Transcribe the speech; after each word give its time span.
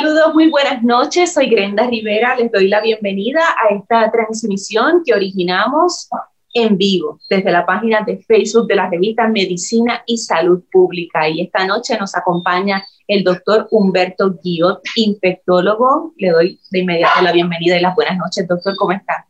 Saludos, 0.00 0.32
muy 0.32 0.48
buenas 0.48 0.82
noches. 0.82 1.34
Soy 1.34 1.50
Grenda 1.50 1.86
Rivera. 1.86 2.34
Les 2.34 2.50
doy 2.50 2.68
la 2.68 2.80
bienvenida 2.80 3.42
a 3.42 3.74
esta 3.74 4.10
transmisión 4.10 5.02
que 5.04 5.12
originamos 5.12 6.08
en 6.54 6.78
vivo 6.78 7.18
desde 7.28 7.52
la 7.52 7.66
página 7.66 8.00
de 8.00 8.16
Facebook 8.16 8.66
de 8.66 8.76
la 8.76 8.88
revista 8.88 9.28
Medicina 9.28 10.02
y 10.06 10.16
Salud 10.16 10.62
Pública. 10.72 11.28
Y 11.28 11.42
esta 11.42 11.66
noche 11.66 11.98
nos 11.98 12.16
acompaña 12.16 12.82
el 13.06 13.22
doctor 13.22 13.68
Humberto 13.72 14.38
Guillot, 14.42 14.80
infectólogo. 14.96 16.14
Le 16.16 16.30
doy 16.30 16.60
de 16.70 16.78
inmediato 16.78 17.20
la 17.20 17.32
bienvenida 17.32 17.76
y 17.76 17.82
las 17.82 17.94
buenas 17.94 18.16
noches, 18.16 18.48
doctor. 18.48 18.74
¿Cómo 18.76 18.92
está? 18.92 19.26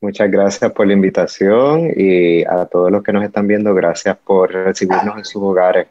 Muchas 0.00 0.28
gracias 0.28 0.72
por 0.72 0.88
la 0.88 0.94
invitación 0.94 1.88
y 1.96 2.42
a 2.42 2.66
todos 2.66 2.90
los 2.90 3.00
que 3.04 3.12
nos 3.12 3.22
están 3.22 3.46
viendo, 3.46 3.72
gracias 3.72 4.16
por 4.16 4.52
recibirnos 4.52 5.18
en 5.18 5.24
sus 5.24 5.40
hogares 5.40 5.86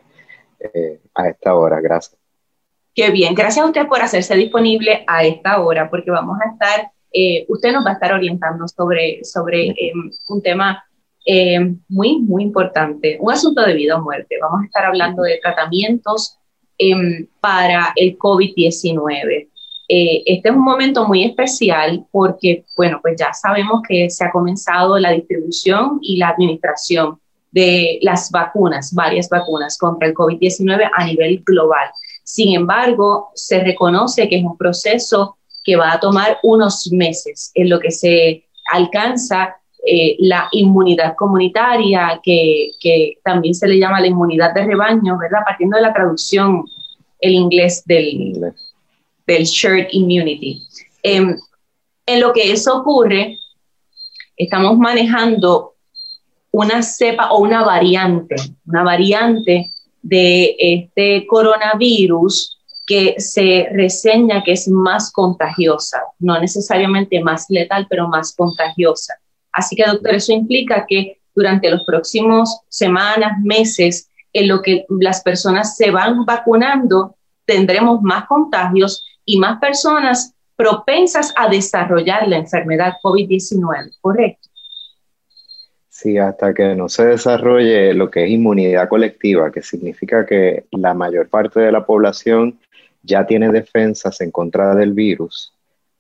eh, 0.60 1.00
a 1.16 1.30
esta 1.30 1.56
hora. 1.56 1.80
Gracias. 1.80 2.23
Qué 2.96 3.10
bien, 3.10 3.34
gracias 3.34 3.66
a 3.66 3.68
usted 3.68 3.88
por 3.88 4.02
hacerse 4.02 4.36
disponible 4.36 5.04
a 5.08 5.24
esta 5.24 5.62
hora, 5.62 5.90
porque 5.90 6.12
vamos 6.12 6.38
a 6.40 6.52
estar 6.52 6.92
eh, 7.14 7.46
usted 7.48 7.72
nos 7.72 7.86
va 7.86 7.92
a 7.92 7.94
estar 7.94 8.12
orientando 8.12 8.68
sobre, 8.68 9.24
sobre 9.24 9.68
em, 9.78 10.12
un 10.30 10.42
tema 10.42 10.84
em, 11.26 11.80
muy, 11.88 12.20
muy 12.20 12.44
importante, 12.44 13.18
un 13.22 13.32
asunto 13.32 13.62
de 13.62 13.76
vida 13.76 13.98
o 13.98 14.02
muerte. 14.02 14.36
Vamos 14.42 14.64
a 14.64 14.66
estar 14.66 14.86
hablando 14.86 15.22
de 15.22 15.40
tratamientos 15.42 16.38
em, 16.80 17.28
para 17.40 17.94
el 17.96 18.18
COVID-19. 18.18 19.48
Eh, 19.90 20.24
este 20.26 20.50
es 20.50 20.56
un 20.56 20.64
momento 20.64 21.08
muy 21.08 21.24
especial 21.24 22.04
porque, 22.12 22.66
bueno, 22.76 23.00
pues 23.02 23.16
ya 23.20 23.32
sabemos 23.32 23.82
que 23.88 24.10
se 24.10 24.26
ha 24.26 24.32
comenzado 24.32 24.98
la 24.98 25.12
distribución 25.12 26.00
y 26.02 26.18
la 26.18 26.30
administración 26.30 27.20
de 27.52 28.00
las 28.02 28.32
vacunas, 28.32 28.92
varias 28.96 29.30
vacunas 29.30 29.78
contra 29.78 30.08
el 30.08 30.16
COVID-19 30.16 30.90
a 30.92 31.06
nivel 31.06 31.44
global. 31.46 31.90
Sin 32.24 32.56
embargo, 32.56 33.32
se 33.36 33.64
reconoce 33.64 34.30
que 34.30 34.38
es 34.38 34.44
un 34.44 34.58
proceso 34.58 35.38
que 35.64 35.76
va 35.76 35.94
a 35.94 36.00
tomar 36.00 36.40
unos 36.44 36.92
meses 36.92 37.52
en 37.54 37.70
lo 37.70 37.80
que 37.80 37.92
se 37.92 38.46
alcanza 38.72 39.56
eh, 39.86 40.16
la 40.20 40.48
inmunidad 40.54 41.16
comunitaria, 41.16 42.22
que, 42.24 42.72
también 43.24 43.54
se 43.54 43.68
le 43.68 43.78
llama 43.78 44.00
la 44.00 44.08
inmunidad 44.08 44.54
de 44.54 44.66
rebaño, 44.66 45.18
¿verdad? 45.18 45.40
Partiendo 45.46 45.76
de 45.76 45.84
la 45.84 45.94
traducción 45.94 46.66
el 47.20 47.34
inglés 47.34 47.84
del, 47.86 48.54
del 49.28 49.44
shared 49.44 49.88
immunity. 49.92 50.62
Em, 51.04 51.38
en 52.06 52.20
lo 52.22 52.32
que 52.32 52.52
eso 52.52 52.78
ocurre, 52.78 53.38
estamos 54.38 54.78
manejando 54.78 55.74
una 56.52 56.82
cepa 56.82 57.32
o 57.32 57.40
una 57.40 57.64
variante, 57.64 58.36
una 58.66 58.84
variante 58.84 59.73
de 60.04 60.56
este 60.60 61.26
coronavirus 61.26 62.60
que 62.86 63.16
se 63.18 63.70
reseña 63.72 64.44
que 64.44 64.52
es 64.52 64.68
más 64.68 65.12
contagiosa, 65.12 66.04
no 66.20 66.40
necesariamente 66.40 67.24
más 67.24 67.46
letal, 67.50 67.88
pero 67.90 68.08
más 68.08 68.36
contagiosa. 68.36 69.16
Así 69.52 69.76
que, 69.76 69.86
doctor, 69.86 70.16
eso 70.16 70.34
implica 70.34 70.86
que 70.88 71.22
durante 71.34 71.72
los 71.72 71.84
próximos 71.86 72.60
semanas, 72.68 73.40
meses, 73.42 74.10
en 74.34 74.48
lo 74.50 74.62
que 74.62 74.86
las 74.90 75.22
personas 75.22 75.78
se 75.78 75.92
van 75.92 76.26
vacunando, 76.26 77.16
tendremos 77.46 78.02
más 78.02 78.26
contagios 78.28 79.06
y 79.26 79.38
más 79.38 79.60
personas 79.60 80.34
propensas 80.56 81.34
a 81.38 81.48
desarrollar 81.48 82.28
la 82.28 82.38
enfermedad 82.38 82.94
COVID-19, 83.04 83.98
¿correcto? 84.02 84.43
Sí, 85.94 86.18
hasta 86.18 86.56
que 86.56 86.76
no 86.76 86.90
se 86.90 87.06
desarrolle 87.06 87.94
lo 87.94 88.10
que 88.10 88.24
es 88.24 88.32
inmunidad 88.32 88.90
colectiva, 88.90 89.52
que 89.52 89.62
significa 89.62 90.26
que 90.26 90.66
la 90.72 90.96
mayor 90.96 91.30
parte 91.30 91.60
de 91.60 91.72
la 91.72 91.86
población 91.86 92.60
ya 93.04 93.28
tiene 93.28 93.52
defensas 93.52 94.20
en 94.22 94.32
contra 94.32 94.74
del 94.74 94.94
virus, 94.94 95.54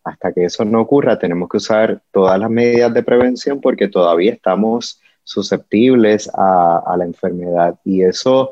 hasta 0.03 0.33
que 0.33 0.45
eso 0.45 0.65
no 0.65 0.81
ocurra, 0.81 1.19
tenemos 1.19 1.47
que 1.47 1.57
usar 1.57 2.01
todas 2.11 2.39
las 2.39 2.49
medidas 2.49 2.91
de 2.91 3.03
prevención 3.03 3.61
porque 3.61 3.87
todavía 3.87 4.33
estamos 4.33 4.99
susceptibles 5.23 6.27
a, 6.33 6.95
la 6.97 7.05
enfermedad. 7.05 7.75
Y 7.85 8.01
eso, 8.01 8.49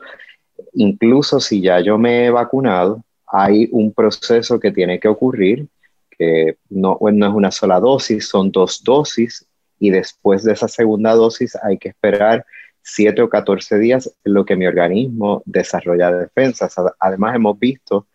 incluso 0.73 1.39
si 1.39 1.59
ya 1.59 1.79
yo 1.79 1.97
me 1.97 2.27
he 2.27 2.29
vacunado, 2.29 3.03
hay 3.25 3.67
un 3.71 3.93
proceso 3.93 4.59
que 4.59 4.71
tiene 4.71 4.99
que 4.99 5.07
ocurrir, 5.07 5.67
que 6.11 6.57
no, 6.69 6.99
no 7.01 7.27
es 7.27 7.33
una 7.33 7.49
sola 7.49 7.79
dosis, 7.79 8.27
son 8.27 8.51
dos 8.51 8.83
dosis, 8.83 9.47
y 9.81 9.89
después 9.89 10.43
de 10.43 10.53
esa 10.53 10.67
segunda 10.67 11.15
dosis 11.15 11.57
hay 11.61 11.79
que 11.79 11.89
esperar 11.89 12.45
7 12.83 13.19
o 13.23 13.29
14 13.29 13.79
días 13.79 14.13
en 14.23 14.33
lo 14.35 14.45
que 14.45 14.55
mi 14.55 14.67
organismo 14.67 15.41
desarrolla 15.45 16.11
defensas. 16.11 16.75
Además, 16.99 17.35
hemos 17.35 17.57
visto 17.59 18.05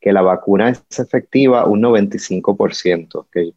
que 0.00 0.12
la 0.12 0.22
vacuna 0.22 0.70
es 0.70 0.82
efectiva 0.98 1.64
un 1.66 1.80
95%, 1.80 3.26
que 3.32 3.52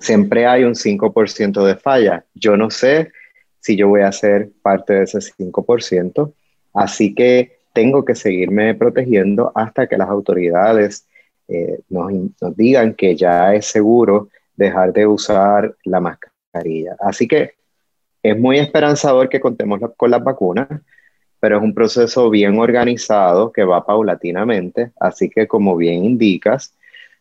siempre 0.00 0.44
hay 0.44 0.64
un 0.64 0.74
5% 0.74 1.64
de 1.64 1.76
falla. 1.76 2.24
Yo 2.34 2.56
no 2.56 2.68
sé 2.68 3.12
si 3.60 3.76
yo 3.76 3.86
voy 3.86 4.00
a 4.00 4.10
ser 4.10 4.50
parte 4.60 4.94
de 4.94 5.04
ese 5.04 5.18
5%, 5.18 6.32
así 6.74 7.14
que 7.14 7.60
tengo 7.72 8.04
que 8.04 8.16
seguirme 8.16 8.74
protegiendo 8.74 9.52
hasta 9.54 9.86
que 9.86 9.96
las 9.96 10.08
autoridades 10.08 11.06
eh, 11.46 11.78
nos, 11.88 12.12
nos 12.40 12.56
digan 12.56 12.94
que 12.94 13.14
ya 13.14 13.54
es 13.54 13.66
seguro 13.66 14.30
dejar 14.56 14.92
de 14.92 15.06
usar 15.06 15.76
la 15.84 16.00
mascarilla. 16.00 16.27
Así 17.00 17.28
que 17.28 17.54
es 18.22 18.38
muy 18.38 18.58
esperanzador 18.58 19.28
que 19.28 19.40
contemos 19.40 19.80
con 19.96 20.10
las 20.10 20.22
vacunas 20.22 20.68
pero 21.40 21.58
es 21.58 21.62
un 21.62 21.74
proceso 21.74 22.30
bien 22.30 22.58
organizado 22.58 23.52
que 23.52 23.64
va 23.64 23.84
paulatinamente, 23.86 24.92
así 24.98 25.30
que 25.30 25.46
como 25.46 25.76
bien 25.76 26.04
indicas, 26.04 26.74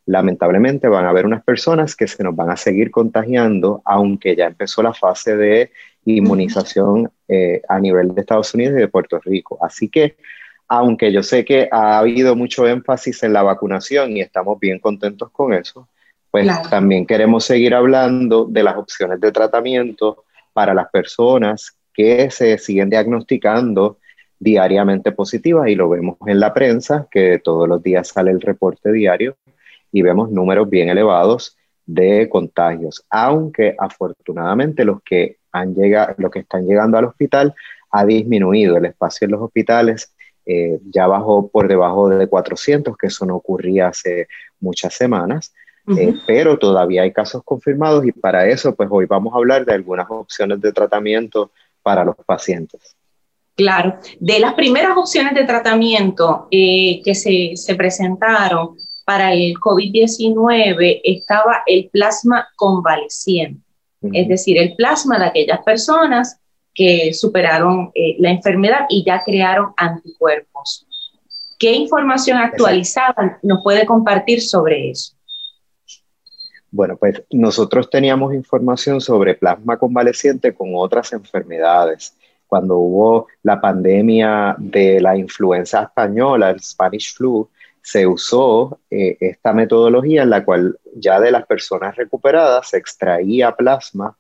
lamentablemente 0.06 0.88
van 0.88 1.06
a 1.06 1.10
haber 1.10 1.26
unas 1.26 1.44
personas 1.44 1.96
que 1.96 2.08
se 2.08 2.24
nos 2.24 2.36
van 2.36 2.50
a 2.50 2.58
seguir 2.58 2.92
contagiando, 2.92 3.82
aunque 3.86 4.36
ya 4.36 4.46
empezó 4.46 4.82
la 4.82 4.94
fase 4.94 5.36
de 5.36 5.72
inmunización 6.06 7.12
eh, 7.28 7.62
a 7.68 7.80
nivel 7.80 8.16
de 8.16 8.22
Estados 8.22 8.54
Unidos 8.54 8.76
y 8.78 8.82
de 8.82 8.88
Puerto 8.88 9.20
Rico. 9.20 9.60
Así 9.62 9.90
que, 9.90 10.16
aunque 10.70 11.12
yo 11.12 11.22
sé 11.24 11.44
que 11.44 11.68
ha 11.72 12.00
habido 12.00 12.36
mucho 12.36 12.66
énfasis 12.68 13.22
en 13.24 13.34
la 13.34 13.44
vacunación 13.44 14.16
y 14.16 14.22
estamos 14.22 14.60
bien 14.60 14.80
contentos 14.80 15.30
con 15.32 15.54
eso, 15.54 15.90
pues 16.32 16.48
también 16.70 17.06
queremos 17.06 17.46
seguir 17.46 17.74
hablando 17.74 18.46
de 18.46 18.64
las 18.64 18.78
opciones 18.78 19.20
de 19.20 19.32
tratamiento 19.32 20.26
para 20.54 20.74
las 20.74 20.90
personas 20.90 21.78
que 21.94 22.30
se 22.30 22.58
siguen 22.58 22.90
diagnosticando 22.90 23.98
diariamente 24.40 25.12
positivas 25.12 25.68
y 25.68 25.76
lo 25.76 25.90
vemos 25.90 26.18
en 26.28 26.40
la 26.40 26.54
prensa, 26.54 27.08
que 27.10 27.40
todos 27.44 27.68
los 27.68 27.82
días 27.82 28.10
sale 28.10 28.32
el 28.32 28.42
reporte 28.42 28.92
diario 28.92 29.38
y 29.92 30.02
vemos 30.02 30.30
números 30.30 30.70
bien 30.70 30.90
elevados 30.90 31.58
de 31.86 32.28
contagios, 32.30 33.04
aunque 33.10 33.76
afortunadamente 33.80 34.84
los 34.86 35.02
que, 35.02 35.38
han 35.52 35.74
llegado, 35.74 36.14
los 36.18 36.30
que 36.30 36.40
están 36.40 36.66
llegando 36.68 36.98
al 36.98 37.06
hospital 37.06 37.56
ha 37.92 38.06
disminuido 38.06 38.78
el 38.78 38.86
espacio 38.86 39.26
en 39.26 39.32
los 39.32 39.42
hospitales, 39.42 40.14
eh, 40.46 40.80
ya 40.90 41.08
bajó 41.08 41.48
por 41.48 41.68
debajo 41.68 42.10
de 42.10 42.28
400, 42.28 42.98
que 42.98 43.08
eso 43.08 43.26
no 43.26 43.36
ocurría 43.38 43.88
hace 43.88 44.28
muchas 44.60 44.94
semanas, 44.94 45.54
eh, 45.88 46.14
pero 46.26 46.58
todavía 46.58 47.04
hay 47.04 47.14
casos 47.14 47.42
confirmados 47.44 48.06
y 48.06 48.12
para 48.12 48.48
eso 48.48 48.76
pues 48.76 48.90
hoy 48.92 49.06
vamos 49.06 49.34
a 49.34 49.38
hablar 49.38 49.66
de 49.66 49.74
algunas 49.74 50.08
opciones 50.10 50.60
de 50.60 50.74
tratamiento 50.74 51.52
para 51.82 52.04
los 52.04 52.16
pacientes. 52.26 52.96
Claro, 53.56 53.98
de 54.20 54.40
las 54.40 54.54
primeras 54.54 54.96
opciones 54.96 55.34
de 55.34 55.46
tratamiento 55.46 56.48
eh, 56.52 57.02
que 57.04 57.16
se, 57.16 57.76
presentaron 57.76 58.76
para 59.04 59.34
el 59.34 59.54
COVID-19 59.56 61.02
estaba 61.04 61.64
el 61.66 61.90
plasma 61.90 62.48
convaleciente, 62.56 63.62
es 64.14 64.28
decir, 64.28 64.60
el 64.60 64.76
plasma 64.76 65.18
de 65.18 65.26
aquellas 65.26 65.64
personas 65.64 66.40
que 66.76 67.14
superaron 67.16 67.90
eh, 67.96 68.16
la 68.20 68.30
enfermedad 68.30 68.86
y 68.90 69.04
ya 69.04 69.24
crearon 69.24 69.74
anticuerpos. 69.76 70.86
¿Qué 71.58 71.72
información 71.72 72.38
actualizada 72.38 73.40
nos 73.42 73.64
puede 73.64 73.88
compartir 73.88 74.42
sobre 74.42 74.92
eso? 74.92 75.17
Bueno, 76.78 76.96
pues 76.96 77.24
nosotros 77.32 77.90
teníamos 77.90 78.36
información 78.36 79.02
sobre 79.02 79.34
plasma 79.34 79.80
convaleciente 79.80 80.54
con 80.54 80.74
otras 80.76 81.12
enfermedades 81.12 82.16
cuando 82.46 82.78
hubo 82.78 83.26
la 83.42 83.60
pandemia 83.60 84.56
de 84.60 85.02
la 85.02 85.18
influenza 85.18 85.82
española, 85.82 86.52
el 86.52 86.60
Spanish 86.60 87.16
flu, 87.16 87.50
se 87.82 88.06
usó 88.06 88.80
eh, 88.92 89.18
esta 89.20 89.54
metodología 89.54 90.22
en 90.22 90.30
la 90.30 90.46
cual 90.46 90.78
ya 90.94 91.20
de 91.20 91.32
las 91.32 91.48
personas 91.48 91.96
recuperadas 91.96 92.70
se 92.70 92.78
extraía 92.78 93.56
plasma 93.56 94.16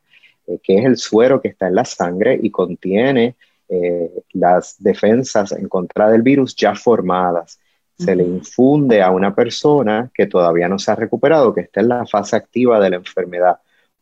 eh, 0.47 0.57
que 0.63 0.79
es 0.79 0.85
el 0.85 0.97
suero 0.97 1.39
que 1.39 1.49
está 1.49 1.67
en 1.67 1.75
la 1.75 1.85
sangre 1.85 2.39
y 2.41 2.49
contiene 2.49 3.35
eh, 3.69 4.09
las 4.33 4.81
defensas 4.81 5.51
en 5.51 5.69
contra 5.69 6.09
del 6.09 6.23
virus 6.23 6.55
ya 6.55 6.73
formadas. 6.73 7.59
Se 7.97 8.15
le 8.15 8.23
infunde 8.23 9.01
a 9.01 9.11
una 9.11 9.33
persona 9.33 10.11
que 10.13 10.27
todavía 10.27 10.67
no 10.67 10.77
se 10.77 10.91
ha 10.91 10.95
recuperado, 10.95 11.53
que 11.53 11.61
está 11.61 11.81
en 11.81 11.89
la 11.89 12.05
fase 12.05 12.35
activa 12.35 12.79
de 12.79 12.91
la 12.91 12.97
enfermedad, 12.97 13.57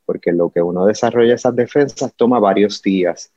porque 0.05 0.31
lo 0.31 0.49
que 0.49 0.61
uno 0.61 0.85
desarrolla 0.85 1.35
esas 1.35 1.55
defensas 1.55 2.13
toma 2.15 2.39
varios 2.39 2.81
días. 2.81 3.31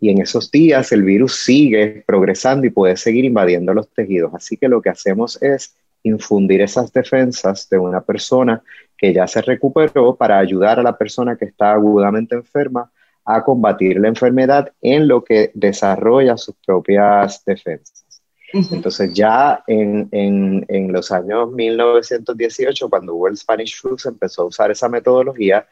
Y 0.00 0.10
en 0.10 0.20
esos 0.20 0.50
días 0.50 0.90
el 0.92 1.02
virus 1.02 1.36
sigue 1.36 2.02
progresando 2.06 2.66
y 2.66 2.70
puede 2.70 2.96
seguir 2.96 3.24
invadiendo 3.24 3.72
los 3.74 3.88
tejidos. 3.88 4.34
Así 4.34 4.56
que 4.56 4.68
lo 4.68 4.82
que 4.82 4.90
hacemos 4.90 5.40
es 5.42 5.76
infundir 6.02 6.60
esas 6.60 6.92
defensas 6.92 7.68
de 7.68 7.78
una 7.78 8.00
persona 8.00 8.62
que 8.96 9.12
ya 9.12 9.26
se 9.26 9.42
recuperó 9.42 10.16
para 10.16 10.38
ayudar 10.38 10.80
a 10.80 10.82
la 10.82 10.96
persona 10.96 11.36
que 11.36 11.44
está 11.44 11.72
agudamente 11.72 12.34
enferma 12.34 12.90
a 13.24 13.44
combatir 13.44 14.00
la 14.00 14.08
enfermedad 14.08 14.72
en 14.80 15.06
lo 15.06 15.22
que 15.22 15.50
desarrolla 15.54 16.36
sus 16.36 16.56
propias 16.66 17.44
defensas. 17.44 18.11
Entonces 18.52 19.12
ya 19.14 19.62
en, 19.66 20.08
en, 20.12 20.92
los 20.92 21.10
años 21.10 21.50
1918, 21.52 22.90
cuando 22.90 23.14
hubo 23.14 23.28
el 23.28 23.36
Spanish 23.36 23.80
Flu, 23.80 23.96
se 23.96 24.10
empezó 24.10 24.42
a 24.42 24.46
usar 24.46 24.70
esa 24.70 24.88
metodología 24.88 25.66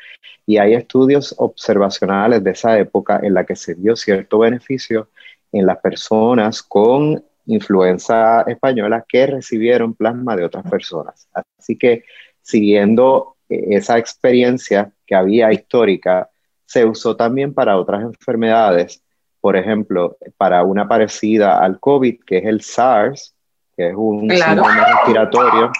y 0.46 0.56
hay 0.56 0.74
estudios 0.74 1.34
observacionales 1.38 2.42
de 2.42 2.52
esa 2.52 2.78
época 2.78 3.20
en 3.22 3.34
la 3.34 3.44
que 3.44 3.54
se 3.54 3.74
dio 3.74 3.96
cierto 3.96 4.38
beneficio 4.38 5.08
en 5.52 5.66
las 5.66 5.78
personas 5.78 6.62
con 6.62 7.22
influenza 7.46 8.42
española 8.42 9.04
que 9.06 9.26
recibieron 9.26 9.94
plasma 9.94 10.36
de 10.36 10.44
otras 10.44 10.68
personas. 10.70 11.28
Así 11.58 11.76
que 11.76 12.04
siguiendo 12.40 13.36
eh, 13.48 13.66
esa 13.70 13.98
experiencia 13.98 14.92
que 15.06 15.14
había 15.14 15.52
histórica, 15.52 16.30
se 16.64 16.84
usó 16.84 17.16
también 17.16 17.52
para 17.52 17.76
otras 17.76 18.02
enfermedades 18.02 19.02
por 19.40 19.56
ejemplo, 19.56 20.16
para 20.36 20.62
una 20.64 20.86
parecida 20.86 21.58
al 21.62 21.80
COVID, 21.80 22.20
que 22.26 22.38
es 22.38 22.44
el 22.44 22.60
SARS, 22.60 23.34
que 23.76 23.88
es 23.88 23.94
un 23.96 24.30
síndrome 24.30 24.84
respiratorio 24.84 25.72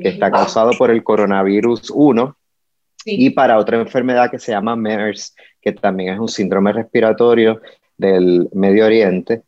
que 0.00 0.08
está 0.08 0.30
causado 0.30 0.70
por 0.78 0.90
el 0.90 1.02
coronavirus 1.02 1.90
1, 1.90 2.36
y 3.04 3.30
para 3.30 3.58
otra 3.58 3.80
enfermedad 3.80 4.30
que 4.30 4.38
se 4.38 4.52
llama 4.52 4.76
MERS, 4.76 5.34
que 5.60 5.72
también 5.72 6.14
es 6.14 6.20
un 6.20 6.28
síndrome 6.28 6.72
respiratorio 6.72 7.60
del 7.96 8.48
Medio 8.52 8.86
Oriente, 8.86 9.42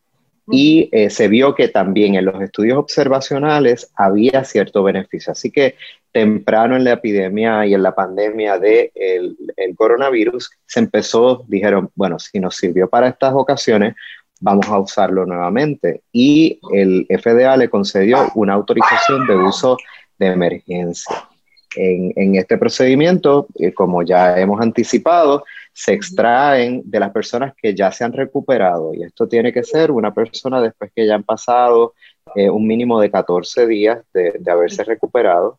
y 0.50 0.88
eh, 0.92 1.10
se 1.10 1.28
vio 1.28 1.54
que 1.54 1.68
también 1.68 2.14
en 2.14 2.26
los 2.26 2.40
estudios 2.40 2.78
observacionales 2.78 3.90
había 3.94 4.44
cierto 4.44 4.82
beneficio. 4.82 5.32
Así 5.32 5.50
que 5.50 5.76
temprano 6.12 6.76
en 6.76 6.84
la 6.84 6.92
epidemia 6.92 7.66
y 7.66 7.74
en 7.74 7.82
la 7.82 7.94
pandemia 7.94 8.58
del 8.58 8.92
de 8.94 9.34
el 9.56 9.76
coronavirus 9.76 10.50
se 10.66 10.80
empezó, 10.80 11.44
dijeron, 11.48 11.90
bueno, 11.94 12.18
si 12.18 12.40
nos 12.40 12.56
sirvió 12.56 12.88
para 12.88 13.08
estas 13.08 13.32
ocasiones, 13.34 13.94
vamos 14.40 14.66
a 14.68 14.78
usarlo 14.78 15.24
nuevamente. 15.24 16.02
Y 16.12 16.60
el 16.72 17.06
FDA 17.08 17.56
le 17.56 17.70
concedió 17.70 18.30
una 18.34 18.52
autorización 18.52 19.26
de 19.26 19.36
uso 19.36 19.78
de 20.18 20.26
emergencia. 20.26 21.28
En, 21.76 22.12
en 22.14 22.36
este 22.36 22.56
procedimiento, 22.58 23.48
eh, 23.56 23.72
como 23.72 24.02
ya 24.02 24.38
hemos 24.38 24.60
anticipado, 24.60 25.44
se 25.74 25.92
extraen 25.92 26.82
de 26.84 27.00
las 27.00 27.10
personas 27.10 27.52
que 27.60 27.74
ya 27.74 27.90
se 27.90 28.04
han 28.04 28.12
recuperado. 28.12 28.94
Y 28.94 29.02
esto 29.02 29.26
tiene 29.26 29.52
que 29.52 29.64
ser 29.64 29.90
una 29.90 30.14
persona 30.14 30.60
después 30.60 30.92
que 30.94 31.04
ya 31.04 31.16
han 31.16 31.24
pasado 31.24 31.94
eh, 32.36 32.48
un 32.48 32.64
mínimo 32.64 33.00
de 33.00 33.10
14 33.10 33.66
días 33.66 33.98
de, 34.14 34.40
haberse 34.50 34.84
recuperado. 34.84 35.58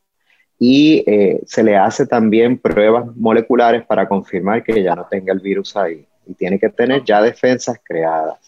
Y 0.57 1.03
eh, 1.05 1.41
se 1.45 1.63
le 1.63 1.75
hace 1.75 2.07
también 2.07 2.57
pruebas 2.57 3.13
moleculares 3.17 3.85
para 3.85 4.07
confirmar 4.07 4.63
que 4.63 4.81
ya 4.81 4.95
no 4.95 5.05
tenga 5.05 5.33
el 5.33 5.41
virus 5.41 5.75
ahí. 5.75 6.07
Y 6.25 6.33
tiene 6.33 6.57
que 6.57 6.69
tener 6.69 7.03
ya 7.03 7.21
defensas 7.21 7.77
creadas. 7.83 8.39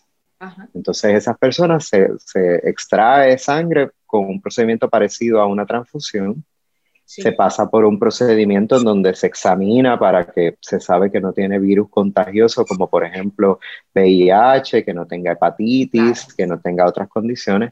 Entonces 0.74 1.16
esas 1.16 1.38
personas 1.38 1.86
se, 1.86 2.08
se 2.20 2.56
extrae 2.70 3.38
sangre 3.38 3.90
con 4.06 4.26
un 4.26 4.42
procedimiento 4.42 4.90
parecido 4.90 5.42
a 5.42 5.48
una 5.48 5.66
transfusión 5.66 6.46
se 7.08 7.32
pasa 7.32 7.70
por 7.70 7.86
un 7.86 7.98
procedimiento 7.98 8.76
en 8.76 8.84
donde 8.84 9.16
se 9.16 9.28
examina 9.28 9.98
para 9.98 10.26
que 10.26 10.58
se 10.60 10.82
sabe 10.82 11.10
que 11.10 11.22
no 11.22 11.32
tiene 11.32 11.58
virus 11.58 11.90
contagioso, 11.90 12.66
como 12.66 12.90
por 12.90 13.06
ejemplo 13.06 13.60
VIH, 13.96 14.84
que 14.84 14.94
no 14.94 15.08
tenga 15.08 15.32
hepatitis, 15.32 16.34
que 16.34 16.46
no 16.46 16.60
tenga 16.60 16.86
otras 16.86 17.08
condiciones. 17.08 17.72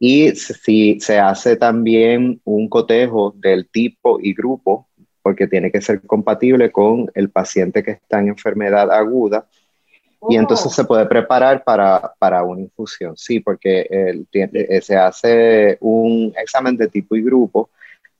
Y 0.00 0.32
si 0.32 0.98
se 0.98 1.20
hace 1.20 1.54
también 1.56 2.40
un 2.42 2.68
cotejo 2.68 3.32
del 3.36 3.68
tipo 3.68 4.18
y 4.20 4.34
grupo, 4.34 4.88
porque 5.22 5.46
tiene 5.46 5.70
que 5.70 5.80
ser 5.80 6.02
compatible 6.02 6.72
con 6.72 7.08
el 7.14 7.30
paciente 7.30 7.84
que 7.84 7.92
está 7.92 8.18
en 8.18 8.28
enfermedad 8.28 8.90
aguda. 8.90 9.46
Y 10.28 10.34
entonces 10.34 10.66
oh. 10.66 10.70
se 10.70 10.84
puede 10.84 11.06
preparar 11.06 11.62
para, 11.62 12.14
para 12.18 12.42
una 12.42 12.62
infusión, 12.62 13.16
sí, 13.16 13.38
porque 13.38 13.86
eh, 14.32 14.80
se 14.82 14.96
hace 14.96 15.78
un 15.80 16.32
examen 16.36 16.76
de 16.76 16.88
tipo 16.88 17.14
y 17.14 17.22
grupo 17.22 17.70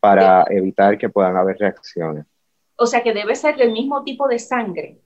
para 0.03 0.45
evitar 0.51 0.99
que 0.99 1.09
puedan 1.09 1.37
haber 1.37 1.57
reacciones. 1.59 2.25
O 2.75 2.87
sea 2.87 3.05
que 3.05 3.15
debe 3.15 3.37
ser 3.37 3.55
del 3.57 3.71
mismo 3.71 4.03
tipo 4.03 4.27
de 4.27 4.41
sangre. 4.41 4.99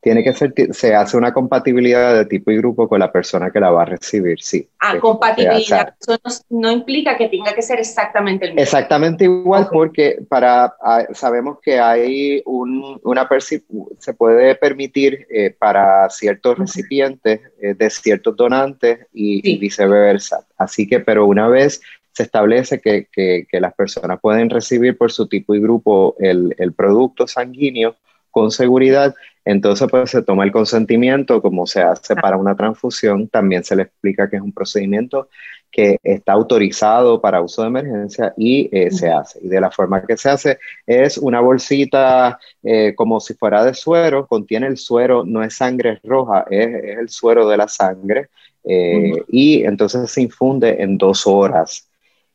Tiene 0.00 0.22
que 0.22 0.32
ser, 0.32 0.54
se 0.70 0.94
hace 0.94 1.16
una 1.16 1.32
compatibilidad 1.32 2.14
de 2.14 2.26
tipo 2.26 2.52
y 2.52 2.56
grupo 2.56 2.88
con 2.88 3.00
la 3.00 3.10
persona 3.10 3.50
que 3.50 3.58
la 3.58 3.72
va 3.72 3.82
a 3.82 3.86
recibir, 3.86 4.40
sí. 4.40 4.68
Ah, 4.78 4.96
compatibilidad. 5.00 5.94
Eso 6.00 6.18
no, 6.50 6.70
implica 6.70 7.16
que 7.16 7.28
tenga 7.28 7.52
que 7.52 7.62
ser 7.62 7.80
exactamente 7.80 8.44
el 8.46 8.52
mismo. 8.52 8.62
Exactamente 8.62 9.24
igual, 9.24 9.68
porque 9.72 10.18
para, 10.28 10.76
ah, 10.80 11.04
sabemos 11.12 11.58
que 11.60 11.80
hay 11.80 12.42
un, 12.46 13.00
una, 13.02 13.28
se 13.40 14.14
puede 14.14 14.54
permitir 14.54 15.26
eh, 15.30 15.50
para 15.56 16.08
ciertos 16.10 16.58
recipientes 16.58 17.40
eh, 17.60 17.74
de 17.74 17.90
ciertos 17.90 18.36
donantes 18.36 19.06
y, 19.12 19.58
viceversa. 19.58 20.46
Así 20.56 20.86
que, 20.86 21.00
pero 21.00 21.26
una 21.26 21.48
vez 21.48 21.80
se 22.12 22.24
establece 22.24 22.80
que, 22.80 23.08
que, 23.10 23.60
las 23.60 23.74
personas 23.74 24.20
pueden 24.20 24.50
recibir 24.50 24.96
por 24.96 25.10
su 25.12 25.26
tipo 25.26 25.54
y 25.54 25.60
grupo 25.60 26.14
el, 26.18 26.54
el, 26.58 26.72
producto 26.72 27.26
sanguíneo 27.26 27.96
con 28.30 28.50
seguridad, 28.50 29.14
entonces 29.44 29.88
pues 29.90 30.10
se 30.10 30.22
toma 30.22 30.44
el 30.44 30.52
consentimiento 30.52 31.42
como 31.42 31.66
se 31.66 31.82
hace 31.82 32.14
para 32.14 32.36
una 32.36 32.54
transfusión, 32.54 33.28
también 33.28 33.64
se 33.64 33.76
le 33.76 33.82
explica 33.84 34.28
que 34.28 34.36
es 34.36 34.42
un 34.42 34.52
procedimiento 34.52 35.28
que 35.72 35.98
está 36.02 36.32
autorizado 36.32 37.20
para 37.20 37.40
uso 37.40 37.62
de 37.62 37.68
emergencia 37.68 38.34
y 38.36 38.68
eh, 38.72 38.90
se 38.90 39.10
hace. 39.10 39.40
Y 39.42 39.48
de 39.48 39.60
la 39.60 39.70
forma 39.70 40.04
que 40.04 40.18
se 40.18 40.28
hace 40.28 40.58
es 40.86 41.16
una 41.16 41.40
bolsita 41.40 42.38
eh, 42.62 42.94
como 42.94 43.18
si 43.20 43.34
fuera 43.34 43.64
de 43.64 43.72
suero, 43.72 44.26
contiene 44.26 44.66
el 44.66 44.76
suero, 44.76 45.24
no 45.24 45.42
es 45.42 45.54
sangre 45.54 45.98
roja, 46.04 46.44
es, 46.50 46.68
es 46.84 46.98
el 46.98 47.08
suero 47.08 47.48
de 47.48 47.56
la 47.56 47.68
sangre. 47.68 48.28
Eh, 48.64 49.24
y 49.28 49.64
entonces 49.64 50.10
se 50.10 50.22
infunde 50.22 50.76
en 50.80 50.98
dos 50.98 51.26
horas 51.26 51.88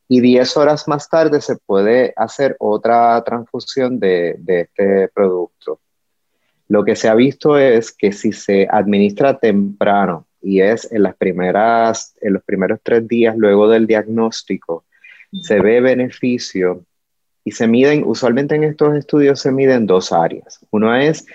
y 0.08 0.22
10 0.22 0.58
horas 0.58 0.88
más 0.88 1.10
tarde 1.10 1.42
se 1.42 1.58
puede 1.58 2.14
hacer 2.16 2.56
otra 2.60 3.22
transfusión 3.24 4.00
de, 4.00 4.40
este 4.48 5.10
producto. 5.10 5.80
Lo 6.70 6.84
que 6.84 6.96
se 6.96 7.10
ha 7.10 7.16
visto 7.16 7.58
es 7.58 7.92
que 7.92 8.12
si 8.12 8.32
se 8.32 8.68
administra 8.70 9.38
temprano 9.38 10.28
y 10.42 10.62
es 10.62 10.90
en, 10.92 11.04
las 11.04 11.16
primeras, 11.16 12.16
en 12.22 12.34
los 12.34 12.44
primeros 12.44 12.80
tres 12.84 13.08
días 13.08 13.36
luego 13.38 13.68
del 13.70 13.88
diagnóstico, 13.88 14.86
se 15.42 15.60
ve 15.60 15.82
beneficio 15.82 16.86
y 17.44 17.52
se 17.52 17.68
miden, 17.68 18.04
usualmente 18.06 18.56
en 18.56 18.64
estos 18.64 18.96
estudios 18.96 19.42
se 19.42 19.52
miden 19.52 19.86
dos 19.86 20.12
áreas. 20.12 20.66
Uno 20.72 20.96
es 20.96 21.26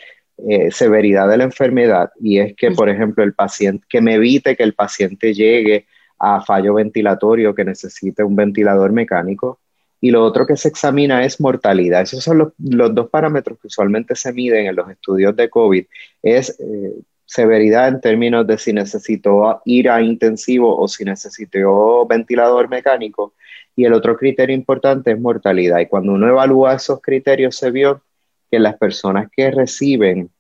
eh, 0.49 0.71
severidad 0.71 1.29
de 1.29 1.37
la 1.37 1.45
enfermedad 1.45 2.11
y 2.21 2.39
es 2.39 2.55
que, 2.57 2.71
por 2.71 2.89
ejemplo, 2.89 3.23
el 3.23 3.35
paciente, 3.35 3.87
que 3.89 4.01
me 4.01 4.15
evite 4.15 4.57
que 4.57 4.63
el 4.63 4.75
paciente 4.75 5.35
llegue 5.35 5.87
a 6.23 6.41
fallo 6.41 6.75
ventilatorio 6.75 7.53
que 7.53 7.65
necesite 7.65 8.23
un 8.23 8.37
ventilador 8.37 8.93
mecánico. 8.93 9.59
Y 10.01 10.13
lo 10.13 10.23
otro 10.25 10.47
que 10.47 10.57
se 10.57 10.69
examina 10.69 11.25
es 11.25 11.41
mortalidad. 11.41 12.03
Esos 12.03 12.23
son 12.23 12.39
los, 12.39 12.53
dos 12.57 13.11
parámetros 13.11 13.59
que 13.61 13.67
usualmente 13.67 14.15
se 14.15 14.33
miden 14.33 14.67
en 14.67 14.77
los 14.77 14.89
estudios 14.89 15.35
de 15.35 15.51
COVID. 15.51 15.85
Es 16.23 16.57
eh, 16.61 16.95
severidad 17.27 17.89
en 17.89 18.01
términos 18.01 18.47
de 18.47 18.57
si 18.57 18.73
necesitó 18.73 19.63
ir 19.65 19.91
a 19.91 20.01
intensivo 20.01 20.79
o 20.79 20.87
si 20.87 21.05
necesitó 21.05 22.07
ventilador 22.07 22.69
mecánico. 22.69 23.35
Y 23.75 23.85
el 23.85 23.93
otro 23.93 24.17
criterio 24.17 24.55
importante 24.55 25.11
es 25.11 25.21
mortalidad. 25.21 25.81
Y 25.81 25.87
cuando 25.87 26.13
uno 26.13 26.29
evalúa 26.29 26.75
esos 26.75 27.01
criterios, 27.01 27.57
se 27.57 27.73
vio 27.73 28.01
que 28.49 28.61
las 28.61 28.77
personas 28.77 29.29
que 29.35 29.51
reciben 29.51 30.31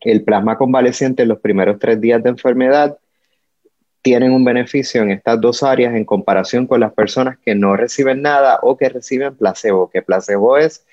el 0.00 0.24
plasma 0.24 0.58
convaleciente 0.58 1.22
en 1.22 1.28
los 1.28 1.38
primeros 1.38 1.78
tres 1.78 2.00
días 2.00 2.20
de 2.22 2.30
enfermedad 2.30 2.98
tienen 4.04 4.32
un 4.32 4.44
beneficio 4.44 5.00
en 5.00 5.12
estas 5.12 5.40
dos 5.40 5.62
áreas 5.62 5.94
en 5.94 6.04
comparación 6.04 6.66
con 6.66 6.78
las 6.78 6.92
personas 6.92 7.38
que 7.42 7.54
no 7.54 7.74
reciben 7.74 8.20
nada 8.20 8.58
o 8.60 8.76
que 8.76 8.90
reciben 8.90 9.34
placebo, 9.34 9.88
que 9.88 10.02
placebo 10.02 10.58
es 10.58 10.84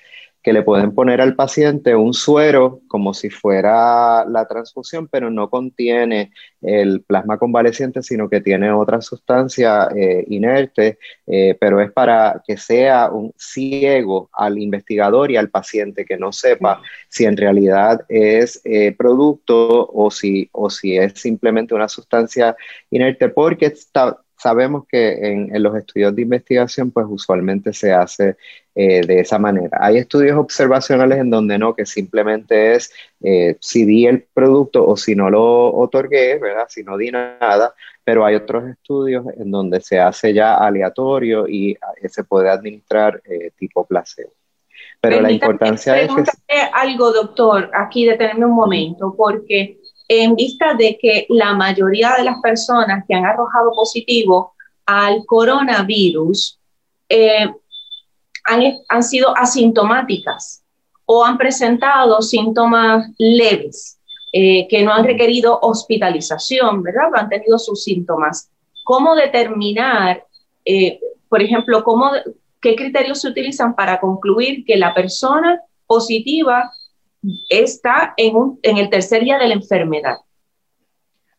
que 0.42 0.52
le 0.52 0.62
pueden 0.62 0.92
poner 0.92 1.20
al 1.20 1.36
paciente 1.36 1.94
un 1.94 2.14
suero 2.14 2.80
como 2.88 3.14
si 3.14 3.30
fuera 3.30 4.24
la 4.24 4.46
transfusión, 4.46 5.08
pero 5.08 5.30
no 5.30 5.48
contiene 5.48 6.32
el 6.60 7.02
plasma 7.02 7.38
convaleciente, 7.38 8.02
sino 8.02 8.28
que 8.28 8.40
tiene 8.40 8.72
otra 8.72 9.00
sustancia 9.00 9.88
eh, 9.94 10.24
inerte, 10.28 10.98
eh, 11.26 11.56
pero 11.60 11.80
es 11.80 11.92
para 11.92 12.42
que 12.46 12.56
sea 12.56 13.10
un 13.10 13.32
ciego 13.36 14.30
al 14.32 14.58
investigador 14.58 15.30
y 15.30 15.36
al 15.36 15.50
paciente 15.50 16.04
que 16.04 16.16
no 16.16 16.32
sepa 16.32 16.82
si 17.08 17.24
en 17.24 17.36
realidad 17.36 18.04
es 18.08 18.60
eh, 18.64 18.92
producto 18.96 19.88
o 19.92 20.10
si, 20.10 20.48
o 20.52 20.70
si 20.70 20.96
es 20.96 21.14
simplemente 21.14 21.74
una 21.74 21.88
sustancia 21.88 22.56
inerte, 22.90 23.28
porque 23.28 23.66
está, 23.66 24.21
sabemos 24.42 24.84
que 24.88 25.12
en, 25.30 25.62
los 25.62 25.76
estudios 25.76 26.14
de 26.16 26.22
investigación, 26.22 26.90
pues 26.90 27.06
usualmente 27.08 27.72
se 27.72 27.92
hace 27.92 28.36
eh, 28.74 29.06
de 29.06 29.20
esa 29.20 29.38
manera. 29.38 29.78
Hay 29.80 29.98
estudios 29.98 30.36
observacionales 30.36 31.18
en 31.18 31.30
donde 31.30 31.58
no, 31.58 31.74
que 31.74 31.86
simplemente 31.86 32.74
es 32.74 32.92
eh, 33.22 33.56
si 33.60 33.84
di 33.84 34.06
el 34.06 34.22
producto 34.34 34.84
o 34.84 34.96
si 34.96 35.14
no 35.14 35.30
lo 35.30 35.72
otorgué, 35.72 36.38
¿verdad? 36.38 36.66
Si 36.68 36.82
no 36.82 36.96
di 36.96 37.12
nada, 37.12 37.72
pero 38.02 38.24
hay 38.24 38.34
otros 38.34 38.68
estudios 38.68 39.24
en 39.36 39.50
donde 39.50 39.80
se 39.80 40.00
hace 40.00 40.34
ya 40.34 40.56
aleatorio 40.56 41.46
y 41.46 41.72
eh, 41.72 42.08
se 42.08 42.24
puede 42.24 42.50
administrar 42.50 43.22
tipo 43.56 43.86
placebo. 43.86 44.32
Pero 45.00 45.20
la 45.20 45.30
importancia 45.30 46.00
es 46.00 46.10
que... 46.12 46.56
algo, 46.72 47.12
doctor, 47.12 47.70
aquí 47.74 48.06
detenerme 48.06 48.46
un 48.46 48.54
momento, 48.54 49.14
porque 49.16 49.78
en 50.08 50.34
vista 50.34 50.74
de 50.74 50.98
que 51.00 51.26
la 51.28 51.54
mayoría 51.54 52.14
de 52.18 52.24
las 52.24 52.40
personas 52.40 53.04
que 53.06 53.14
han 53.14 53.24
arrojado 53.24 53.72
positivo 53.72 54.54
al 54.86 55.24
coronavirus 55.26 56.58
eh, 57.08 57.50
han, 58.88 59.02
sido 59.02 59.36
asintomáticas 59.36 60.62
o 61.06 61.24
han 61.24 61.38
presentado 61.38 62.20
síntomas 62.22 63.06
leves 63.18 63.98
eh, 64.32 64.66
que 64.68 64.82
no 64.82 64.92
han 64.92 65.04
requerido 65.04 65.58
hospitalización, 65.60 66.82
¿verdad? 66.82 67.10
han 67.14 67.28
tenido 67.28 67.58
sus 67.58 67.84
síntomas. 67.84 68.50
¿Cómo 68.84 69.14
determinar, 69.14 70.24
eh, 70.64 70.98
por 71.28 71.42
ejemplo, 71.42 71.84
cómo, 71.84 72.10
qué 72.60 72.74
criterios 72.74 73.20
se 73.20 73.28
utilizan 73.28 73.76
para 73.76 74.00
concluir 74.00 74.64
que 74.64 74.76
la 74.76 74.94
persona 74.94 75.60
positiva 75.86 76.72
está 77.48 78.14
en, 78.16 78.36
un, 78.36 78.60
en 78.62 78.78
el 78.78 78.90
tercer 78.90 79.22
día 79.22 79.38
de 79.38 79.48
la 79.48 79.54
enfermedad? 79.54 80.16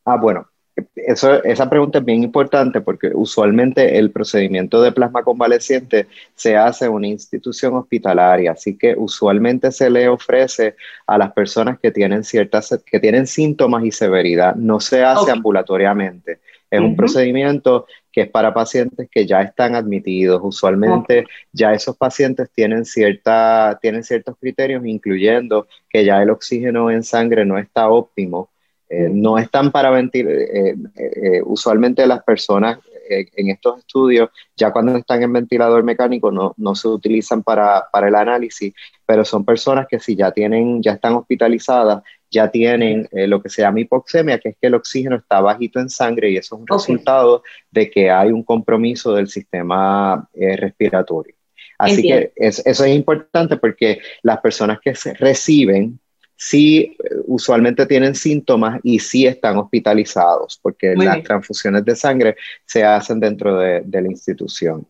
Ah, 0.06 0.18
bueno, 0.18 0.48
eso, 0.96 1.44
esa 1.44 1.70
pregunta 1.70 2.00
es 2.00 2.06
bien 2.06 2.24
importante 2.24 2.82
porque 2.82 3.12
usualmente 3.13 3.98
el 3.98 4.12
procedimiento 4.12 4.82
de 4.82 4.92
plasma 4.92 5.24
convaleciente 5.24 6.08
se 6.36 6.58
hace 6.58 6.86
en 6.86 6.94
una 6.94 7.08
institución 7.08 7.75
hospitalaria, 7.75 8.52
así 8.52 8.78
que 8.78 8.96
usualmente 8.98 9.72
se 9.72 9.90
le 9.90 10.08
ofrece 10.08 10.75
a 11.06 11.18
las 11.18 11.32
personas 11.34 11.80
que 11.80 11.92
tienen 11.92 12.24
ciertas, 12.24 12.82
que 12.86 13.00
tienen 13.00 13.28
síntomas 13.28 13.84
y 13.86 13.92
severidad, 13.92 14.56
no 14.56 14.80
se 14.80 15.04
hace 15.04 15.32
ambulatoriamente. 15.32 16.40
Es 16.72 16.80
un 16.80 16.96
procedimiento 16.96 17.86
que 18.13 18.22
es 18.22 18.29
para 18.29 18.53
pacientes 18.53 19.10
que 19.12 19.25
ya 19.25 19.41
están 19.41 19.75
admitidos. 19.75 20.39
Usualmente 20.43 21.25
ya 21.51 21.74
esos 21.74 21.98
pacientes 21.98 22.50
tienen, 22.53 22.86
cierta, 22.86 23.79
tienen 23.82 24.03
ciertos 24.03 24.38
criterios, 24.39 24.86
incluyendo 24.86 25.67
que 25.89 26.05
ya 26.05 26.22
el 26.22 26.29
oxígeno 26.29 26.91
en 26.91 27.03
sangre 27.03 27.43
no 27.43 27.58
está 27.58 27.89
óptimo. 27.89 28.50
Eh, 28.88 29.10
no 29.12 29.39
están 29.39 29.72
para 29.72 29.89
ventilar. 29.89 30.32
Eh, 30.32 30.75
eh, 30.96 31.41
usualmente 31.43 32.05
las 32.05 32.24
personas 32.24 32.77
en 33.10 33.50
estos 33.50 33.79
estudios, 33.79 34.29
ya 34.55 34.72
cuando 34.72 34.96
están 34.96 35.22
en 35.22 35.34
ventilador 35.34 35.84
mecánico, 35.84 36.32
no, 36.32 36.53
no 36.58 36.74
se 36.74 36.88
utilizan 36.88 37.43
para, 37.43 37.84
para, 37.91 38.08
el 38.08 38.15
análisis, 38.15 38.74
pero 39.05 39.25
son 39.25 39.43
personas 39.43 39.88
que 39.88 40.00
si 40.00 40.15
ya 40.15 40.32
tienen, 40.32 40.82
ya 40.82 40.93
están 40.93 41.13
hospitalizadas, 41.13 42.01
ya 42.34 42.50
tienen 42.50 43.08
eh, 43.12 43.28
lo 43.28 43.42
que 43.42 43.50
se 43.50 43.62
llama 43.62 43.80
hipoxemia, 43.80 44.40
que 44.40 44.50
es 44.50 44.58
que 44.60 44.68
el 44.68 44.74
oxígeno 44.74 45.16
está 45.16 45.40
bajito 45.40 45.80
en 45.80 45.90
sangre 45.90 46.32
y 46.32 46.38
eso 46.38 46.56
es 46.56 46.62
un 46.62 46.68
resultado 46.68 47.44
de 47.72 47.90
que 47.90 48.10
hay 48.10 48.32
un 48.32 48.44
compromiso 48.44 49.13
del 49.13 49.28
sistema 49.28 50.28
eh, 50.34 50.58
respiratorio. 50.58 51.36
Así 51.78 52.02
que 52.02 52.32
eso 52.36 52.86
es 52.86 52.96
importante 52.96 53.58
porque 53.58 54.00
las 54.22 54.40
personas 54.40 54.80
que 54.80 54.96
se 54.96 55.13
reciben 55.13 56.00
sí 56.36 56.96
usualmente 57.25 57.86
tienen 57.86 58.16
síntomas 58.16 58.80
y 58.84 59.00
sí 59.00 59.25
están 59.25 59.58
hospitalizados 59.58 60.60
porque 60.62 60.96
las 60.96 61.24
transfusiones 61.24 61.84
de 61.84 61.96
sangre 61.96 62.36
se 62.66 62.84
hacen 62.84 63.20
dentro 63.20 63.58
de 63.58 64.02
la 64.02 64.08
institución. 64.08 64.88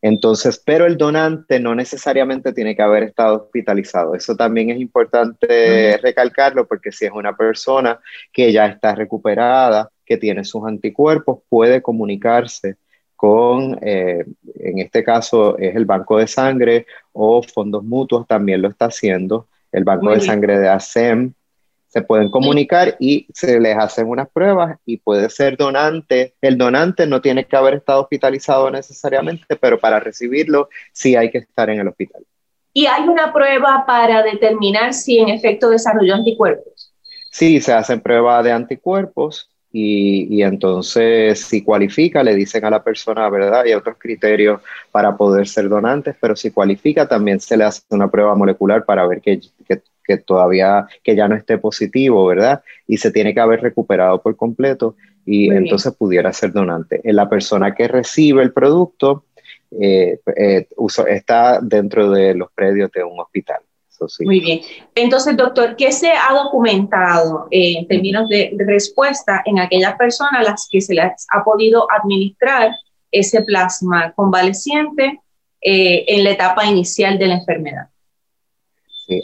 Entonces, 0.00 0.62
pero 0.64 0.86
el 0.86 0.96
donante 0.96 1.58
no 1.58 1.74
necesariamente 1.74 2.52
tiene 2.52 2.76
que 2.76 2.82
haber 2.82 3.02
estado 3.02 3.36
hospitalizado. 3.36 4.14
Eso 4.14 4.36
también 4.36 4.70
es 4.70 4.80
importante 4.80 5.98
recalcarlo 6.00 6.66
porque 6.66 6.92
si 6.92 7.06
es 7.06 7.12
una 7.12 7.36
persona 7.36 7.98
que 8.32 8.52
ya 8.52 8.66
está 8.66 8.94
recuperada, 8.94 9.90
que 10.06 10.16
tiene 10.16 10.44
sus 10.44 10.64
anticuerpos, 10.64 11.40
puede 11.48 11.82
comunicarse 11.82 12.76
con, 13.16 13.76
eh, 13.82 14.24
en 14.60 14.78
este 14.78 15.02
caso 15.02 15.58
es 15.58 15.74
el 15.74 15.84
banco 15.84 16.18
de 16.18 16.28
sangre 16.28 16.86
o 17.12 17.42
fondos 17.42 17.82
mutuos, 17.82 18.26
también 18.28 18.62
lo 18.62 18.68
está 18.68 18.86
haciendo. 18.86 19.48
El 19.72 19.82
banco 19.82 20.12
de 20.12 20.20
sangre 20.20 20.58
de 20.58 20.68
ASEM 20.68 21.34
se 21.88 22.02
pueden 22.02 22.30
comunicar 22.30 22.96
y 23.00 23.26
se 23.32 23.58
les 23.58 23.76
hacen 23.76 24.08
unas 24.08 24.28
pruebas 24.28 24.78
y 24.84 24.98
puede 24.98 25.30
ser 25.30 25.56
donante. 25.56 26.34
El 26.40 26.58
donante 26.58 27.06
no 27.06 27.20
tiene 27.20 27.46
que 27.46 27.56
haber 27.56 27.74
estado 27.74 28.02
hospitalizado 28.02 28.70
necesariamente, 28.70 29.56
pero 29.56 29.78
para 29.78 29.98
recibirlo 29.98 30.68
sí 30.92 31.16
hay 31.16 31.30
que 31.30 31.38
estar 31.38 31.70
en 31.70 31.80
el 31.80 31.88
hospital. 31.88 32.22
¿Y 32.74 32.86
hay 32.86 33.08
una 33.08 33.32
prueba 33.32 33.84
para 33.86 34.22
determinar 34.22 34.92
si 34.92 35.18
en 35.18 35.30
efecto 35.30 35.70
desarrolló 35.70 36.14
anticuerpos? 36.14 36.92
Sí, 37.30 37.60
se 37.60 37.72
hacen 37.72 38.00
pruebas 38.00 38.44
de 38.44 38.52
anticuerpos 38.52 39.50
y, 39.72 40.34
y, 40.34 40.42
entonces 40.42 41.40
si 41.40 41.62
cualifica 41.62 42.22
le 42.22 42.34
dicen 42.34 42.64
a 42.64 42.70
la 42.70 42.82
persona, 42.82 43.28
¿verdad? 43.28 43.62
Hay 43.62 43.74
otros 43.74 43.96
criterios 43.98 44.60
para 44.90 45.16
poder 45.16 45.46
ser 45.46 45.68
donantes, 45.68 46.16
pero 46.20 46.36
si 46.36 46.50
cualifica 46.50 47.06
también 47.06 47.38
se 47.40 47.56
le 47.56 47.64
hace 47.64 47.82
una 47.90 48.10
prueba 48.10 48.34
molecular 48.34 48.84
para 48.84 49.06
ver 49.06 49.20
que, 49.20 49.40
que 49.66 49.82
que 50.08 50.16
todavía, 50.16 50.86
que 51.04 51.14
ya 51.14 51.28
no 51.28 51.36
esté 51.36 51.58
positivo, 51.58 52.24
¿verdad? 52.26 52.62
Y 52.86 52.96
se 52.96 53.10
tiene 53.10 53.34
que 53.34 53.40
haber 53.40 53.60
recuperado 53.60 54.22
por 54.22 54.36
completo 54.36 54.96
y 55.26 55.52
entonces 55.52 55.94
pudiera 55.94 56.32
ser 56.32 56.52
donante. 56.52 57.02
La 57.04 57.28
persona 57.28 57.74
que 57.74 57.86
recibe 57.86 58.42
el 58.42 58.52
producto 58.52 59.24
eh, 59.70 60.18
eh, 60.34 60.66
está 61.08 61.60
dentro 61.60 62.10
de 62.10 62.34
los 62.34 62.50
predios 62.52 62.90
de 62.90 63.04
un 63.04 63.20
hospital. 63.20 63.58
Muy 64.20 64.40
bien. 64.40 64.60
Entonces, 64.94 65.36
doctor, 65.36 65.74
¿qué 65.76 65.90
se 65.90 66.12
ha 66.12 66.32
documentado 66.32 67.48
eh, 67.50 67.78
en 67.78 67.88
términos 67.88 68.28
de, 68.28 68.56
respuesta 68.58 69.42
en 69.44 69.58
aquellas 69.58 69.96
personas 69.96 70.34
a 70.34 70.50
las 70.50 70.68
que 70.70 70.80
se 70.80 70.94
les 70.94 71.26
ha 71.32 71.44
podido 71.44 71.86
administrar 71.90 72.70
ese 73.10 73.42
plasma 73.42 74.12
convaleciente 74.12 75.20
en 75.60 76.24
la 76.24 76.30
etapa 76.30 76.64
inicial 76.64 77.18
de 77.18 77.26
la 77.26 77.34
enfermedad? 77.34 77.88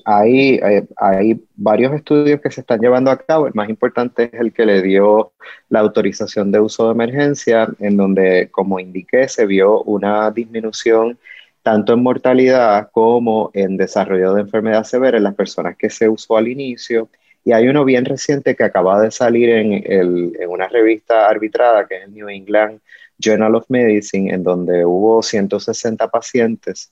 Hay, 0.05 0.55
eh, 0.55 0.87
hay, 0.97 1.43
varios 1.57 1.93
estudios 1.95 2.41
que 2.41 2.51
se 2.51 2.63
están 2.63 2.81
llevando 2.81 3.11
a 3.11 3.19
cabo. 3.19 3.47
El 3.47 3.55
más 3.55 3.69
importante 3.69 4.31
es 4.33 4.41
el 4.41 4.53
que 4.53 4.65
le 4.65 4.83
dio 4.83 5.33
la 5.69 5.81
autorización 5.81 6.51
de 6.51 6.61
uso 6.61 6.87
de 6.87 6.93
emergencia, 6.93 7.69
en 7.81 7.97
donde, 7.97 8.49
como 8.51 8.81
indiqué, 8.81 9.29
se 9.29 9.47
vio 9.47 9.83
una 9.83 10.31
disminución 10.31 11.19
tanto 11.63 11.95
en 11.95 12.03
mortalidad 12.03 12.91
como 12.93 13.51
en 13.55 13.77
desarrollo 13.77 14.35
de 14.35 14.43
enfermedad 14.43 14.85
severa 14.85 15.17
en 15.19 15.25
las 15.25 15.35
personas 15.35 15.77
que 15.77 15.91
se 15.91 16.09
usó 16.09 16.37
al 16.37 16.49
inicio. 16.49 17.09
Y 17.45 17.53
hay 17.53 17.69
uno 17.69 17.85
bien 17.85 18.05
reciente 18.07 18.57
que 18.57 18.65
acaba 18.65 19.01
de 19.01 19.11
salir 19.11 19.51
en, 19.51 19.73
en 19.87 20.49
una 20.49 20.69
revista 20.69 21.29
arbitrada, 21.29 21.87
que 21.87 21.97
es 21.99 22.05
el 22.05 22.15
New 22.15 22.29
England 22.29 22.81
Journal 23.19 23.55
of 23.55 23.67
Medicine, 23.69 24.33
en 24.33 24.43
donde 24.43 24.85
hubo 24.85 25.23
160 25.23 26.09
pacientes 26.09 26.91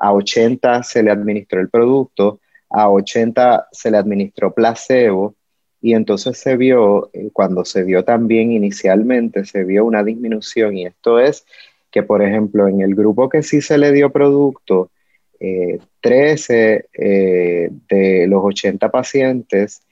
a 0.00 0.12
80 0.12 0.82
se 0.82 1.02
le 1.02 1.10
administró 1.10 1.60
el 1.60 1.68
producto, 1.68 2.40
a 2.70 2.88
80 2.88 3.68
se 3.70 3.90
le 3.90 3.98
administró 3.98 4.52
placebo 4.52 5.34
y 5.82 5.94
entonces 5.94 6.38
se 6.38 6.56
vio, 6.56 7.10
eh, 7.12 7.30
cuando 7.32 7.64
se 7.64 7.82
vio 7.84 8.04
también 8.04 8.52
inicialmente, 8.52 9.44
se 9.44 9.64
vio 9.64 9.84
una 9.84 10.02
disminución 10.02 10.76
y 10.76 10.86
esto 10.86 11.18
es 11.20 11.44
que, 11.90 12.02
por 12.02 12.22
ejemplo, 12.22 12.68
en 12.68 12.80
el 12.80 12.94
grupo 12.94 13.28
que 13.28 13.42
sí 13.42 13.60
se 13.60 13.78
le 13.78 13.92
dio 13.92 14.10
producto, 14.10 14.90
13 16.00 16.74
eh, 16.74 16.84
eh, 16.92 17.70
de 17.88 18.26
los 18.26 18.42
80 18.44 18.90
pacientes 18.90 19.82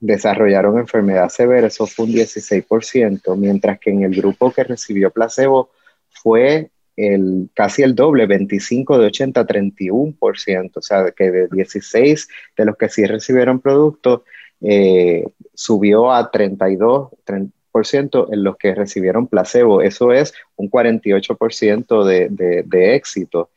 desarrollaron 0.00 0.78
enfermedad 0.78 1.28
severa, 1.28 1.66
eso 1.66 1.86
fue 1.86 2.06
un 2.06 2.12
16%, 2.12 3.36
mientras 3.36 3.78
que 3.78 3.90
en 3.90 4.02
el 4.02 4.14
grupo 4.14 4.50
que 4.50 4.64
recibió 4.64 5.10
placebo 5.10 5.70
fue 6.10 6.70
el, 6.98 7.48
casi 7.54 7.82
el 7.82 7.94
doble, 7.94 8.26
25 8.26 8.98
de 8.98 9.06
80, 9.06 9.46
31%, 9.46 10.70
o 10.74 10.82
sea, 10.82 11.10
que 11.12 11.30
de 11.30 11.48
16 11.48 12.28
de 12.56 12.64
los 12.64 12.76
que 12.76 12.88
sí 12.88 13.06
recibieron 13.06 13.60
productos, 13.60 14.22
eh, 14.60 15.24
subió 15.54 16.12
a 16.12 16.32
32% 16.32 18.28
en 18.32 18.44
los 18.44 18.56
que 18.56 18.74
recibieron 18.74 19.28
placebo. 19.28 19.80
Eso 19.80 20.12
es 20.12 20.34
un 20.56 20.68
48% 20.68 22.04
de, 22.04 22.28
de, 22.30 22.64
de 22.64 22.96
éxito. 22.96 23.50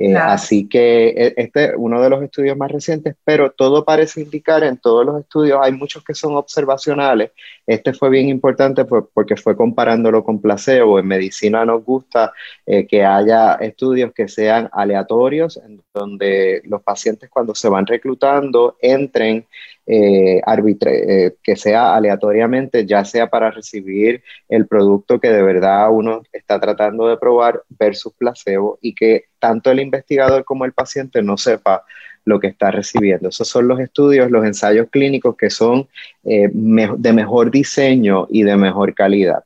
Eh, 0.00 0.14
así 0.14 0.68
que 0.68 1.08
e, 1.08 1.34
este 1.36 1.64
es 1.64 1.72
uno 1.76 2.00
de 2.00 2.08
los 2.08 2.22
estudios 2.22 2.56
más 2.56 2.70
recientes, 2.70 3.16
pero 3.24 3.50
todo 3.50 3.84
parece 3.84 4.20
indicar 4.20 4.62
en 4.62 4.76
todos 4.76 5.04
los 5.04 5.20
estudios, 5.20 5.58
hay 5.60 5.72
muchos 5.72 6.04
que 6.04 6.14
son 6.14 6.36
observacionales. 6.36 7.32
Este 7.66 7.92
fue 7.92 8.08
bien 8.08 8.28
importante 8.28 8.84
porque 8.84 9.36
fue 9.36 9.56
comparándolo 9.56 10.22
con 10.22 10.40
placebo. 10.40 11.00
En 11.00 11.08
medicina 11.08 11.64
nos 11.64 11.84
gusta 11.84 12.32
eh, 12.64 12.86
que 12.86 13.04
haya 13.04 13.54
estudios 13.54 14.12
que 14.14 14.28
sean 14.28 14.70
aleatorios, 14.72 15.56
en 15.56 15.82
donde 15.92 16.62
los 16.64 16.80
pacientes 16.82 17.28
cuando 17.28 17.56
se 17.56 17.68
van 17.68 17.84
reclutando 17.84 18.76
entren 18.80 19.46
eh, 19.90 20.42
eh, 20.44 21.36
que 21.42 21.56
sea 21.56 21.96
aleatoriamente, 21.96 22.84
ya 22.84 23.06
sea 23.06 23.30
para 23.30 23.50
recibir 23.50 24.22
el 24.46 24.66
producto 24.66 25.18
que 25.18 25.30
de 25.30 25.42
verdad 25.42 25.88
uno 25.90 26.22
está 26.30 26.60
tratando 26.60 27.08
de 27.08 27.16
probar 27.16 27.62
versus 27.70 28.12
placebo 28.12 28.78
y 28.82 28.94
que 28.94 29.24
tanto 29.38 29.70
el 29.70 29.80
investigador 29.88 30.44
como 30.44 30.64
el 30.64 30.72
paciente 30.72 31.22
no 31.22 31.36
sepa 31.36 31.84
lo 32.24 32.38
que 32.38 32.48
está 32.48 32.70
recibiendo. 32.70 33.28
Esos 33.30 33.48
son 33.48 33.68
los 33.68 33.80
estudios, 33.80 34.30
los 34.30 34.44
ensayos 34.44 34.88
clínicos 34.90 35.36
que 35.36 35.50
son 35.50 35.88
eh, 36.24 36.48
de 36.52 37.12
mejor 37.12 37.50
diseño 37.50 38.26
y 38.30 38.42
de 38.42 38.56
mejor 38.56 38.94
calidad. 38.94 39.44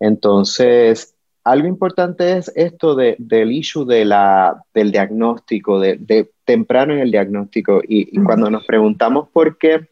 Entonces, 0.00 1.14
algo 1.44 1.66
importante 1.66 2.36
es 2.36 2.52
esto 2.54 2.94
del 2.94 3.52
issue 3.52 3.86
de 3.86 4.04
la, 4.04 4.62
del 4.74 4.92
diagnóstico, 4.92 5.80
de, 5.80 6.28
temprano 6.44 6.92
en 6.92 7.00
el 7.00 7.10
diagnóstico. 7.10 7.80
Y, 7.86 8.20
cuando 8.22 8.50
nos 8.50 8.64
preguntamos 8.66 9.28
por 9.30 9.56
qué, 9.56 9.88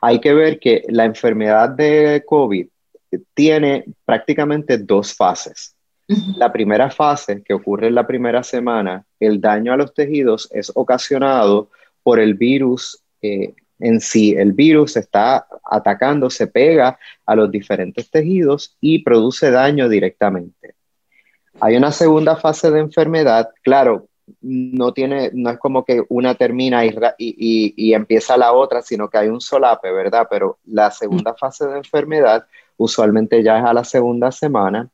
hay 0.00 0.20
que 0.20 0.34
ver 0.34 0.58
que 0.58 0.82
la 0.88 1.04
enfermedad 1.04 1.68
de 1.70 2.24
COVID 2.26 2.66
tiene 3.34 3.84
prácticamente 4.04 4.78
dos 4.78 5.14
fases. 5.14 5.73
La 6.06 6.52
primera 6.52 6.90
fase, 6.90 7.42
que 7.42 7.54
ocurre 7.54 7.88
en 7.88 7.94
la 7.94 8.06
primera 8.06 8.42
semana, 8.42 9.06
el 9.18 9.40
daño 9.40 9.72
a 9.72 9.76
los 9.76 9.94
tejidos 9.94 10.48
es 10.52 10.70
ocasionado 10.74 11.70
por 12.02 12.20
el 12.20 12.34
virus 12.34 13.02
eh, 13.22 13.54
en 13.78 14.00
sí. 14.00 14.34
El 14.36 14.52
virus 14.52 14.96
está 14.96 15.46
atacando, 15.64 16.28
se 16.28 16.46
pega 16.46 16.98
a 17.24 17.34
los 17.34 17.50
diferentes 17.50 18.10
tejidos 18.10 18.76
y 18.80 19.02
produce 19.02 19.50
daño 19.50 19.88
directamente. 19.88 20.74
Hay 21.60 21.76
una 21.76 21.90
segunda 21.90 22.36
fase 22.36 22.70
de 22.70 22.80
enfermedad, 22.80 23.48
claro, 23.62 24.08
no 24.40 24.92
tiene, 24.92 25.30
no 25.32 25.50
es 25.50 25.58
como 25.58 25.84
que 25.84 26.02
una 26.08 26.34
termina 26.34 26.84
y, 26.84 26.94
y, 27.18 27.94
empieza 27.94 28.36
la 28.36 28.52
otra, 28.52 28.82
sino 28.82 29.08
que 29.08 29.18
hay 29.18 29.28
un 29.28 29.40
solape, 29.40 29.92
¿verdad? 29.92 30.26
Pero 30.30 30.58
la 30.64 30.90
segunda 30.90 31.34
fase 31.34 31.66
de 31.66 31.76
enfermedad 31.76 32.46
usualmente 32.76 33.42
ya 33.42 33.58
es 33.58 33.64
a 33.64 33.74
la 33.74 33.84
segunda 33.84 34.32
semana 34.32 34.90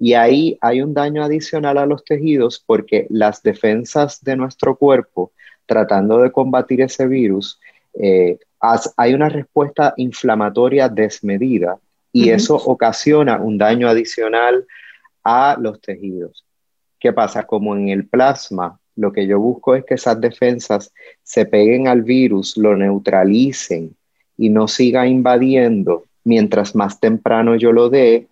y 0.00 0.14
ahí 0.14 0.56
hay 0.62 0.80
un 0.80 0.94
daño 0.94 1.22
adicional 1.22 1.76
a 1.76 1.84
los 1.84 2.02
tejidos 2.04 2.64
porque 2.66 3.06
las 3.10 3.42
defensas 3.42 4.24
de 4.24 4.34
nuestro 4.34 4.74
cuerpo, 4.74 5.32
tratando 5.66 6.18
de 6.22 6.32
combatir 6.32 6.80
ese 6.80 7.06
virus, 7.06 7.60
eh, 7.92 8.38
hay 8.96 9.12
una 9.12 9.28
respuesta 9.28 9.92
inflamatoria 9.98 10.88
desmedida 10.88 11.78
y 12.12 12.30
eso 12.30 12.56
ocasiona 12.56 13.38
un 13.38 13.58
daño 13.58 13.88
adicional 13.88 14.66
a 15.22 15.56
los 15.60 15.78
tejidos. 15.82 16.46
¿Qué 16.98 17.12
pasa? 17.12 17.46
Como 17.46 17.76
en 17.76 17.90
el 17.90 18.08
plasma, 18.08 18.80
lo 18.96 19.12
que 19.12 19.26
yo 19.26 19.38
busco 19.38 19.74
es 19.74 19.84
que 19.84 19.94
esas 19.94 20.18
defensas 20.18 20.94
se 21.22 21.44
peguen 21.44 21.88
al 21.88 22.02
virus, 22.02 22.56
lo 22.56 22.74
neutralicen 22.74 23.94
y 24.38 24.48
no 24.48 24.66
siga 24.66 25.06
invadiendo. 25.06 26.04
Mientras 26.24 26.74
más 26.74 27.00
temprano 27.00 27.54
yo 27.56 27.72
lo 27.72 27.90
dé, 27.90 28.29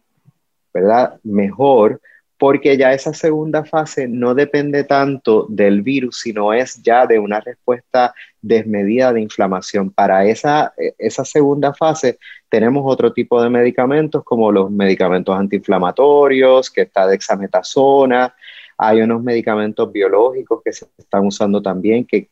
¿verdad? 0.80 1.18
Mejor, 1.24 2.00
porque 2.38 2.76
ya 2.76 2.92
esa 2.92 3.12
segunda 3.12 3.64
fase 3.64 4.06
no 4.06 4.34
depende 4.34 4.84
tanto 4.84 5.46
del 5.48 5.82
virus, 5.82 6.20
sino 6.20 6.52
es 6.52 6.80
ya 6.82 7.04
de 7.06 7.18
una 7.18 7.40
respuesta 7.40 8.14
desmedida 8.40 9.12
de 9.12 9.22
inflamación. 9.22 9.90
Para 9.90 10.24
esa, 10.24 10.72
esa 10.98 11.24
segunda 11.24 11.74
fase 11.74 12.18
tenemos 12.48 12.84
otro 12.86 13.12
tipo 13.12 13.42
de 13.42 13.50
medicamentos 13.50 14.22
como 14.22 14.52
los 14.52 14.70
medicamentos 14.70 15.36
antiinflamatorios, 15.36 16.70
que 16.70 16.82
está 16.82 17.08
dexametasona, 17.08 18.34
hay 18.78 19.00
unos 19.00 19.20
medicamentos 19.22 19.90
biológicos 19.90 20.62
que 20.64 20.72
se 20.72 20.86
están 20.96 21.26
usando 21.26 21.60
también 21.60 22.06
que, 22.06 22.30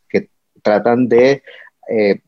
tratan 0.62 1.08
de 1.08 1.42
eh, 1.88 2.20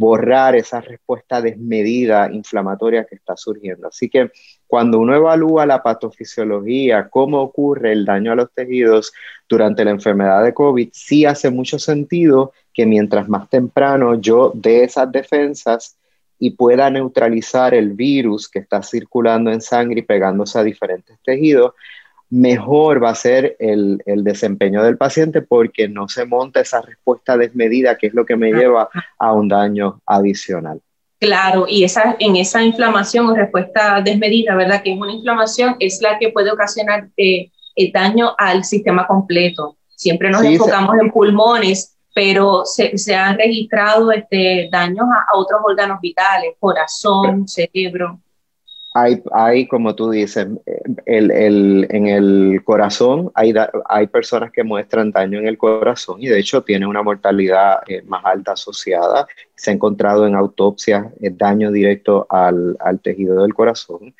borrar 0.00 0.56
esa 0.56 0.80
respuesta 0.80 1.42
desmedida 1.42 2.32
inflamatoria 2.32 3.04
que 3.04 3.16
está 3.16 3.36
surgiendo. 3.36 3.88
Así 3.88 4.08
que 4.08 4.30
cuando 4.66 4.98
uno 4.98 5.14
evalúa 5.14 5.66
la 5.66 5.82
patofisiología, 5.82 7.10
cómo 7.10 7.42
ocurre 7.42 7.92
el 7.92 8.06
daño 8.06 8.32
a 8.32 8.34
los 8.34 8.50
tejidos 8.50 9.12
durante 9.46 9.84
la 9.84 9.90
enfermedad 9.90 10.42
de 10.42 10.54
COVID, 10.54 10.88
sí 10.90 11.26
hace 11.26 11.50
mucho 11.50 11.78
sentido 11.78 12.54
que 12.72 12.86
mientras 12.86 13.28
más 13.28 13.50
temprano 13.50 14.18
yo 14.18 14.52
dé 14.54 14.84
esas 14.84 15.12
defensas 15.12 15.98
y 16.38 16.52
pueda 16.52 16.88
neutralizar 16.88 17.74
el 17.74 17.90
virus 17.90 18.48
que 18.48 18.60
está 18.60 18.82
circulando 18.82 19.52
en 19.52 19.60
sangre 19.60 20.00
y 20.00 20.04
pegándose 20.04 20.58
a 20.58 20.62
diferentes 20.62 21.18
tejidos, 21.22 21.74
mejor 22.30 23.02
va 23.02 23.10
a 23.10 23.14
ser 23.14 23.56
el, 23.58 24.00
desempeño 24.06 24.82
del 24.84 24.96
paciente 24.96 25.42
porque 25.42 25.88
no 25.88 26.08
se 26.08 26.24
monta 26.24 26.60
esa 26.60 26.80
respuesta 26.80 27.36
desmedida 27.36 27.98
que 27.98 28.06
es 28.06 28.14
lo 28.14 28.24
que 28.24 28.36
me 28.36 28.52
lleva 28.52 28.88
a 29.18 29.32
un 29.32 29.48
daño 29.48 30.00
adicional. 30.06 30.80
Claro, 31.18 31.66
y 31.68 31.84
esa, 31.84 32.16
en 32.18 32.36
esa 32.36 32.62
inflamación 32.62 33.26
o 33.26 33.34
respuesta 33.34 34.00
desmedida, 34.00 34.54
¿verdad? 34.54 34.82
Que 34.82 34.94
es 34.94 34.98
una 34.98 35.12
inflamación, 35.12 35.76
es 35.78 36.00
la 36.00 36.18
que 36.18 36.30
puede 36.30 36.50
ocasionar 36.50 37.08
eh, 37.16 37.50
el 37.74 37.92
daño 37.92 38.34
al 38.38 38.64
sistema 38.64 39.06
completo. 39.06 39.76
Siempre 39.96 40.30
nos 40.30 40.42
enfocamos 40.42 40.96
en 40.98 41.10
pulmones, 41.10 41.98
pero 42.14 42.62
se, 42.64 43.14
han 43.14 43.36
registrado 43.36 44.10
este, 44.12 44.70
daños 44.72 45.06
a, 45.14 45.34
a 45.34 45.38
otros 45.38 45.60
órganos 45.62 46.00
vitales, 46.00 46.54
corazón, 46.58 47.46
cerebro. 47.46 48.18
Hay, 48.92 49.22
hay, 49.32 49.68
como 49.68 49.94
tú 49.94 50.10
dices, 50.10 50.48
el, 51.06 51.30
el, 51.30 51.86
en 51.90 52.08
el 52.08 52.60
corazón 52.64 53.30
hay, 53.34 53.54
hay 53.88 54.08
personas 54.08 54.50
que 54.50 54.64
muestran 54.64 55.12
daño 55.12 55.38
en 55.38 55.46
el 55.46 55.58
corazón 55.58 56.20
y 56.20 56.26
de 56.26 56.40
hecho 56.40 56.62
tiene 56.64 56.86
una 56.86 57.02
mortalidad 57.02 57.82
eh, 57.86 58.02
más 58.02 58.24
alta 58.24 58.52
asociada. 58.52 59.28
Se 59.54 59.70
ha 59.70 59.74
encontrado 59.74 60.26
en 60.26 60.34
autopsias 60.34 61.06
eh, 61.20 61.30
daño 61.30 61.70
directo 61.70 62.26
al, 62.28 62.76
al, 62.80 62.98
tejido 63.00 63.42
del 63.42 63.54
corazón. 63.54 64.12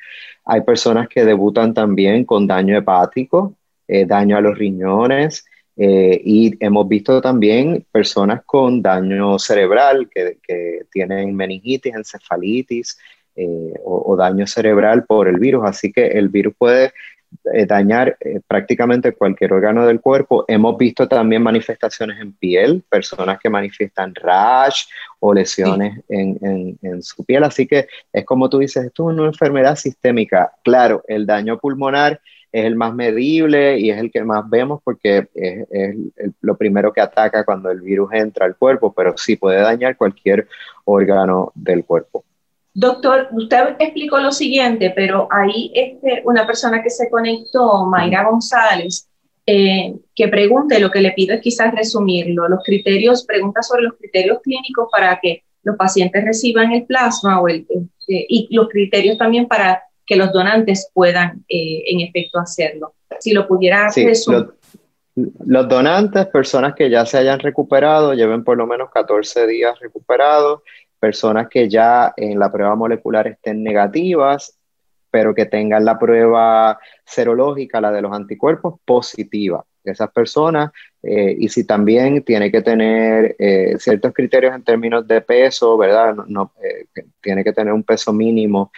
Hay 0.45 0.61
personas 0.61 1.09
que 1.09 1.25
debutan 1.25 1.73
también 1.73 2.23
con 2.23 2.47
daño 2.47 2.77
hepático, 2.77 3.55
eh, 3.89 4.05
daño 4.05 4.37
a 4.37 4.41
los 4.41 4.57
riñones. 4.57 5.45
y 5.77 6.53
hemos 6.59 6.87
visto 6.87 7.21
también 7.21 7.85
personas 7.91 8.43
con 8.45 8.81
daño 8.81 9.39
cerebral 9.39 10.09
que, 10.13 10.37
que 10.45 10.85
tienen 10.91 11.35
meningitis, 11.35 11.95
encefalitis, 11.95 12.97
eh, 13.35 13.73
o, 13.85 14.15
daño 14.17 14.45
cerebral 14.45 15.05
por 15.05 15.27
el 15.27 15.37
virus. 15.37 15.63
Así 15.65 15.91
que 15.91 16.07
el 16.07 16.29
virus 16.29 16.53
puede 16.57 16.91
eh, 17.53 17.65
dañar 17.65 18.17
eh, 18.19 18.41
prácticamente 18.45 19.13
cualquier 19.13 19.53
órgano 19.53 19.85
del 19.85 20.01
cuerpo. 20.01 20.43
Hemos 20.49 20.77
visto 20.77 21.07
también 21.07 21.41
manifestaciones 21.41 22.19
en 22.19 22.33
piel, 22.33 22.83
personas 22.89 23.39
que 23.39 23.49
manifiestan 23.49 24.13
rash 24.15 24.83
o 25.19 25.33
lesiones 25.33 26.03
en, 26.09 26.77
en, 26.81 27.01
su 27.01 27.23
piel. 27.23 27.45
Así 27.45 27.65
que 27.65 27.87
es 28.11 28.25
como 28.25 28.49
tú 28.49 28.59
dices, 28.59 28.85
esto 28.85 29.09
es 29.09 29.17
una 29.17 29.27
enfermedad 29.27 29.77
sistémica. 29.77 30.51
Claro, 30.61 31.03
el 31.07 31.25
daño 31.25 31.57
pulmonar 31.57 32.19
es 32.51 32.65
el 32.65 32.75
más 32.75 32.93
medible 32.93 33.79
y 33.79 33.91
es 33.91 33.97
el 33.97 34.11
que 34.11 34.25
más 34.25 34.49
vemos 34.49 34.81
porque 34.83 35.29
es, 35.33 35.67
es, 35.71 35.95
lo 36.41 36.57
primero 36.57 36.91
que 36.91 36.99
ataca 36.99 37.45
cuando 37.45 37.71
el 37.71 37.79
virus 37.79 38.11
entra 38.11 38.45
al 38.45 38.57
cuerpo, 38.57 38.91
pero 38.93 39.17
sí 39.17 39.37
puede 39.37 39.61
dañar 39.61 39.95
cualquier 39.95 40.49
órgano 40.83 41.53
del 41.55 41.85
cuerpo. 41.85 42.25
Doctor, 42.73 43.27
usted 43.33 43.75
explicó 43.79 44.19
lo 44.19 44.31
siguiente, 44.31 44.93
pero 44.95 45.27
ahí 45.29 45.71
este, 45.75 46.21
una 46.25 46.47
persona 46.47 46.81
que 46.81 46.89
se 46.89 47.09
conectó, 47.09 47.85
Mayra 47.85 48.29
González, 48.29 49.09
eh, 49.45 49.95
que 50.15 50.27
pregunte, 50.29 50.79
lo 50.79 50.89
que 50.91 51.01
le 51.01 51.11
pido 51.11 51.35
es 51.35 51.41
quizás 51.41 51.73
resumirlo, 51.73 52.47
los 52.47 52.63
criterios, 52.63 53.25
pregunta 53.25 53.61
sobre 53.61 53.83
los 53.83 53.95
criterios 53.97 54.39
clínicos 54.41 54.87
para 54.91 55.19
que 55.21 55.43
los 55.63 55.75
pacientes 55.75 56.23
reciban 56.23 56.71
el 56.71 56.85
plasma 56.85 57.41
o 57.41 57.47
el, 57.47 57.65
eh, 58.07 58.25
y 58.29 58.47
los 58.51 58.69
criterios 58.69 59.17
también 59.17 59.47
para 59.47 59.83
que 60.05 60.15
los 60.15 60.31
donantes 60.31 60.89
puedan 60.93 61.43
eh, 61.49 61.83
en 61.87 62.01
efecto 62.01 62.39
hacerlo. 62.39 62.93
Si 63.19 63.33
lo 63.33 63.47
pudiera 63.47 63.89
resumir. 63.93 64.47
los 65.15 65.67
donantes, 65.67 66.27
personas 66.27 66.73
que 66.73 66.89
ya 66.89 67.05
se 67.05 67.17
hayan 67.17 67.39
recuperado, 67.39 68.13
lleven 68.13 68.43
por 68.43 68.57
lo 68.57 68.65
menos 68.65 68.89
14 68.91 69.45
días 69.47 69.77
recuperados 69.79 70.61
personas 71.01 71.49
que 71.49 71.67
ya 71.67 72.13
en 72.15 72.37
la 72.37 72.51
prueba 72.51 72.75
molecular 72.75 73.27
estén 73.27 73.63
negativas, 73.63 74.55
pero 75.09 75.33
que 75.33 75.47
tengan 75.47 75.83
la 75.83 75.97
prueba 75.97 76.79
serológica, 77.03 77.81
la 77.81 77.91
de 77.91 78.03
los 78.03 78.13
anticuerpos, 78.13 78.79
positiva. 78.85 79.65
Esas 79.83 80.11
personas 80.11 80.71
eh, 81.01 81.35
y 81.39 81.49
si 81.49 81.65
también 81.65 82.23
tiene 82.23 82.51
que 82.51 82.61
tener 82.61 83.35
eh, 83.39 83.75
ciertos 83.79 84.13
criterios 84.13 84.53
en 84.53 84.63
términos 84.63 85.07
de 85.07 85.21
peso, 85.21 85.75
¿verdad? 85.75 86.13
No, 86.27 86.53
eh, 86.63 86.85
tiene 87.19 87.43
que 87.43 87.51
tener 87.51 87.73
un 87.73 87.83
peso 87.83 88.13
mínimo 88.13 88.71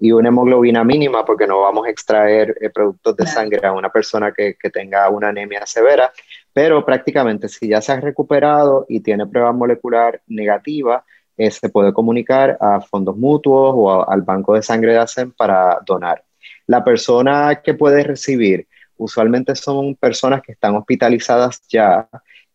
y 0.00 0.12
una 0.12 0.28
hemoglobina 0.28 0.84
mínima 0.84 1.24
porque 1.24 1.46
no 1.46 1.60
vamos 1.60 1.86
a 1.86 1.90
extraer 1.90 2.54
productos 2.74 3.16
de 3.16 3.26
sangre 3.26 3.66
a 3.66 3.72
una 3.72 3.88
persona 3.88 4.32
que, 4.32 4.56
que, 4.60 4.68
tenga 4.68 5.08
una 5.08 5.28
anemia 5.28 5.64
severa, 5.64 6.12
pero 6.52 6.84
prácticamente 6.84 7.48
si 7.48 7.68
ya 7.68 7.80
se 7.80 7.92
ha 7.92 8.00
recuperado 8.00 8.84
y 8.86 9.00
tiene 9.00 9.26
prueba 9.26 9.52
molecular 9.52 10.20
negativa, 10.26 11.06
se 11.38 11.68
puede 11.68 11.92
comunicar 11.92 12.56
a 12.60 12.80
fondos 12.80 13.16
mutuos 13.16 13.74
o 13.76 14.08
al 14.08 14.22
banco 14.22 14.54
de 14.54 14.62
sangre 14.62 14.92
de 14.92 14.98
ASEM 14.98 15.32
para 15.32 15.78
donar. 15.84 16.24
La 16.66 16.82
persona 16.82 17.60
que 17.62 17.74
puede 17.74 18.02
recibir 18.02 18.66
usualmente 18.96 19.54
son 19.54 19.94
personas 19.94 20.42
que 20.42 20.52
están 20.52 20.74
hospitalizadas 20.76 21.62
ya 21.68 22.08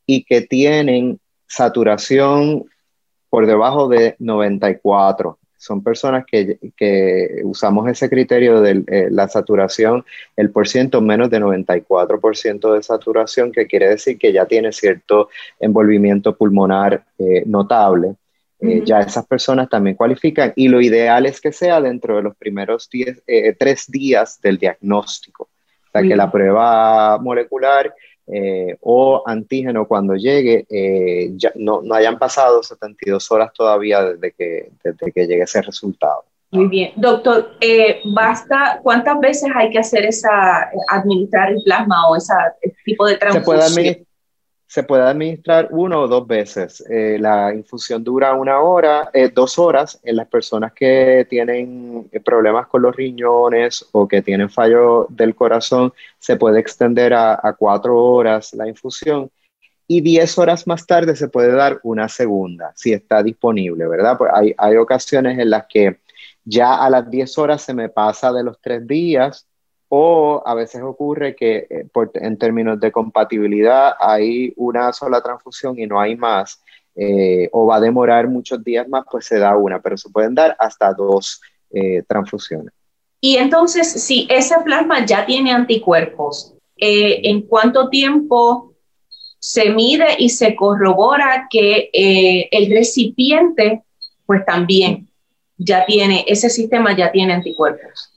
y 0.05 0.23
que 0.23 0.41
tienen 0.41 1.19
saturación 1.47 2.65
por 3.29 3.45
debajo 3.45 3.87
de 3.87 4.15
94. 4.19 5.37
Son 5.57 5.83
personas 5.83 6.25
que, 6.25 6.57
usamos 7.43 7.87
ese 7.87 8.09
criterio 8.09 8.61
de 8.61 8.83
eh, 8.87 9.07
la 9.11 9.27
saturación, 9.27 10.03
el 10.35 10.49
por 10.49 10.67
ciento 10.67 11.01
menos 11.01 11.29
de 11.29 11.39
94% 11.39 12.73
de 12.73 12.81
saturación, 12.81 13.51
que 13.51 13.67
quiere 13.67 13.89
decir 13.89 14.17
que 14.17 14.33
ya 14.33 14.45
tiene 14.47 14.71
cierto 14.71 15.29
envolvimiento 15.59 16.35
pulmonar 16.35 17.05
eh, 17.19 17.43
notable. 17.45 18.15
Eh, 18.61 18.83
ya 18.85 18.99
esas 18.99 19.25
personas 19.25 19.69
también 19.69 19.95
cualifican 19.95 20.53
y 20.55 20.67
lo 20.67 20.81
ideal 20.81 21.25
es 21.25 21.41
que 21.41 21.51
sea 21.51 21.81
dentro 21.81 22.17
de 22.17 22.21
los 22.21 22.35
primeros 22.35 22.89
tres 23.57 23.85
días 23.89 24.39
del 24.41 24.57
diagnóstico. 24.57 25.43
O 25.43 25.91
sea, 25.91 26.03
que 26.03 26.15
la 26.15 26.31
prueba 26.31 27.17
molecular 27.17 27.93
eh, 28.27 28.77
o 28.81 29.23
antígeno 29.25 29.85
cuando 29.85 30.15
llegue 30.15 30.65
eh, 30.69 31.31
ya 31.35 31.51
no, 31.55 31.81
no, 31.81 31.95
hayan 31.95 32.17
pasado 32.17 32.63
72 32.63 33.29
horas 33.29 33.51
todavía 33.51 34.01
desde 34.03 34.31
que, 34.31 34.69
desde 34.81 35.11
que 35.11 35.27
llegue 35.27 35.43
ese 35.43 35.61
resultado. 35.61 36.23
Muy 36.51 36.67
bien. 36.67 36.93
Doctor, 36.95 37.57
eh, 37.59 37.99
¿basta 38.05 38.79
cuántas 38.83 39.19
veces 39.19 39.49
hay 39.53 39.69
que 39.69 39.79
hacer 39.79 40.05
esa, 40.05 40.69
administrar 40.87 41.51
el 41.51 41.61
plasma 41.63 42.09
o 42.09 42.15
ese 42.15 42.33
tipo 42.85 43.05
de 43.05 43.17
transfusión? 43.17 43.61
se 43.61 43.81
puede 43.83 44.05
administrar 44.77 45.67
uno 45.71 46.01
o 46.01 46.07
dos 46.07 46.25
veces. 46.27 46.83
Eh, 46.89 47.17
la 47.19 47.53
infusión 47.53 48.03
dura 48.03 48.33
una 48.33 48.59
hora, 48.59 49.09
eh, 49.13 49.29
dos 49.33 49.59
horas 49.59 49.99
en 50.03 50.15
las 50.15 50.27
personas 50.27 50.73
que 50.73 51.25
tienen 51.29 52.09
problemas 52.23 52.67
con 52.67 52.81
los 52.81 52.95
riñones 52.95 53.85
o 53.91 54.07
que 54.07 54.21
tienen 54.21 54.49
fallo 54.49 55.07
del 55.09 55.35
corazón, 55.35 55.93
se 56.19 56.37
puede 56.37 56.59
extender 56.59 57.13
a, 57.13 57.55
cuatro 57.57 57.97
horas 57.97 58.53
la 58.53 58.67
infusión 58.67 59.29
y 59.87 60.01
diez 60.01 60.37
horas 60.37 60.65
más 60.67 60.85
tarde 60.87 61.15
se 61.15 61.27
puede 61.27 61.51
dar 61.51 61.79
una 61.83 62.07
segunda, 62.07 62.71
si 62.75 62.93
está 62.93 63.21
disponible, 63.21 63.87
¿verdad? 63.87 64.17
Pues 64.17 64.31
hay, 64.33 64.53
hay 64.57 64.77
ocasiones 64.77 65.37
en 65.37 65.49
las 65.49 65.65
que 65.67 65.99
ya 66.45 66.75
a 66.75 66.89
las 66.89 67.09
diez 67.09 67.37
horas 67.37 67.61
se 67.61 67.73
me 67.73 67.89
pasa 67.89 68.31
de 68.31 68.43
los 68.43 68.59
tres 68.61 68.87
días 68.87 69.47
o 69.93 70.41
a 70.45 70.53
veces 70.53 70.81
ocurre 70.81 71.35
que 71.35 71.67
eh, 71.69 71.85
en 72.13 72.37
términos 72.37 72.79
de 72.79 72.93
compatibilidad 72.93 73.93
hay 73.99 74.53
una 74.55 74.93
sola 74.93 75.21
transfusión 75.21 75.77
y 75.77 75.85
no 75.85 75.99
hay 75.99 76.15
más, 76.15 76.63
eh, 76.95 77.49
o 77.51 77.65
va 77.65 77.75
a 77.75 77.81
demorar 77.81 78.29
muchos 78.29 78.63
días 78.63 78.87
más, 78.87 79.03
pues 79.11 79.25
se 79.25 79.37
da 79.37 79.57
una, 79.57 79.81
pero 79.81 79.97
se 79.97 80.09
pueden 80.09 80.33
dar 80.33 80.55
hasta 80.59 80.93
dos 80.93 81.41
eh, 81.71 82.03
transfusiones. 82.07 82.73
Y 83.19 83.35
entonces, 83.35 83.91
si 83.91 84.27
ese 84.29 84.55
plasma 84.63 85.05
ya 85.05 85.25
tiene 85.25 85.51
anticuerpos, 85.51 86.53
¿en 86.77 87.41
cuánto 87.41 87.89
tiempo 87.89 88.73
se 89.39 89.71
mide 89.71 90.15
y 90.17 90.29
se 90.29 90.55
corrobora 90.55 91.49
que 91.51 91.89
el 92.49 92.71
recipiente, 92.71 93.83
pues 94.25 94.45
también 94.45 95.09
ya 95.57 95.85
tiene, 95.85 96.23
ese 96.27 96.49
sistema 96.49 96.95
ya 96.95 97.11
tiene 97.11 97.33
anticuerpos? 97.33 98.10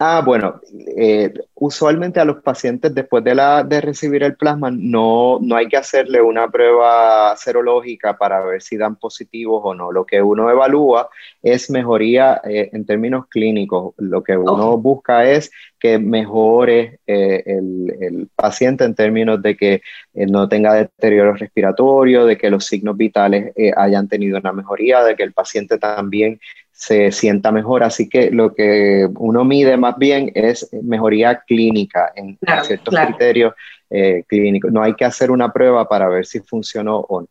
Ah, 0.00 0.22
bueno, 0.24 0.60
eh, 0.96 1.34
usualmente 1.56 2.20
a 2.20 2.24
los 2.24 2.40
pacientes 2.40 2.94
después 2.94 3.24
de, 3.24 3.34
la, 3.34 3.64
de 3.64 3.80
recibir 3.80 4.22
el 4.22 4.36
plasma 4.36 4.70
no, 4.70 5.40
no 5.42 5.56
hay 5.56 5.66
que 5.66 5.76
hacerle 5.76 6.22
una 6.22 6.48
prueba 6.48 7.36
serológica 7.36 8.16
para 8.16 8.44
ver 8.44 8.62
si 8.62 8.76
dan 8.76 8.94
positivos 8.94 9.60
o 9.64 9.74
no. 9.74 9.90
Lo 9.90 10.06
que 10.06 10.22
uno 10.22 10.48
evalúa 10.48 11.08
es 11.42 11.68
mejoría 11.68 12.40
eh, 12.44 12.70
en 12.72 12.86
términos 12.86 13.26
clínicos. 13.26 13.94
Lo 13.96 14.22
que 14.22 14.36
uno 14.36 14.78
busca 14.78 15.28
es 15.28 15.50
que 15.80 15.98
mejore 15.98 17.00
eh, 17.04 17.42
el, 17.46 17.96
el, 18.00 18.28
paciente 18.36 18.84
en 18.84 18.94
términos 18.94 19.42
de 19.42 19.56
que 19.56 19.82
no 20.14 20.48
tenga 20.48 20.74
deterioro 20.74 21.34
respiratorio, 21.34 22.24
de 22.24 22.38
que 22.38 22.50
los 22.50 22.64
signos 22.66 22.96
vitales 22.96 23.52
hayan 23.76 24.08
tenido 24.08 24.38
una 24.38 24.52
mejoría, 24.52 25.02
de 25.02 25.16
que 25.16 25.24
el 25.24 25.32
paciente 25.32 25.78
también 25.78 26.38
se 26.78 27.10
sienta 27.10 27.50
mejor. 27.50 27.82
Así 27.82 28.08
que 28.08 28.30
lo 28.30 28.54
que 28.54 29.08
uno 29.18 29.44
mide 29.44 29.76
más 29.76 29.98
bien 29.98 30.30
es 30.34 30.70
mejoría 30.82 31.42
clínica 31.44 32.12
en 32.14 32.38
ciertos 32.62 32.94
criterios 32.94 33.52
eh, 33.90 34.22
clínicos. 34.28 34.70
No 34.70 34.82
hay 34.82 34.94
que 34.94 35.04
hacer 35.04 35.32
una 35.32 35.52
prueba 35.52 35.88
para 35.88 36.08
ver 36.08 36.24
si 36.24 36.38
funcionó 36.38 36.98
o 37.00 37.22
no. 37.22 37.28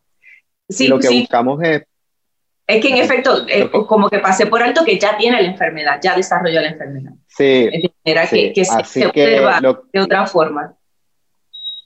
Sí, 0.68 0.86
lo 0.86 0.98
que 0.98 1.08
buscamos 1.08 1.62
es... 1.62 1.82
Es 2.66 2.82
que 2.82 2.90
en 2.90 2.98
efecto, 2.98 3.46
eh, 3.48 3.70
como 3.70 4.10
que 4.10 4.18
pasé 4.18 4.44
por 4.44 4.62
alto 4.62 4.84
que 4.84 4.98
ya 4.98 5.16
tiene 5.16 5.40
la 5.40 5.48
enfermedad, 5.48 5.98
ya 6.02 6.14
desarrolló 6.14 6.60
la 6.60 6.68
enfermedad. 6.68 7.12
Sí. 7.26 7.70
De 7.70 7.90
manera 8.04 8.26
que, 8.26 8.52
que 8.52 8.64
se 8.66 9.06
observa 9.06 9.60
de 9.90 10.00
otra 10.00 10.26
forma. 10.26 10.74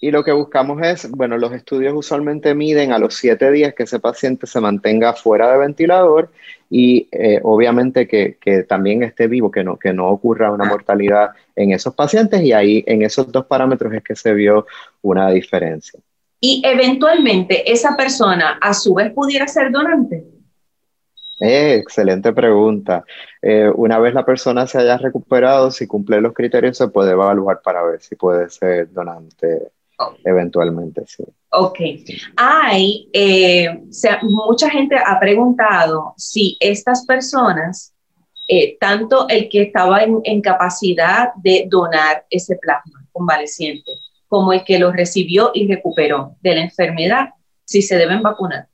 Y 0.04 0.10
lo 0.10 0.24
que 0.24 0.32
buscamos 0.32 0.82
es, 0.82 1.08
bueno, 1.12 1.38
los 1.38 1.52
estudios 1.52 1.94
usualmente 1.94 2.56
miden 2.56 2.90
a 2.90 2.98
los 2.98 3.14
siete 3.14 3.52
días 3.52 3.72
que 3.72 3.84
ese 3.84 4.00
paciente 4.00 4.48
se 4.48 4.60
mantenga 4.60 5.12
fuera 5.12 5.52
de 5.52 5.58
ventilador 5.58 6.32
y 6.68 7.08
eh, 7.12 7.38
obviamente 7.44 8.08
que, 8.08 8.36
que, 8.40 8.64
también 8.64 9.04
esté 9.04 9.28
vivo, 9.28 9.52
que 9.52 9.62
no, 9.62 9.78
que 9.78 9.92
no 9.92 10.08
ocurra 10.08 10.50
una 10.50 10.64
mortalidad 10.64 11.30
en 11.54 11.70
esos 11.70 11.94
pacientes 11.94 12.42
y 12.42 12.52
ahí 12.52 12.82
en 12.88 13.02
esos 13.02 13.30
dos 13.30 13.46
parámetros 13.46 13.94
es 13.94 14.02
que 14.02 14.16
se 14.16 14.34
vio 14.34 14.66
una 15.02 15.30
diferencia. 15.30 16.00
Y 16.40 16.60
eventualmente 16.64 17.70
esa 17.70 17.96
persona 17.96 18.58
a 18.60 18.74
su 18.74 18.94
vez 18.94 19.12
pudiera 19.12 19.46
ser 19.46 19.70
donante. 19.70 20.24
Eh, 21.38 21.76
excelente 21.76 22.32
pregunta. 22.32 23.04
Eh, 23.40 23.70
una 23.72 24.00
vez 24.00 24.14
la 24.14 24.26
persona 24.26 24.66
se 24.66 24.78
haya 24.78 24.98
recuperado, 24.98 25.70
si 25.70 25.86
cumple 25.86 26.20
los 26.20 26.32
criterios, 26.32 26.76
se 26.76 26.88
puede 26.88 27.12
evaluar 27.12 27.60
para 27.62 27.84
ver 27.84 28.00
si 28.00 28.16
puede 28.16 28.50
ser 28.50 28.92
donante 28.92 29.70
Eventualmente, 30.24 31.02
sí. 31.06 31.24
Ok. 31.50 31.78
Hay, 32.36 33.08
eh, 33.12 33.82
mucha 34.22 34.70
gente 34.70 34.96
ha 34.96 35.18
preguntado 35.20 36.14
si 36.16 36.56
estas 36.60 37.04
personas, 37.04 37.94
eh, 38.48 38.76
tanto 38.78 39.28
el 39.28 39.48
que 39.48 39.62
estaba 39.62 40.02
en, 40.02 40.40
capacidad 40.40 41.34
de 41.36 41.66
donar 41.68 42.24
ese 42.30 42.56
plasma 42.56 43.06
convaleciente, 43.12 43.92
como 44.28 44.52
el 44.52 44.64
que 44.64 44.78
lo 44.78 44.92
recibió 44.92 45.50
y 45.54 45.66
recuperó 45.68 46.36
de 46.40 46.54
la 46.54 46.62
enfermedad, 46.62 47.30
si 47.64 47.82
se 47.82 47.96
deben 47.96 48.22
vacunar. 48.22 48.66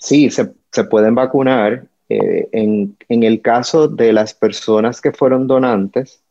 Sí, 0.00 0.30
se, 0.30 0.44
pueden 0.84 1.14
vacunar. 1.14 1.86
Eh, 2.08 2.48
en, 2.52 2.96
en 3.08 3.24
el 3.24 3.42
caso 3.42 3.88
de 3.88 4.12
las 4.12 4.32
personas 4.32 5.00
que 5.00 5.10
fueron 5.10 5.48
donantes, 5.48 6.22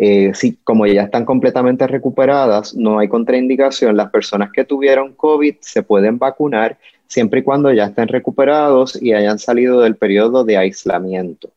eh, 0.00 0.32
como 0.62 0.86
ya 0.86 1.02
están 1.02 1.24
completamente 1.24 1.84
recuperadas, 1.88 2.72
no 2.72 3.00
hay 3.00 3.08
contraindicación. 3.08 3.96
Las 3.96 4.10
personas 4.10 4.52
que 4.52 4.64
tuvieron 4.64 5.12
COVID 5.12 5.56
se 5.60 5.82
pueden 5.82 6.18
vacunar 6.18 6.78
siempre 7.08 7.40
y 7.40 7.42
cuando 7.42 7.72
ya 7.72 7.86
estén 7.86 8.06
recuperados 8.06 9.00
y 9.02 9.12
hayan 9.12 9.40
salido 9.40 9.80
del 9.80 9.96
periodo 9.96 10.44
de 10.44 10.56
aislamiento. 10.56 11.50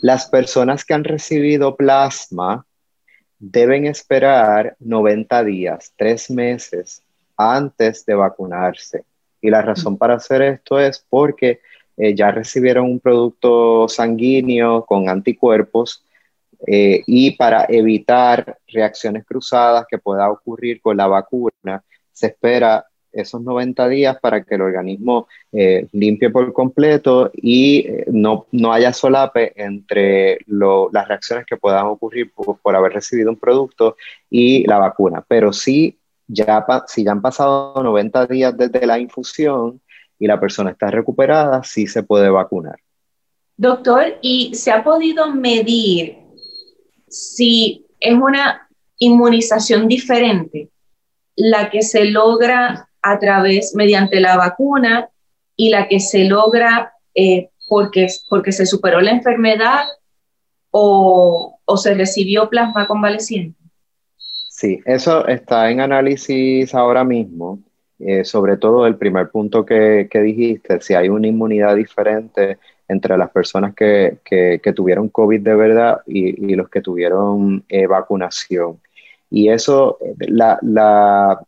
Las 0.00 0.26
personas 0.26 0.84
que 0.84 0.94
han 0.94 1.04
recibido 1.04 1.76
plasma 1.76 2.64
deben 3.38 3.86
esperar 3.86 4.74
90 4.80 5.44
días, 5.44 5.92
tres 5.96 6.30
meses 6.30 7.02
antes 7.36 8.06
de 8.06 8.14
vacunarse. 8.14 9.04
Y 9.42 9.50
la 9.50 9.60
razón 9.60 9.98
para 9.98 10.14
hacer 10.14 10.40
esto 10.42 10.80
es 10.80 11.04
porque 11.08 11.60
eh, 11.98 12.14
ya 12.14 12.30
recibieron 12.30 12.86
un 12.86 12.98
producto 12.98 13.88
sanguíneo 13.88 14.84
con 14.86 15.08
anticuerpos 15.08 16.02
eh, 16.66 17.02
y 17.06 17.32
para 17.32 17.66
evitar 17.68 18.58
reacciones 18.68 19.24
cruzadas 19.24 19.86
que 19.88 19.98
pueda 19.98 20.30
ocurrir 20.30 20.80
con 20.80 20.96
la 20.96 21.06
vacuna, 21.06 21.82
se 22.12 22.28
espera 22.28 22.86
esos 23.12 23.42
90 23.42 23.88
días 23.88 24.18
para 24.20 24.42
que 24.42 24.54
el 24.54 24.62
organismo 24.62 25.28
eh, 25.52 25.86
limpie 25.92 26.30
por 26.30 26.52
completo 26.52 27.30
y 27.34 27.80
eh, 27.80 28.04
no, 28.10 28.46
no, 28.52 28.72
haya 28.72 28.92
solape 28.92 29.52
entre 29.62 30.38
las 30.46 31.08
reacciones 31.08 31.44
que 31.46 31.56
puedan 31.56 31.86
ocurrir 31.86 32.32
por, 32.32 32.76
haber 32.76 32.92
recibido 32.92 33.30
un 33.30 33.36
producto 33.36 33.96
y 34.30 34.66
la 34.66 34.78
vacuna. 34.78 35.22
Pero 35.26 35.52
sí, 35.52 35.98
ya, 36.26 36.64
si 36.86 37.04
ya 37.04 37.12
han 37.12 37.22
pasado 37.22 37.82
90 37.82 38.26
días 38.26 38.56
desde 38.56 38.86
la 38.86 38.98
infusión 38.98 39.80
y 40.18 40.26
la 40.26 40.40
persona 40.40 40.70
está 40.70 40.90
recuperada, 40.90 41.62
sí 41.64 41.86
se 41.86 42.02
puede 42.02 42.30
vacunar. 42.30 42.78
Doctor, 43.56 44.18
¿y 44.22 44.54
se 44.54 44.70
ha 44.70 44.82
podido 44.82 45.30
medir 45.34 46.21
si 47.12 47.86
es 48.00 48.14
una 48.14 48.68
inmunización 48.98 49.86
diferente, 49.86 50.70
la 51.36 51.70
que 51.70 51.82
se 51.82 52.06
logra 52.06 52.88
a 53.02 53.18
través, 53.18 53.74
mediante 53.74 54.20
la 54.20 54.36
vacuna 54.36 55.08
y 55.56 55.70
la 55.70 55.88
que 55.88 56.00
se 56.00 56.24
logra 56.24 56.94
eh, 57.14 57.50
porque, 57.68 58.06
porque 58.28 58.52
se 58.52 58.66
superó 58.66 59.00
la 59.00 59.10
enfermedad 59.10 59.84
o, 60.70 61.58
o 61.64 61.76
se 61.76 61.94
recibió 61.94 62.48
plasma 62.48 62.86
convaleciente? 62.86 63.58
Sí, 64.48 64.80
eso 64.86 65.26
está 65.26 65.70
en 65.70 65.80
análisis 65.80 66.74
ahora 66.74 67.04
mismo, 67.04 67.58
eh, 67.98 68.24
sobre 68.24 68.56
todo 68.56 68.86
el 68.86 68.96
primer 68.96 69.30
punto 69.30 69.66
que, 69.66 70.08
que, 70.10 70.20
dijiste, 70.20 70.80
si 70.80 70.94
hay 70.94 71.08
una 71.08 71.26
inmunidad 71.26 71.76
diferente 71.76 72.58
entre 72.88 73.16
las 73.16 73.30
personas 73.30 73.74
que, 73.74 74.18
que, 74.24 74.60
que 74.62 74.72
tuvieron 74.72 75.08
COVID 75.08 75.40
de 75.40 75.54
verdad 75.54 76.00
y, 76.06 76.52
y 76.52 76.54
los 76.54 76.68
que 76.68 76.80
tuvieron 76.80 77.64
eh, 77.68 77.86
vacunación. 77.86 78.80
Y 79.30 79.48
eso, 79.48 79.98
la, 80.18 80.58
la, 80.62 81.40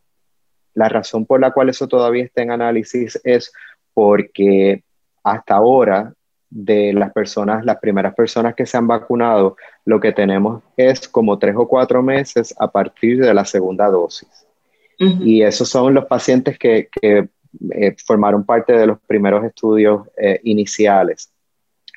la 0.75 0.89
razón 0.89 1.27
por 1.27 1.41
la 1.41 1.51
cual 1.51 1.69
eso 1.69 1.87
todavía 1.87 2.25
está 2.25 2.43
en 2.43 2.51
análisis 2.51 3.21
es 3.25 3.53
porque 3.93 4.83
hasta 5.23 5.55
ahora 5.55 6.15
de 6.51 6.93
las 6.93 7.13
personas, 7.13 7.65
las 7.65 7.79
primeras 7.79 8.15
personas 8.15 8.55
que 8.55 8.65
se 8.65 8.77
han 8.77 8.87
vacunado, 8.87 9.57
lo 9.85 9.99
que 9.99 10.13
tenemos 10.13 10.63
es 10.77 11.09
como 11.09 11.39
tres 11.39 11.57
o 11.59 11.67
cuatro 11.67 12.03
meses 12.03 12.55
a 12.59 12.71
partir 12.71 13.21
de 13.21 13.35
la 13.35 13.45
segunda 13.45 13.89
dosis. 13.89 14.29
Y 14.97 15.43
esos 15.43 15.69
son 15.69 15.93
los 15.93 16.07
pacientes 16.07 16.57
que, 16.57 16.89
que 16.89 17.29
eh, 17.71 17.95
formaron 18.05 18.45
parte 18.45 18.73
de 18.73 18.87
los 18.87 18.99
primeros 19.01 19.45
estudios 19.45 20.07
eh, 20.17 20.41
iniciales. 20.45 21.33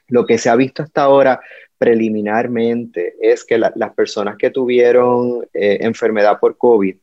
Lo 0.08 0.26
que 0.26 0.38
se 0.38 0.50
ha 0.50 0.56
visto 0.56 0.84
hasta 0.84 1.04
ahora 1.04 1.40
preliminarmente 1.78 3.16
es 3.22 3.44
que 3.44 3.58
la, 3.58 3.72
las 3.76 3.94
personas 3.94 4.38
que 4.38 4.50
tuvieron 4.50 5.48
eh, 5.54 5.80
enfermedad 5.82 6.40
por 6.40 6.58
COVID 6.58 6.96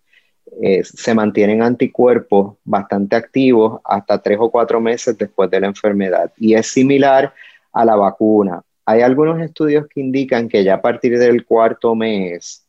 se 0.83 1.15
mantienen 1.15 1.63
anticuerpos 1.63 2.59
bastante 2.65 3.17
activos 3.17 3.81
hasta 3.83 4.23
tres 4.23 4.39
o 4.41 4.51
cuatro 4.51 4.81
meses 4.81 5.19
después 5.19 5.51
de 5.51 5.59
la 5.59 5.67
enfermedad 5.67 6.33
y 6.37 6.55
es 6.55 6.69
similar 6.69 7.35
a 7.73 7.85
la 7.85 7.97
vacuna. 7.97 8.63
Hay 8.85 9.01
algunos 9.01 9.41
estudios 9.41 9.87
que 9.89 10.01
indican 10.01 10.49
que 10.49 10.63
ya 10.63 10.75
a 10.75 10.83
partir 10.83 11.19
del 11.19 11.45
cuarto 11.45 11.97
mes 11.97 12.65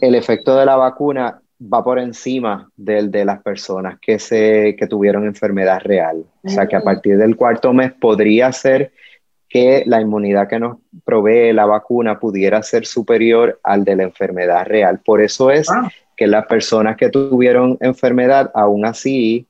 el 0.00 0.14
efecto 0.14 0.56
de 0.56 0.66
la 0.66 0.76
vacuna 0.76 1.40
va 1.60 1.82
por 1.82 1.98
encima 1.98 2.70
del 2.76 3.10
de 3.10 3.24
las 3.24 3.42
personas 3.42 3.98
que, 4.00 4.18
se, 4.18 4.76
que 4.78 4.86
tuvieron 4.86 5.24
enfermedad 5.24 5.80
real. 5.82 6.24
O 6.44 6.48
sea 6.48 6.66
que 6.66 6.76
a 6.76 6.82
partir 6.82 7.16
del 7.16 7.36
cuarto 7.36 7.72
mes 7.72 7.92
podría 7.92 8.52
ser 8.52 8.92
que 9.48 9.84
la 9.86 10.00
inmunidad 10.00 10.48
que 10.48 10.58
nos 10.58 10.78
provee 11.04 11.52
la 11.52 11.66
vacuna 11.66 12.18
pudiera 12.18 12.62
ser 12.62 12.84
superior 12.84 13.58
al 13.62 13.84
de 13.84 13.96
la 13.96 14.02
enfermedad 14.02 14.66
real. 14.66 15.00
Por 15.04 15.22
eso 15.22 15.50
es 15.50 15.68
que 16.16 16.26
las 16.26 16.46
personas 16.46 16.96
que 16.96 17.10
tuvieron 17.10 17.78
enfermedad, 17.80 18.50
aún 18.54 18.84
así, 18.84 19.46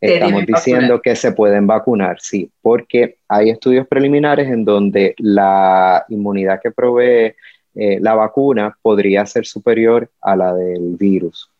estamos 0.00 0.46
diciendo 0.46 1.00
que 1.00 1.14
se 1.16 1.32
pueden 1.32 1.66
vacunar, 1.66 2.20
sí, 2.20 2.50
porque 2.62 3.16
hay 3.28 3.50
estudios 3.50 3.86
preliminares 3.86 4.48
en 4.48 4.64
donde 4.64 5.14
la 5.18 6.04
inmunidad 6.08 6.60
que 6.62 6.70
provee 6.70 7.34
eh, 7.74 7.98
la 8.00 8.14
vacuna 8.14 8.76
podría 8.82 9.24
ser 9.26 9.46
superior 9.46 10.10
a 10.20 10.36
la 10.36 10.54
del 10.54 10.96
virus. 10.96 11.50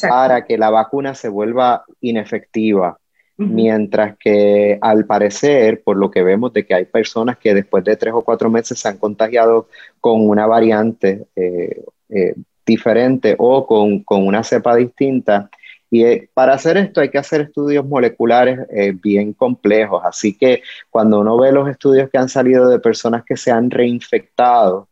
para 0.09 0.45
que 0.45 0.59
la 0.59 0.71
vacuna 0.71 1.15
se 1.15 1.29
vuelva 1.29 1.85
inefectiva. 2.01 2.99
Mientras 3.39 4.17
que 4.17 4.79
al 4.81 5.05
parecer, 5.05 5.83
por 5.83 5.99
lo 5.99 6.11
que 6.11 6.23
vemos 6.23 6.55
de 6.55 6.65
que 6.65 6.75
hay 6.75 6.87
personas 6.87 7.37
que 7.37 7.53
después 7.53 7.85
de 7.85 7.97
tres 7.97 8.15
o 8.15 8.23
cuatro 8.23 8.49
meses 8.49 8.79
se 8.79 8.89
han 8.89 8.97
contagiado 8.97 9.69
con 10.01 10.27
una 10.27 10.47
variante 10.47 11.27
eh, 11.37 11.85
eh, 12.09 12.35
diferente 12.65 13.35
o 13.39 13.67
con, 13.67 14.03
con, 14.05 14.27
una 14.27 14.43
cepa 14.43 14.75
distinta, 14.75 15.51
y 15.91 16.05
eh, 16.05 16.31
para 16.33 16.55
hacer 16.55 16.79
esto 16.79 17.03
hay 17.03 17.11
que 17.11 17.19
hacer 17.19 17.43
estudios 17.43 17.85
moleculares 17.87 18.61
bien 19.03 19.35
complejos. 19.35 20.03
Así 20.05 20.37
que 20.37 20.63
cuando 20.89 21.21
uno 21.21 21.39
ve 21.39 21.53
los 21.53 21.69
estudios 21.69 22.09
que 22.11 22.19
han 22.19 22.31
salido 22.31 22.69
de 22.69 22.81
personas 22.81 23.23
que 23.23 23.37
se 23.37 23.51
han 23.51 23.71
reinfectado, 23.71 24.89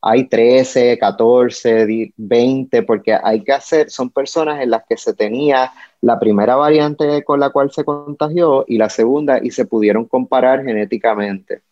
hay 0.00 0.28
13, 0.28 0.98
14, 0.98 2.12
20, 2.16 2.82
porque 2.84 3.18
hay 3.20 3.42
que 3.42 3.52
hacer, 3.52 3.90
son 3.90 4.10
personas 4.10 4.62
en 4.62 4.70
las 4.70 4.84
que 4.88 4.96
se 4.96 5.14
tenía 5.14 5.72
la 6.00 6.18
primera 6.18 6.56
variante 6.56 7.24
con 7.24 7.40
la 7.40 7.50
cual 7.50 7.70
se 7.70 7.84
contagió 7.84 8.64
y 8.68 8.78
la 8.78 8.88
segunda 8.88 9.40
y 9.42 9.50
se 9.50 9.66
pudieron 9.66 10.06
comparar 10.06 10.64
genéticamente. 10.64 11.62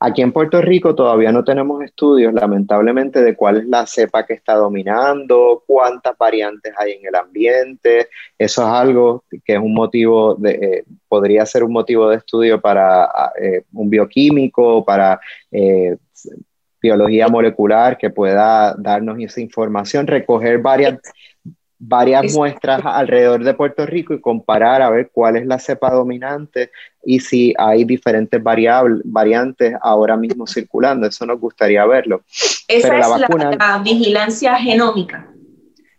Aquí 0.00 0.20
en 0.20 0.32
Puerto 0.32 0.60
Rico 0.60 0.94
todavía 0.94 1.32
no 1.32 1.44
tenemos 1.44 1.82
estudios, 1.82 2.34
lamentablemente, 2.34 3.22
de 3.22 3.34
cuál 3.34 3.58
es 3.58 3.66
la 3.66 3.86
cepa 3.86 4.26
que 4.26 4.34
está 4.34 4.54
dominando, 4.54 5.62
cuántas 5.66 6.18
variantes 6.18 6.74
hay 6.76 6.92
en 6.92 7.06
el 7.06 7.14
ambiente. 7.14 8.08
Eso 8.36 8.62
es 8.62 8.68
algo 8.68 9.24
que 9.30 9.54
es 9.54 9.58
un 9.58 9.72
motivo, 9.72 10.34
de, 10.34 10.50
eh, 10.50 10.84
podría 11.08 11.46
ser 11.46 11.64
un 11.64 11.72
motivo 11.72 12.10
de 12.10 12.16
estudio 12.16 12.60
para 12.60 13.32
eh, 13.40 13.62
un 13.72 13.88
bioquímico, 13.88 14.84
para 14.84 15.18
eh, 15.50 15.96
biología 16.82 17.28
molecular 17.28 17.96
que 17.96 18.10
pueda 18.10 18.74
darnos 18.76 19.18
esa 19.20 19.40
información, 19.40 20.06
recoger 20.06 20.58
varias 20.58 20.98
varias 21.86 22.32
muestras 22.34 22.80
alrededor 22.84 23.44
de 23.44 23.54
Puerto 23.54 23.86
Rico 23.86 24.14
y 24.14 24.20
comparar 24.20 24.82
a 24.82 24.90
ver 24.90 25.10
cuál 25.12 25.36
es 25.36 25.46
la 25.46 25.58
cepa 25.58 25.90
dominante 25.90 26.70
y 27.04 27.20
si 27.20 27.52
hay 27.58 27.84
diferentes 27.84 28.42
variables, 28.42 29.02
variantes 29.04 29.74
ahora 29.82 30.16
mismo 30.16 30.46
circulando. 30.46 31.06
Eso 31.06 31.26
nos 31.26 31.38
gustaría 31.38 31.84
verlo. 31.84 32.22
Esa 32.68 32.98
es 32.98 33.08
la, 33.58 33.80
vigilancia 33.84 34.56
genómica. 34.56 35.30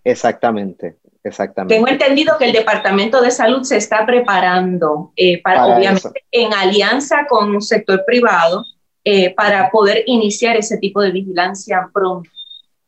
Exactamente, 0.04 0.98
exactamente. 1.24 1.76
Tengo 1.76 1.88
entendido 1.88 2.38
que 2.38 2.45
el 2.45 2.54
Departamento 2.54 3.21
de 3.21 3.32
Salud 3.32 3.63
se 3.63 3.78
está 3.78 4.06
preparando 4.06 5.12
eh, 5.15 5.41
para, 5.41 5.65
obviamente, 5.65 6.26
en 6.32 6.54
alianza 6.54 7.28
con 7.28 7.56
un 7.56 7.62
sector 7.62 8.04
privado 8.06 8.63
eh, 9.04 9.34
para 9.36 9.69
poder 9.69 10.04
iniciar 10.08 10.58
ese 10.58 10.78
tipo 10.78 11.02
de 11.02 11.12
vigilancia 11.12 11.89
pronto. 11.93 12.30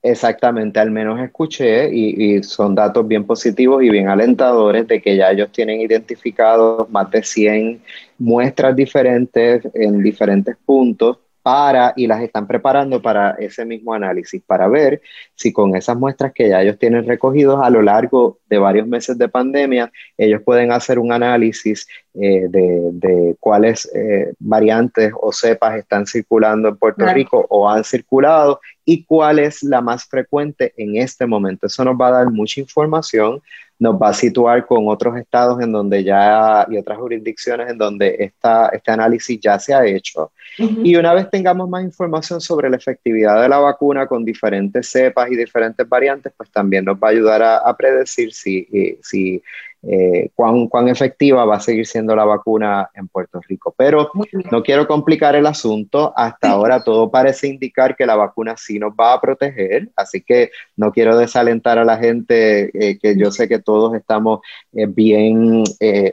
Exactamente, 0.09 0.79
al 0.79 0.89
menos 0.89 1.19
escuché 1.19 1.89
y, 1.93 2.41
son 2.41 2.73
datos 2.73 3.05
bien 3.05 3.25
positivos 3.25 3.83
y 3.83 3.89
bien 3.89 4.07
alentadores 4.07 4.87
de 4.87 5.01
que 5.01 5.17
ya 5.17 5.31
ellos 5.31 5.51
tienen 5.51 5.81
identificados 5.81 6.89
más 6.89 7.11
de 7.11 7.23
100 7.23 7.81
muestras 8.17 8.73
diferentes 8.73 9.67
en 9.73 10.01
diferentes 10.01 10.55
puntos 10.65 11.17
para 11.47 11.93
y 11.95 12.07
las 12.07 12.21
están 12.21 12.45
preparando 12.45 13.01
para 13.01 13.31
ese 13.39 13.63
mismo 13.63 13.93
análisis, 13.93 14.41
para 14.45 14.67
ver 14.67 15.01
si 15.33 15.53
con 15.53 15.77
esas 15.77 15.95
muestras 15.95 16.33
que 16.33 16.49
ya 16.49 16.61
ellos 16.61 16.77
tienen 16.77 17.07
recogidos 17.07 17.61
a 17.63 17.69
lo 17.69 17.81
largo 17.81 18.39
de 18.49 18.57
varios 18.57 18.85
meses 18.85 19.17
de 19.17 19.29
pandemia, 19.29 19.89
ellos 20.17 20.41
pueden 20.43 20.73
hacer 20.73 20.99
un 20.99 21.13
análisis 21.13 21.87
eh, 22.15 22.47
de, 22.49 23.37
cuáles 23.39 23.89
eh, 23.95 24.33
variantes 24.39 25.13
o 25.21 25.31
cepas 25.31 25.77
están 25.77 26.05
circulando 26.05 26.67
en 26.67 26.75
Puerto 26.75 27.05
Rico 27.05 27.45
o 27.49 27.69
han 27.69 27.85
circulado 27.85 28.59
y 28.83 29.05
cuál 29.05 29.39
es 29.39 29.63
la 29.63 29.79
más 29.79 30.03
frecuente 30.03 30.73
en 30.75 30.97
este 30.97 31.25
momento. 31.25 31.67
Eso 31.67 31.85
nos 31.85 31.95
va 31.95 32.09
a 32.09 32.23
dar 32.23 32.29
mucha 32.29 32.59
información 32.59 33.41
nos 33.79 33.95
va 33.95 34.09
a 34.09 34.13
situar 34.13 34.65
con 34.65 34.87
otros 34.87 35.17
estados 35.17 35.61
en 35.61 35.71
donde 35.71 36.03
ya 36.03 36.65
y 36.69 36.77
otras 36.77 36.97
jurisdicciones 36.97 37.69
en 37.69 37.77
donde 37.77 38.15
esta, 38.19 38.69
este 38.69 38.91
análisis 38.91 39.39
ya 39.39 39.59
se 39.59 39.73
ha 39.73 39.85
hecho. 39.85 40.31
Y 40.57 40.95
una 40.95 41.13
vez 41.13 41.29
tengamos 41.29 41.69
más 41.69 41.83
información 41.83 42.41
sobre 42.41 42.69
la 42.69 42.77
efectividad 42.77 43.39
de 43.41 43.49
la 43.49 43.59
vacuna 43.59 44.07
con 44.07 44.25
diferentes 44.25 44.89
cepas 44.89 45.29
y 45.29 45.35
diferentes 45.35 45.87
variantes, 45.87 46.33
pues 46.35 46.49
también 46.51 46.85
nos 46.85 46.97
va 46.97 47.09
a 47.09 47.11
ayudar 47.11 47.43
a, 47.43 47.77
predecir 47.77 48.33
si, 48.33 48.67
eh, 48.73 48.97
si 49.03 49.41
eh, 49.89 50.31
cuán, 50.35 50.67
cuán, 50.67 50.89
efectiva 50.89 51.45
va 51.45 51.55
a 51.55 51.59
seguir 51.61 51.87
siendo 51.87 52.13
la 52.13 52.25
vacuna 52.25 52.89
en 52.93 53.07
Puerto 53.07 53.39
Rico. 53.47 53.73
Pero 53.77 54.11
no 54.51 54.61
quiero 54.61 54.85
complicar 54.85 55.37
el 55.37 55.45
asunto. 55.45 56.11
Hasta 56.13 56.49
ahora 56.49 56.83
todo 56.83 57.09
parece 57.09 57.47
indicar 57.47 57.95
que 57.95 58.05
la 58.05 58.17
vacuna 58.17 58.57
sí 58.57 58.79
nos 58.79 58.91
va 58.91 59.13
a 59.13 59.21
proteger, 59.21 59.89
así 59.95 60.21
que 60.21 60.51
no 60.75 60.91
quiero 60.91 61.17
desalentar 61.17 61.77
a 61.79 61.85
la 61.85 61.97
gente, 61.97 62.69
eh, 62.73 62.99
que 62.99 63.17
yo 63.17 63.31
sé 63.31 63.47
que 63.47 63.59
todos 63.59 63.95
estamos 63.95 64.41
eh, 64.73 64.87
bien 64.87 65.63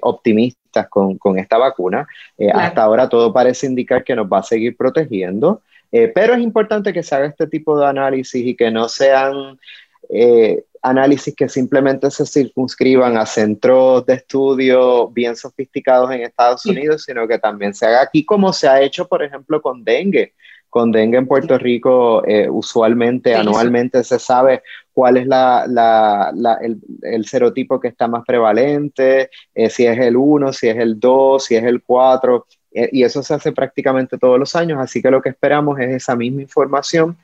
optimistas 0.03 0.89
con, 0.89 1.19
con, 1.19 1.39
esta 1.39 1.59
vacuna. 1.59 2.07
Hasta 2.53 2.83
ahora 2.83 3.09
todo 3.09 3.33
parece 3.33 3.67
indicar 3.67 4.05
que 4.05 4.15
nos 4.15 4.27
va 4.27 4.39
a 4.39 4.43
seguir 4.45 4.77
protegiendo. 4.77 5.63
pero 5.91 6.35
es 6.35 6.41
importante 6.41 6.93
que 6.93 7.03
se 7.03 7.15
haga 7.15 7.27
este 7.27 7.47
tipo 7.49 7.79
de 7.79 7.87
análisis 7.87 8.47
y 8.47 8.55
que 8.57 8.71
no 8.71 8.89
sean 8.89 9.59
análisis 10.85 11.35
que 11.35 11.49
simplemente 11.49 12.11
se 12.11 12.27
circunscriban 12.27 13.17
a 13.17 13.25
centros 13.25 14.05
de 14.05 14.15
estudio 14.15 15.09
bien 15.09 15.35
sofisticados 15.35 16.11
en 16.11 16.21
Estados 16.21 16.67
Unidos, 16.67 17.05
sino 17.05 17.27
que 17.27 17.39
también 17.39 17.73
se 17.73 17.87
haga 17.87 18.03
aquí 18.03 18.23
como 18.23 18.53
se 18.53 18.69
ha 18.69 18.83
hecho, 18.83 19.09
por 19.09 19.23
ejemplo, 19.23 19.63
con 19.63 19.83
dengue. 19.83 20.35
Con 20.69 20.93
dengue 20.93 21.17
en 21.17 21.27
Puerto 21.27 21.57
Rico, 21.57 22.23
eh, 22.27 22.51
usualmente, 22.51 23.35
anualmente 23.35 24.05
se 24.05 24.19
sabe 24.19 24.63
cuál 24.93 25.17
es 25.17 25.27
la, 25.27 25.65
la, 25.67 26.59
el, 26.61 26.79
el, 27.01 27.25
serotipo 27.27 27.81
que 27.81 27.89
está 27.89 28.07
más 28.07 28.25
prevalente, 28.27 29.31
eh, 29.55 29.71
si 29.71 29.87
es 29.87 29.99
el 29.99 30.17
1, 30.17 30.53
si 30.53 30.69
es 30.69 30.77
el 30.77 31.01
2, 31.01 31.45
si 31.45 31.55
es 31.55 31.65
el 31.65 31.83
4, 31.83 32.47
eh, 32.73 32.89
y 32.93 33.05
eso 33.05 33.23
se 33.23 33.35
hace 33.35 33.53
prácticamente 33.53 34.19
todos 34.19 34.39
los 34.39 34.55
años, 34.57 34.79
así 34.81 35.01
que 35.01 35.11
lo 35.11 35.23
que 35.23 35.31
esperamos 35.31 35.79
es 35.79 35.91
esa 35.91 36.15
misma 36.15 36.43
información. 36.43 37.17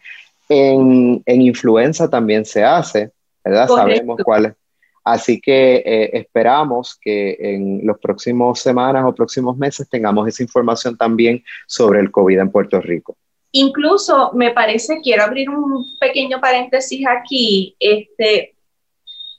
En, 0.49 1.23
en 1.27 1.42
influenza 1.42 2.09
también 2.09 2.44
se 2.44 2.64
hace, 2.64 3.12
¿verdad? 3.44 3.68
Sabemos 3.68 4.20
cuál 4.24 4.57
Así 5.05 5.40
que 5.40 5.76
eh, 5.76 6.11
esperamos 6.12 6.98
que 7.00 7.37
en 7.40 7.87
los 7.87 7.98
próximos 7.98 8.61
semanas 8.61 9.05
o 9.07 9.14
próximos 9.14 9.57
meses 9.57 9.88
tengamos 9.88 10.29
esa 10.29 10.42
información 10.42 10.96
también 10.96 11.42
sobre 11.66 12.00
el 12.00 12.11
COVID 12.11 12.38
en 12.38 12.50
Puerto 12.50 12.81
Rico. 12.81 13.16
Incluso 13.53 14.31
me 14.35 14.53
parece, 14.53 15.00
quiero 15.03 15.24
abrir 15.24 15.48
un 15.50 15.85
pequeño 15.98 16.40
paréntesis 16.40 17.05
aquí, 17.09 17.74
este, 17.81 18.55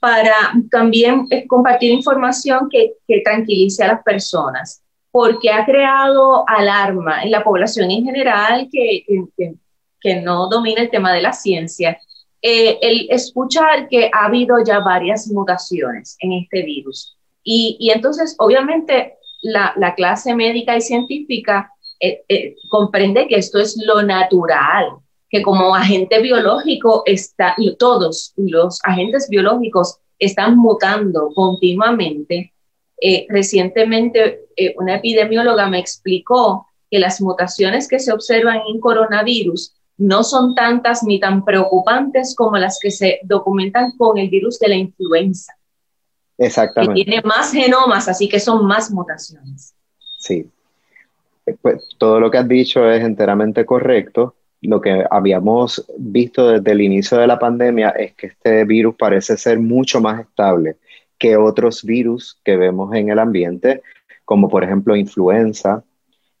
para 0.00 0.52
también 0.70 1.26
eh, 1.30 1.46
compartir 1.46 1.92
información 1.92 2.68
que, 2.68 2.94
que 3.06 3.20
tranquilice 3.20 3.84
a 3.84 3.88
las 3.88 4.02
personas, 4.02 4.82
porque 5.10 5.50
ha 5.50 5.64
creado 5.64 6.44
alarma 6.48 7.22
en 7.22 7.30
la 7.30 7.44
población 7.44 7.90
en 7.90 8.04
general 8.04 8.68
que, 8.70 9.04
que, 9.36 9.54
que 10.00 10.20
no 10.20 10.48
domina 10.48 10.82
el 10.82 10.90
tema 10.90 11.12
de 11.14 11.22
la 11.22 11.32
ciencia 11.32 11.98
eh, 12.44 12.80
el 12.82 13.06
escuchar 13.08 13.88
que 13.88 14.10
ha 14.12 14.26
habido 14.26 14.56
ya 14.64 14.80
varias 14.80 15.28
mutaciones 15.28 16.16
en 16.18 16.32
este 16.32 16.62
virus. 16.64 17.16
Y, 17.44 17.76
y 17.78 17.90
entonces, 17.90 18.34
obviamente, 18.38 19.14
la, 19.42 19.72
la, 19.76 19.94
clase 19.94 20.34
médica 20.34 20.76
y 20.76 20.80
científica 20.80 21.70
eh, 22.00 22.22
eh, 22.28 22.56
comprende 22.68 23.28
que 23.28 23.36
esto 23.36 23.60
es 23.60 23.80
lo 23.86 24.02
natural, 24.02 24.88
que 25.30 25.40
como 25.40 25.72
agente 25.72 26.20
biológico 26.20 27.04
está, 27.06 27.54
todos 27.78 28.32
los 28.36 28.80
agentes 28.82 29.28
biológicos 29.28 29.98
están 30.18 30.56
mutando 30.56 31.30
continuamente. 31.34 32.52
recientemente, 33.28 34.40
una 34.76 34.96
epidemióloga 34.96 35.68
me 35.68 35.78
explicó 35.78 36.66
que 36.90 36.98
las 36.98 37.20
mutaciones 37.20 37.88
que 37.88 37.98
se 37.98 38.12
observan 38.12 38.60
en 38.68 38.80
coronavirus 38.80 39.74
no 39.98 40.24
son 40.24 40.54
tantas 40.54 41.02
ni 41.02 41.20
tan 41.20 41.44
preocupantes 41.44 42.34
como 42.34 42.56
las 42.56 42.78
que 42.80 42.90
se 42.90 43.20
documentan 43.24 43.92
con 43.96 44.18
el 44.18 44.28
virus 44.28 44.58
de 44.58 44.68
la 44.68 44.76
influenza. 44.76 45.54
Exactamente. 46.38 46.94
Que 46.94 47.04
tiene 47.04 47.22
más 47.22 47.52
genomas, 47.52 48.08
así 48.08 48.28
que 48.28 48.40
son 48.40 48.66
más 48.66 48.90
mutaciones. 48.90 49.74
Sí. 50.18 50.48
Pues, 51.60 51.82
todo 51.98 52.20
lo 52.20 52.30
que 52.30 52.38
has 52.38 52.48
dicho 52.48 52.90
es 52.90 53.02
enteramente 53.02 53.64
correcto. 53.64 54.34
Lo 54.60 54.80
que 54.80 55.04
habíamos 55.10 55.84
visto 55.98 56.48
desde 56.48 56.70
el 56.70 56.80
inicio 56.80 57.18
de 57.18 57.26
la 57.26 57.38
pandemia 57.38 57.90
es 57.90 58.14
que 58.14 58.28
este 58.28 58.64
virus 58.64 58.94
parece 58.96 59.36
ser 59.36 59.58
mucho 59.58 60.00
más 60.00 60.20
estable 60.20 60.76
que 61.18 61.36
otros 61.36 61.84
virus 61.84 62.40
que 62.44 62.56
vemos 62.56 62.94
en 62.94 63.10
el 63.10 63.18
ambiente, 63.18 63.82
como 64.24 64.48
por 64.48 64.64
ejemplo 64.64 64.96
influenza, 64.96 65.84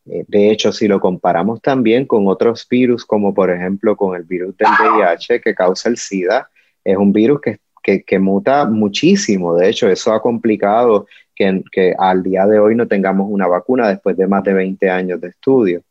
de 0.04 0.50
hecho, 0.50 0.72
si 0.72 0.88
lo 0.88 1.00
comparamos 1.00 1.60
también 1.60 2.06
con 2.06 2.26
otros 2.26 2.66
virus, 2.68 3.04
como 3.04 3.32
por 3.32 3.50
ejemplo 3.50 3.96
con 3.96 4.16
el 4.16 4.24
virus 4.24 4.56
del 4.56 4.68
VIH 4.68 5.40
que 5.40 5.54
causa 5.54 5.88
el 5.88 5.96
SIDA, 5.96 6.50
es 6.84 6.96
un 6.96 7.12
virus 7.12 7.40
que, 7.40 8.02
que, 8.02 8.18
muta 8.18 8.64
muchísimo. 8.64 9.54
De 9.54 9.68
hecho, 9.68 9.88
eso 9.88 10.12
ha 10.12 10.20
complicado 10.20 11.06
que, 11.34 11.62
que, 11.70 11.94
al 11.96 12.22
día 12.22 12.46
de 12.46 12.58
hoy 12.58 12.74
no 12.74 12.88
tengamos 12.88 13.28
una 13.30 13.46
vacuna 13.46 13.88
después 13.88 14.16
de 14.16 14.26
más 14.26 14.42
de 14.42 14.54
20 14.54 14.90
años 14.90 15.20
de 15.20 15.28
estudio. 15.28 15.82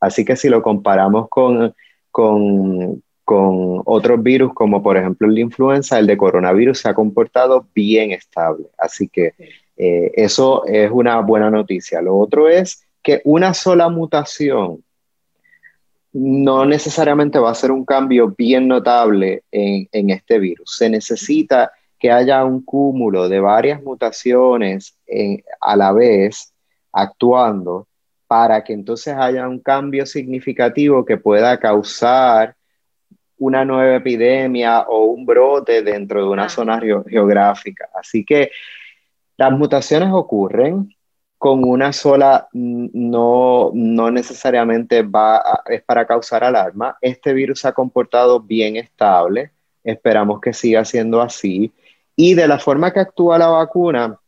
Así 0.00 0.24
que 0.24 0.36
si 0.36 0.48
lo 0.48 0.62
comparamos 0.62 1.28
con, 1.28 1.74
con, 2.10 3.02
con 3.24 3.82
otros 3.84 4.22
virus, 4.22 4.54
como 4.54 4.82
por 4.82 4.96
ejemplo 4.96 5.28
la 5.28 5.40
influenza, 5.40 5.98
el 5.98 6.06
de 6.06 6.16
coronavirus 6.16 6.78
se 6.78 6.88
ha 6.88 6.94
comportado 6.94 7.66
bien 7.74 8.12
estable. 8.12 8.66
Así 8.78 9.08
que 9.08 9.34
eh, 9.76 10.12
eso 10.14 10.64
es 10.66 10.90
una 10.90 11.20
buena 11.20 11.50
noticia. 11.50 12.00
Lo 12.00 12.16
otro 12.16 12.48
es 12.48 12.87
que 13.08 13.22
una 13.24 13.54
sola 13.54 13.88
mutación 13.88 14.84
no 16.12 16.66
necesariamente 16.66 17.38
va 17.38 17.52
a 17.52 17.54
ser 17.54 17.70
un 17.70 17.86
cambio 17.86 18.34
bien 18.36 18.68
notable 18.68 19.44
en, 19.50 20.10
este 20.10 20.38
virus. 20.38 20.76
Se 20.76 20.90
necesita 20.90 21.72
que 21.98 22.12
haya 22.12 22.44
un 22.44 22.62
cúmulo 22.62 23.30
de 23.30 23.40
varias 23.40 23.82
mutaciones 23.82 24.94
a 25.58 25.74
la 25.74 25.92
vez 25.92 26.52
actuando 26.92 27.88
para 28.26 28.62
que 28.62 28.74
entonces 28.74 29.14
haya 29.16 29.48
un 29.48 29.60
cambio 29.60 30.04
significativo 30.04 31.06
que 31.06 31.16
pueda 31.16 31.58
causar 31.58 32.56
una 33.38 33.64
nueva 33.64 33.96
epidemia 33.96 34.82
o 34.82 35.06
un 35.06 35.24
brote 35.24 35.80
dentro 35.80 36.24
de 36.24 36.28
una 36.28 36.50
zona 36.50 36.78
geográfica. 36.78 37.88
Así 37.98 38.22
que 38.22 38.50
las 39.38 39.50
mutaciones 39.52 40.10
ocurren, 40.12 40.94
con 41.38 41.62
una 41.64 41.92
sola 41.92 42.48
no, 42.52 43.70
no 43.72 44.10
necesariamente 44.10 45.02
va 45.02 45.62
es 45.66 45.82
para 45.82 46.06
causar 46.06 46.42
alarma. 46.42 46.98
Este 47.00 47.32
virus 47.32 47.60
se 47.60 47.68
ha 47.68 47.72
comportado 47.72 48.40
bien 48.40 48.76
estable, 48.76 49.52
esperamos 49.84 50.40
que 50.40 50.52
siga 50.52 50.84
siendo 50.84 51.22
así. 51.22 51.72
Y 52.16 52.34
de 52.34 52.48
la 52.48 52.58
forma 52.58 52.92
que 52.92 53.00
actúa 53.00 53.38
la 53.38 53.48
vacuna, 53.48 54.18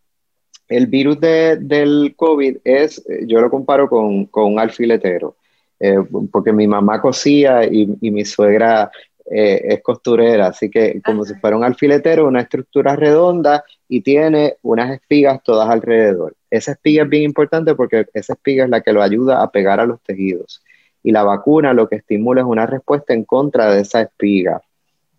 el 0.68 0.86
virus 0.86 1.18
del 1.20 2.14
COVID 2.16 2.58
es, 2.62 3.04
yo 3.26 3.40
lo 3.40 3.50
comparo 3.50 3.88
con, 3.88 4.26
con 4.26 4.52
un 4.52 4.60
alfiletero, 4.60 5.34
eh, 5.80 5.98
porque 6.30 6.52
mi 6.52 6.68
mamá 6.68 7.00
cosía 7.02 7.64
y, 7.64 7.92
y 8.00 8.10
mi 8.12 8.24
suegra 8.24 8.88
eh, 9.28 9.74
es 9.74 9.82
costurera, 9.82 10.48
así 10.48 10.70
que 10.70 11.00
como 11.04 11.24
si 11.24 11.34
fuera 11.34 11.56
un 11.56 11.64
alfiletero, 11.64 12.28
una 12.28 12.42
estructura 12.42 12.94
redonda 12.94 13.64
y 13.88 14.00
tiene 14.00 14.56
unas 14.62 14.92
espigas 14.92 15.42
todas 15.42 15.68
alrededor. 15.68 16.34
Esa 16.50 16.72
espiga 16.72 17.04
es 17.04 17.08
bien 17.08 17.22
importante 17.22 17.74
porque 17.74 18.06
esa 18.12 18.32
espiga 18.34 18.64
es 18.64 18.70
la 18.70 18.80
que 18.80 18.92
lo 18.92 19.02
ayuda 19.02 19.42
a 19.42 19.50
pegar 19.50 19.80
a 19.80 19.86
los 19.86 20.00
tejidos. 20.02 20.62
Y 21.02 21.12
la 21.12 21.22
vacuna 21.22 21.72
lo 21.72 21.88
que 21.88 21.96
estimula 21.96 22.42
es 22.42 22.46
una 22.46 22.66
respuesta 22.66 23.14
en 23.14 23.24
contra 23.24 23.72
de 23.72 23.82
esa 23.82 24.02
espiga. 24.02 24.60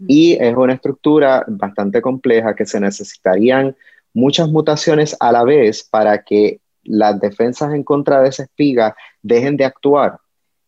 Y 0.08 0.34
es 0.34 0.56
una 0.56 0.74
estructura 0.74 1.44
bastante 1.48 2.02
compleja 2.02 2.56
que 2.56 2.66
se 2.66 2.80
necesitarían 2.80 3.76
muchas 4.14 4.50
mutaciones 4.50 5.16
a 5.20 5.32
la 5.32 5.44
vez 5.44 5.84
para 5.84 6.24
que 6.24 6.60
las 6.84 7.20
defensas 7.20 7.74
en 7.74 7.84
contra 7.84 8.22
de 8.22 8.30
esa 8.30 8.44
espiga 8.44 8.96
dejen 9.22 9.58
de 9.58 9.66
actuar. 9.66 10.18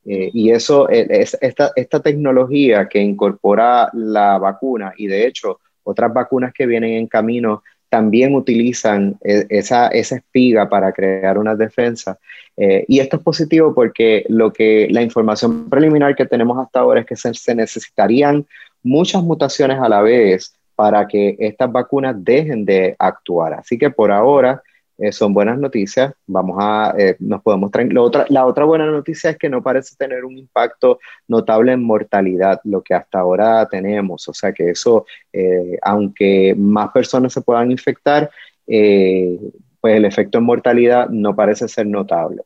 Eh, 0.06 0.30
y 0.34 0.52
eso, 0.52 0.90
es, 0.90 1.38
esta, 1.42 1.72
esta 1.76 2.02
tecnología 2.02 2.88
que 2.88 3.00
incorpora 3.00 3.90
la 3.94 4.38
vacuna 4.38 4.94
y 4.98 5.08
de 5.08 5.26
hecho 5.26 5.60
otras 5.84 6.14
vacunas 6.14 6.54
que 6.54 6.66
vienen 6.66 6.92
en 6.92 7.08
camino 7.08 7.64
también 7.94 8.34
utilizan 8.34 9.20
eh, 9.24 9.46
esa, 9.50 9.88
esa 9.90 10.16
espiga 10.16 10.68
para 10.68 10.92
crear 10.92 11.38
una 11.38 11.56
defensa. 11.56 12.18
Eh, 12.58 12.86
y 12.88 12.98
esto 12.98 13.18
es 13.18 13.22
positivo 13.22 13.76
porque 13.76 14.26
lo 14.30 14.52
que 14.52 14.88
la 14.90 15.04
información 15.04 15.70
preliminar 15.70 16.16
que 16.16 16.26
tenemos 16.26 16.58
hasta 16.58 16.80
ahora 16.80 17.02
es 17.02 17.06
que 17.06 17.16
se, 17.16 17.54
necesitarían 17.54 18.48
muchas 18.82 19.22
mutaciones 19.22 19.78
a 19.80 19.88
la 19.88 20.02
vez 20.02 20.56
para 20.76 21.08
que 21.08 21.36
estas 21.38 21.72
vacunas 21.72 22.16
dejen 22.18 22.66
de 22.66 22.96
actuar. 22.98 23.54
Así 23.54 23.78
que 23.78 23.92
por 23.92 24.12
ahora 24.12 24.64
eh, 24.98 25.12
son 25.12 25.34
buenas 25.34 25.58
noticias. 25.58 26.14
Vamos 26.28 26.58
a, 26.60 26.94
eh, 26.98 27.16
nos 27.20 27.42
podemos 27.42 27.72
la 27.74 28.02
otra, 28.02 28.26
la 28.30 28.46
otra 28.46 28.66
buena 28.66 28.86
noticia 28.86 29.32
es 29.32 29.38
que 29.38 29.50
no 29.50 29.64
parece 29.64 29.96
tener 29.96 30.24
un 30.24 30.38
impacto 30.38 31.00
notable 31.28 31.74
en 31.74 31.84
mortalidad, 31.84 32.62
lo 32.64 32.82
que 32.82 32.94
hasta 32.94 33.20
ahora 33.20 33.68
tenemos. 33.68 34.28
O 34.30 34.34
sea 34.34 34.54
que 34.54 34.70
eso, 34.70 35.06
eh, 35.32 35.78
aunque 35.82 36.56
más 36.58 36.92
personas 36.92 37.34
se 37.34 37.42
puedan 37.42 37.72
infectar, 37.72 38.30
pues 38.66 39.98
el 39.98 40.06
efecto 40.06 40.38
en 40.38 40.46
mortalidad 40.46 41.10
no 41.10 41.36
parece 41.36 41.68
ser 41.68 41.88
notable. 41.88 42.44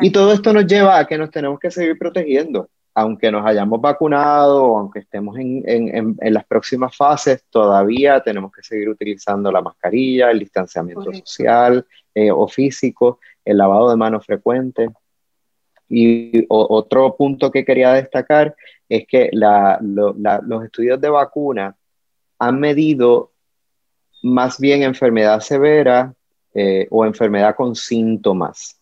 Y 0.00 0.10
todo 0.10 0.32
esto 0.32 0.52
nos 0.52 0.66
lleva 0.66 0.98
a 0.98 1.06
que 1.06 1.16
nos 1.16 1.30
tenemos 1.30 1.58
que 1.60 1.70
seguir 1.70 1.96
protegiendo 1.98 2.68
aunque 2.98 3.30
nos 3.30 3.46
hayamos 3.46 3.80
vacunado, 3.80 4.76
aunque 4.76 4.98
estemos 4.98 5.38
en, 5.38 5.62
en, 5.64 6.16
en, 6.20 6.34
las 6.34 6.44
próximas 6.44 6.96
fases, 6.96 7.44
todavía 7.48 8.20
tenemos 8.20 8.50
que 8.50 8.60
seguir 8.60 8.88
utilizando 8.88 9.52
la 9.52 9.62
mascarilla, 9.62 10.32
el 10.32 10.40
distanciamiento 10.40 11.12
social 11.12 11.86
eh, 12.12 12.32
o 12.32 12.48
físico, 12.48 13.20
el 13.44 13.58
lavado 13.58 13.88
de 13.90 13.96
manos 13.96 14.26
frecuente. 14.26 14.90
Y 15.88 16.44
otro 16.48 17.14
punto 17.16 17.52
que 17.52 17.64
quería 17.64 17.92
destacar 17.92 18.56
es 18.88 19.06
que 19.06 19.30
la, 19.32 19.78
los 19.80 20.64
estudios 20.64 21.00
de 21.00 21.08
vacuna 21.08 21.76
han 22.40 22.58
medido 22.58 23.30
más 24.24 24.58
bien 24.58 24.82
enfermedad 24.82 25.38
severa 25.38 26.12
eh, 26.52 26.88
o 26.90 27.06
enfermedad 27.06 27.54
con 27.54 27.76
síntomas. 27.76 28.80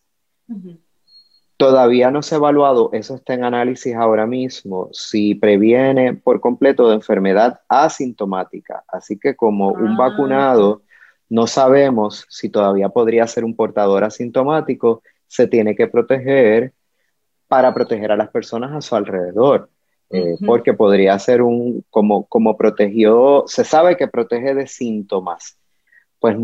Todavía 1.57 2.11
no 2.11 2.21
se 2.21 2.35
ha 2.35 2.37
evaluado, 2.37 2.91
eso 2.93 3.15
está 3.15 3.33
en 3.33 3.43
análisis 3.43 3.95
ahora 3.95 4.27
mismo, 4.27 4.89
si 4.93 5.33
previene 5.33 6.13
por 6.13 6.39
completo 6.39 6.87
de 6.87 6.95
enfermedad 6.95 7.61
asintomática. 7.67 8.83
Así 8.87 9.17
que 9.17 9.35
como 9.35 9.69
un 9.69 9.93
ah. 9.93 9.97
vacunado, 9.97 10.83
no 11.29 11.47
sabemos 11.47 12.25
si 12.29 12.49
todavía 12.49 12.89
podría 12.89 13.25
ser 13.25 13.43
un 13.43 13.55
portador 13.55 14.03
asintomático, 14.03 15.01
se 15.25 15.47
tiene 15.47 15.75
que 15.75 15.87
proteger 15.87 16.73
para 17.47 17.73
proteger 17.73 18.11
a 18.11 18.17
las 18.17 18.29
personas 18.29 18.71
a 18.73 18.81
su 18.81 18.95
alrededor. 18.95 19.69
Eh, 20.09 20.37
porque 20.45 20.73
podría 20.73 21.19
ser 21.19 21.41
un, 21.41 21.83
como, 21.89 22.27
como 22.27 22.55
protegió, 22.55 23.43
se 23.45 23.65
sabe 23.65 23.97
que 23.97 24.07
protege 24.07 24.53
de 24.53 24.65
síntomas, 24.65 25.57
pues 26.19 26.35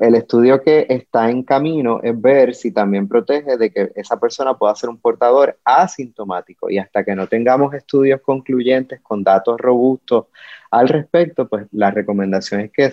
el 0.00 0.14
estudio 0.16 0.60
que 0.62 0.86
está 0.88 1.30
en 1.30 1.44
camino 1.44 2.00
es 2.02 2.20
ver 2.20 2.54
si 2.54 2.72
también 2.72 3.06
protege 3.06 3.56
de 3.56 3.70
que 3.70 3.92
esa 3.94 4.18
persona 4.18 4.54
pueda 4.54 4.74
ser 4.74 4.90
un 4.90 4.98
portador 4.98 5.56
asintomático 5.64 6.68
y 6.68 6.78
hasta 6.78 7.04
que 7.04 7.14
no 7.14 7.28
tengamos 7.28 7.74
estudios 7.74 8.20
concluyentes 8.22 9.00
con 9.02 9.22
datos 9.22 9.60
robustos 9.60 10.26
al 10.70 10.88
respecto, 10.88 11.48
pues 11.48 11.66
la 11.70 11.92
recomendación 11.92 12.62
es 12.62 12.72
que 12.72 12.90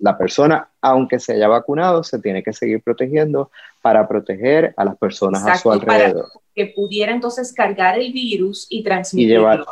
la 0.00 0.18
persona, 0.18 0.70
aunque 0.80 1.20
se 1.20 1.34
haya 1.34 1.46
vacunado, 1.46 2.02
se 2.02 2.18
tiene 2.18 2.42
que 2.42 2.52
seguir 2.52 2.82
protegiendo 2.82 3.52
para 3.80 4.08
proteger 4.08 4.74
a 4.76 4.84
las 4.84 4.96
personas 4.96 5.46
a 5.46 5.56
su 5.56 5.70
alrededor. 5.70 6.26
Para 6.32 6.40
que 6.54 6.72
pudiera 6.74 7.12
entonces 7.12 7.52
cargar 7.52 7.98
el 7.98 8.12
virus 8.12 8.66
y 8.70 8.82
transmitirlo. 8.82 9.64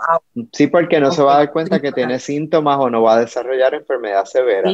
sí, 0.53 0.69
porque 0.69 1.01
no 1.01 1.11
se 1.11 1.23
va 1.23 1.35
a 1.35 1.39
dar 1.39 1.53
cuenta 1.53 1.81
que 1.81 1.91
tiene 1.91 2.21
síntomas 2.21 2.79
o 2.79 2.89
no 2.89 3.03
va 3.03 3.15
a 3.15 3.21
desarrollar 3.21 3.75
enfermedad 3.75 4.25
severa 4.27 4.71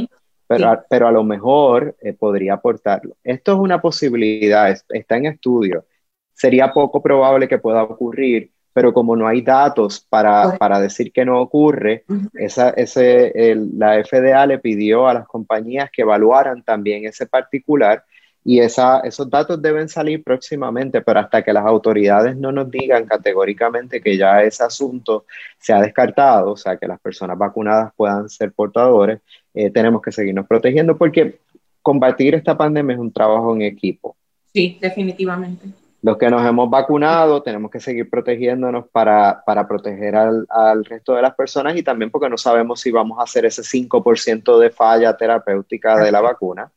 pero, 0.47 0.69
a, 0.69 0.85
pero 0.89 1.09
a 1.09 1.13
lo 1.13 1.25
mejor 1.25 1.97
eh, 2.01 2.13
podría 2.13 2.55
aportarlo. 2.55 3.17
Esto 3.23 3.53
es 3.53 3.59
una 3.59 3.81
posibilidad, 3.81 4.75
está 4.89 5.17
en 5.17 5.27
estudio. 5.27 5.85
Sería 6.33 6.73
poco 6.73 7.03
probable 7.03 7.49
que 7.49 7.59
pueda 7.59 7.83
ocurrir, 7.83 8.51
pero 8.73 8.93
como 8.93 9.15
no 9.15 9.27
hay 9.29 9.41
datos 9.41 10.05
para, 10.09 10.59
para 10.59 10.81
decir 10.81 11.13
que 11.13 11.25
no 11.25 11.41
ocurre, 11.41 12.05
esa, 12.35 12.71
ese, 12.71 13.33
la 13.73 14.03
FDA 14.05 14.47
le 14.47 14.59
pidió 14.59 15.07
a 15.07 15.15
las 15.15 15.29
compañías 15.29 15.91
que 15.93 16.03
evaluaran 16.03 16.65
también 16.65 17.05
ese 17.05 17.27
particular 17.27 18.05
y 18.45 18.61
esa, 18.61 19.01
esos 19.01 19.31
datos 19.31 19.61
deben 19.61 19.89
salir 19.89 20.23
próximamente, 20.23 21.01
pero 21.01 21.21
hasta 21.21 21.43
que 21.43 21.53
las 21.53 21.65
autoridades 21.65 22.37
no 22.37 22.53
nos 22.53 22.71
digan 22.71 23.07
categóricamente 23.07 24.03
que 24.03 24.19
ya 24.19 24.43
ese 24.43 24.63
asunto 24.63 25.25
se 25.59 25.73
ha 25.73 25.81
descartado, 25.81 26.53
o 26.53 26.57
sea, 26.57 26.77
que 26.77 26.87
las 26.87 27.01
personas 27.01 27.39
vacunadas 27.39 27.93
puedan 27.97 28.29
ser 28.29 28.53
portadores, 28.53 29.21
eh, 29.55 29.71
tenemos 29.71 30.03
que 30.03 30.13
seguirnos 30.13 30.47
protegiendo 30.47 30.97
porque 30.99 31.39
combatir 31.81 32.35
esta 32.35 32.57
pandemia 32.57 32.95
es 32.95 33.01
un 33.01 33.13
trabajo 33.13 33.55
en 33.55 33.63
equipo. 33.63 34.15
Sí, 34.53 34.79
definitivamente. 34.79 35.67
Los 36.03 36.19
que 36.19 36.29
nos 36.29 36.47
hemos 36.47 36.69
vacunado 36.69 37.43
tenemos 37.43 37.71
que 37.71 37.81
seguir 37.81 38.11
protegiéndonos 38.11 38.89
para, 38.93 39.43
para 39.47 39.67
proteger 39.67 40.17
al, 40.17 40.47
al, 40.51 40.85
resto 40.85 41.15
de 41.15 41.23
las 41.23 41.35
personas 41.35 41.79
y 41.79 41.83
también 41.83 42.11
porque 42.11 42.29
no 42.29 42.37
sabemos 42.37 42.79
si 42.81 42.91
vamos 42.91 43.19
a 43.19 43.23
hacer 43.23 43.47
ese 43.47 43.63
5% 43.63 44.59
de 44.59 44.69
falla 44.69 45.17
terapéutica 45.17 45.99
de 45.99 46.13
la 46.13 46.21
vacuna. 46.21 46.71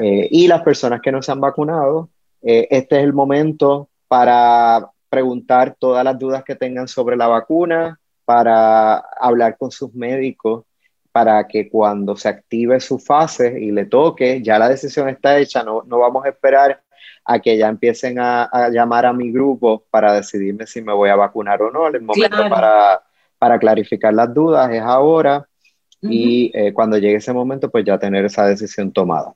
Eh, 0.00 0.28
y 0.30 0.48
las 0.48 0.62
personas 0.62 1.00
que 1.00 1.12
no 1.12 1.22
se 1.22 1.32
han 1.32 1.40
vacunado, 1.40 2.10
eh, 2.42 2.66
este 2.70 2.98
es 2.98 3.04
el 3.04 3.12
momento 3.12 3.88
para 4.08 4.90
preguntar 5.08 5.76
todas 5.78 6.04
las 6.04 6.18
dudas 6.18 6.42
que 6.44 6.56
tengan 6.56 6.88
sobre 6.88 7.16
la 7.16 7.28
vacuna, 7.28 7.98
para 8.24 8.96
hablar 8.96 9.56
con 9.56 9.70
sus 9.70 9.94
médicos, 9.94 10.64
para 11.12 11.46
que 11.46 11.68
cuando 11.68 12.16
se 12.16 12.28
active 12.28 12.80
su 12.80 12.98
fase 12.98 13.60
y 13.60 13.70
le 13.70 13.84
toque, 13.84 14.42
ya 14.42 14.58
la 14.58 14.68
decisión 14.68 15.08
está 15.08 15.38
hecha, 15.38 15.62
no, 15.62 15.82
no 15.86 15.98
vamos 15.98 16.24
a 16.24 16.30
esperar 16.30 16.82
a 17.24 17.38
que 17.38 17.56
ya 17.56 17.68
empiecen 17.68 18.18
a, 18.18 18.68
llamar 18.70 19.06
a 19.06 19.12
mi 19.12 19.30
grupo 19.30 19.84
para 19.90 20.12
decidirme 20.12 20.66
si 20.66 20.82
me 20.82 20.92
voy 20.92 21.10
a 21.10 21.16
vacunar 21.16 21.62
o 21.62 21.70
no. 21.70 21.86
El 21.86 22.02
momento 22.02 22.48
para, 22.50 23.02
para 23.38 23.58
clarificar 23.58 24.12
las 24.12 24.32
dudas 24.34 24.70
es 24.72 24.82
ahora 24.82 25.46
y 26.02 26.50
eh, 26.52 26.72
cuando 26.74 26.98
llegue 26.98 27.16
ese 27.16 27.32
momento, 27.32 27.70
pues 27.70 27.84
ya 27.84 27.98
tener 27.98 28.24
esa 28.24 28.46
decisión 28.46 28.92
tomada. 28.92 29.34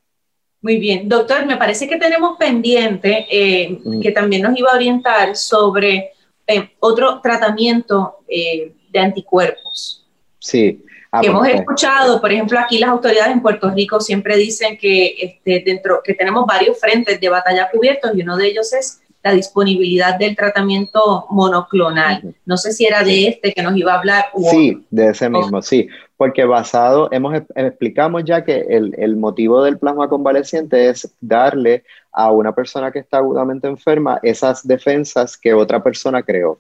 Muy 0.61 0.78
bien, 0.78 1.09
doctor, 1.09 1.46
me 1.46 1.56
parece 1.56 1.88
que 1.88 1.96
tenemos 1.96 2.36
pendiente 2.36 3.26
eh, 3.30 3.78
mm. 3.84 4.00
que 4.00 4.11
también 4.11 4.42
nos 4.42 4.59
iba 4.59 4.70
a 4.70 4.76
orientar 4.76 5.36
sobre 5.36 6.11
eh, 6.46 6.70
otro 6.80 7.20
tratamiento 7.20 8.18
eh, 8.28 8.72
de 8.90 8.98
anticuerpos. 8.98 10.04
Sí. 10.38 10.84
Ah, 11.12 11.20
que 11.20 11.28
hemos 11.28 11.46
escuchado, 11.48 12.20
por 12.20 12.32
ejemplo, 12.32 12.59
aquí 12.59 12.78
las 12.78 12.90
autoridades 12.90 13.32
en 13.32 13.40
Puerto 13.40 13.70
Rico 13.70 14.00
siempre 14.00 14.36
dicen 14.36 14.76
que 14.76 15.14
este, 15.18 15.62
dentro 15.64 16.00
que 16.04 16.12
tenemos 16.12 16.44
varios 16.44 16.78
frentes 16.78 17.18
de 17.20 17.28
batalla 17.28 17.70
cubiertos 17.70 18.11
y 18.14 18.22
uno 18.22 18.36
de 18.36 18.48
ellos 18.48 18.72
es 18.74 19.00
la 19.22 19.32
disponibilidad 19.32 20.18
del 20.18 20.36
tratamiento 20.36 21.26
monoclonal. 21.30 22.34
No 22.44 22.56
sé 22.56 22.72
si 22.72 22.84
era 22.84 23.02
de 23.02 23.28
este 23.28 23.52
que 23.52 23.62
nos 23.62 23.76
iba 23.76 23.94
a 23.94 23.98
hablar. 23.98 24.26
sí, 24.50 24.84
de 24.90 25.11
ese 25.11 25.30
mismo, 25.30 25.62
sí, 25.62 25.88
porque 26.19 26.45
basado, 26.45 27.09
hemos 27.12 27.41
explicamos 27.55 28.25
ya 28.25 28.45
que 28.45 28.66
el, 28.69 28.93
el, 28.99 29.16
motivo 29.16 29.62
del 29.62 29.79
plasma 29.79 30.09
convaleciente 30.09 30.89
es 30.89 31.14
darle 31.21 31.85
a 32.11 32.33
una 32.33 32.53
persona 32.57 32.91
que 32.91 32.99
está 32.99 33.19
agudamente 33.19 33.69
enferma 33.69 34.19
esas 34.25 34.66
defensas 34.66 35.39
que 35.39 35.55
otra 35.55 35.81
persona 35.81 36.25
creó. 36.25 36.59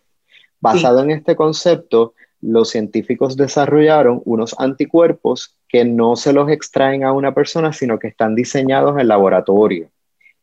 Basado 0.60 1.02
en 1.02 1.10
este 1.10 1.34
concepto, 1.34 2.14
los 2.40 2.70
científicos 2.70 3.36
desarrollaron 3.36 4.22
unos 4.24 4.54
anticuerpos 4.60 5.56
que 5.68 5.84
no 5.84 6.14
se 6.14 6.32
los 6.32 6.48
extraen 6.50 7.02
a 7.02 7.12
una 7.12 7.34
persona, 7.34 7.72
sino 7.72 7.98
que 7.98 8.06
están 8.06 8.36
diseñados 8.36 8.96
en 8.96 9.08
laboratorio. 9.08 9.88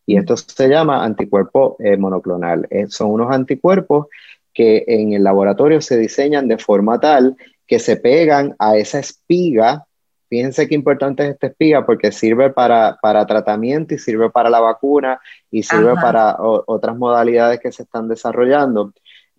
Y 0.05 0.17
esto 0.17 0.35
se 0.35 0.67
llama 0.67 1.05
anticuerpo 1.05 1.77
eh, 1.79 1.95
monoclonal. 1.95 2.67
Eh, 2.69 2.87
son 2.89 3.11
unos 3.11 3.33
anticuerpos 3.33 4.07
que 4.53 4.83
en 4.87 5.13
el 5.13 5.23
laboratorio 5.23 5.79
se 5.79 5.97
diseñan 5.97 6.49
de 6.49 6.57
forma 6.57 6.99
tal 6.99 7.37
que 7.67 7.79
se 7.79 7.97
pegan 7.97 8.55
a 8.59 8.77
esa 8.77 8.99
espiga. 8.99 9.85
Fíjense 10.29 10.67
qué 10.67 10.75
importante 10.75 11.23
es 11.23 11.29
esta 11.31 11.47
espiga 11.47 11.85
porque 11.85 12.11
sirve 12.11 12.49
para, 12.49 12.97
para 13.01 13.25
tratamiento 13.25 13.93
y 13.93 13.99
sirve 13.99 14.29
para 14.29 14.49
la 14.49 14.59
vacuna 14.59 15.19
y 15.51 15.63
sirve 15.63 15.93
para 15.95 16.35
otras 16.39 16.97
modalidades 16.97 17.59
que 17.59 17.71
se 17.71 17.83
están 17.83 18.07
desarrollando. 18.07 18.93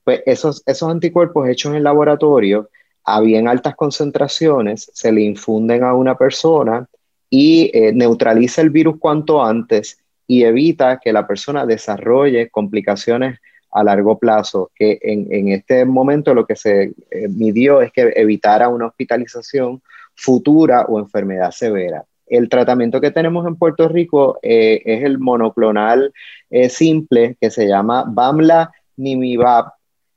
Pues 0.04 0.22
esos, 0.26 0.62
esos 0.66 0.88
anticuerpos 0.88 1.48
hechos 1.48 1.74
en 1.74 1.82
laboratorio 1.82 2.70
a 3.04 3.20
bien 3.20 3.48
altas 3.48 3.74
concentraciones 3.76 4.90
se 4.92 5.12
le 5.12 5.22
infunden 5.22 5.84
a 5.84 5.94
una 5.94 6.16
persona 6.16 6.88
y 7.30 7.70
eh, 7.72 7.92
neutraliza 7.92 8.62
el 8.62 8.70
virus 8.70 8.96
cuanto 8.98 9.44
antes 9.44 9.98
y 10.26 10.44
evita 10.44 10.98
que 10.98 11.12
la 11.12 11.26
persona 11.26 11.66
desarrolle 11.66 12.50
complicaciones 12.50 13.38
a 13.76 13.84
largo 13.84 14.18
plazo, 14.18 14.70
que 14.74 14.98
en, 15.02 15.48
este 15.48 15.84
momento 15.84 16.32
lo 16.32 16.46
que 16.46 16.56
se 16.56 16.94
eh, 17.10 17.28
midió 17.28 17.82
es 17.82 17.92
que 17.92 18.10
evitara 18.16 18.70
una 18.70 18.86
hospitalización 18.86 19.82
futura 20.14 20.86
o 20.88 20.98
enfermedad 20.98 21.50
severa. 21.50 22.06
El 22.26 22.48
tratamiento 22.48 23.02
que 23.02 23.10
tenemos 23.10 23.46
en 23.46 23.56
Puerto 23.56 23.86
Rico 23.86 24.38
eh, 24.42 24.80
es 24.86 25.04
el 25.04 25.18
monoclonal 25.18 26.14
eh, 26.48 26.70
simple 26.70 27.36
que 27.38 27.50
se 27.50 27.68
llama 27.68 28.04
Bamla 28.08 28.72
Nimibab. 28.96 29.66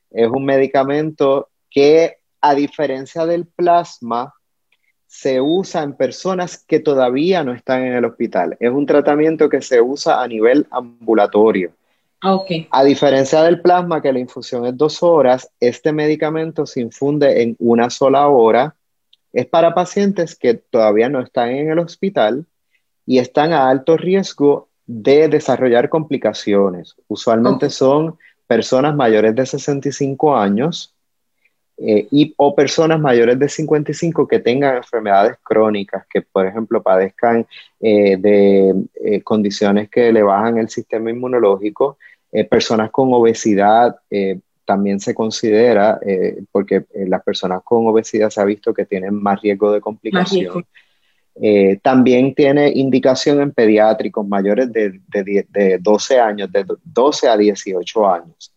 Es 0.09 0.29
un 0.29 0.45
medicamento 0.45 1.49
que, 1.69 2.15
a 2.39 2.55
diferencia 2.55 3.25
del 3.25 3.45
plasma, 3.45 4.33
se 5.05 5.41
usa 5.41 5.83
en 5.83 5.97
personas 5.97 6.63
que 6.65 6.79
todavía 6.79 7.43
no 7.43 7.51
están 7.51 7.83
en 7.83 7.93
el 7.93 8.05
hospital. 8.05 8.55
Es 8.61 8.71
un 8.71 8.85
tratamiento 8.85 9.49
que 9.49 9.61
se 9.61 9.81
usa 9.81 10.23
a 10.23 10.27
nivel 10.29 10.65
ambulatorio. 10.71 11.73
Okay. 12.21 12.67
A 12.71 12.83
diferencia 12.83 13.41
del 13.43 13.61
plasma, 13.61 14.01
que 14.01 14.11
la 14.11 14.19
infusión 14.19 14.65
es 14.65 14.75
dos 14.75 15.01
horas, 15.03 15.49
este 15.59 15.93
medicamento 15.93 16.65
se 16.65 16.81
infunde 16.81 17.41
en 17.41 17.55
una 17.59 17.89
sola 17.89 18.27
hora. 18.27 18.75
Es 19.31 19.45
para 19.45 19.73
pacientes 19.73 20.35
que 20.35 20.55
todavía 20.55 21.07
no 21.07 21.21
están 21.21 21.51
en 21.51 21.71
el 21.71 21.79
hospital 21.79 22.45
y 23.05 23.19
están 23.19 23.53
a 23.53 23.69
alto 23.69 23.95
riesgo 23.95 24.67
de 24.85 25.29
desarrollar 25.29 25.87
complicaciones. 25.87 26.95
Usualmente 27.07 27.69
son 27.69 28.17
personas 28.47 28.95
mayores 28.95 29.35
de 29.35 29.45
65 29.45 30.35
años 30.35 30.95
eh, 31.77 32.07
y, 32.11 32.33
o 32.35 32.53
personas 32.53 32.99
mayores 32.99 33.39
de 33.39 33.47
55 33.47 34.27
que 34.27 34.39
tengan 34.39 34.77
enfermedades 34.77 35.37
crónicas, 35.41 36.05
que 36.07 36.21
por 36.23 36.45
ejemplo 36.45 36.83
padezcan 36.83 37.47
eh, 37.79 38.17
de 38.17 38.73
eh, 38.95 39.21
condiciones 39.21 39.89
que 39.89 40.11
le 40.11 40.21
bajan 40.21 40.57
el 40.57 40.67
sistema 40.69 41.09
inmunológico, 41.09 41.97
personas 42.49 42.91
con 42.91 43.13
obesidad 43.13 43.95
también 44.65 44.99
se 44.99 45.15
considera, 45.15 45.99
porque 46.51 46.85
las 46.93 47.23
personas 47.23 47.61
con 47.63 47.87
obesidad 47.87 48.29
se 48.29 48.39
ha 48.39 48.45
visto 48.45 48.73
que 48.73 48.85
tienen 48.85 49.15
más 49.15 49.41
riesgo 49.41 49.71
de 49.71 49.81
complicación. 49.81 50.65
también 51.81 52.35
tiene 52.35 52.71
indicación 52.75 53.41
en 53.41 53.51
pediátricos 53.51 54.27
mayores 54.27 54.71
de, 54.71 54.99
de, 55.07 55.45
de 55.49 55.77
12 55.79 56.19
años, 56.19 56.51
de 56.51 56.65
12 56.83 57.27
a 57.27 57.37
18 57.37 58.07
años. 58.07 58.53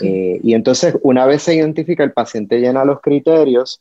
Eh, 0.00 0.40
y 0.42 0.54
entonces, 0.54 0.96
una 1.02 1.26
vez 1.26 1.42
se 1.42 1.54
identifica, 1.54 2.02
el 2.02 2.12
paciente 2.12 2.58
llena 2.58 2.84
los 2.84 3.00
criterios, 3.00 3.80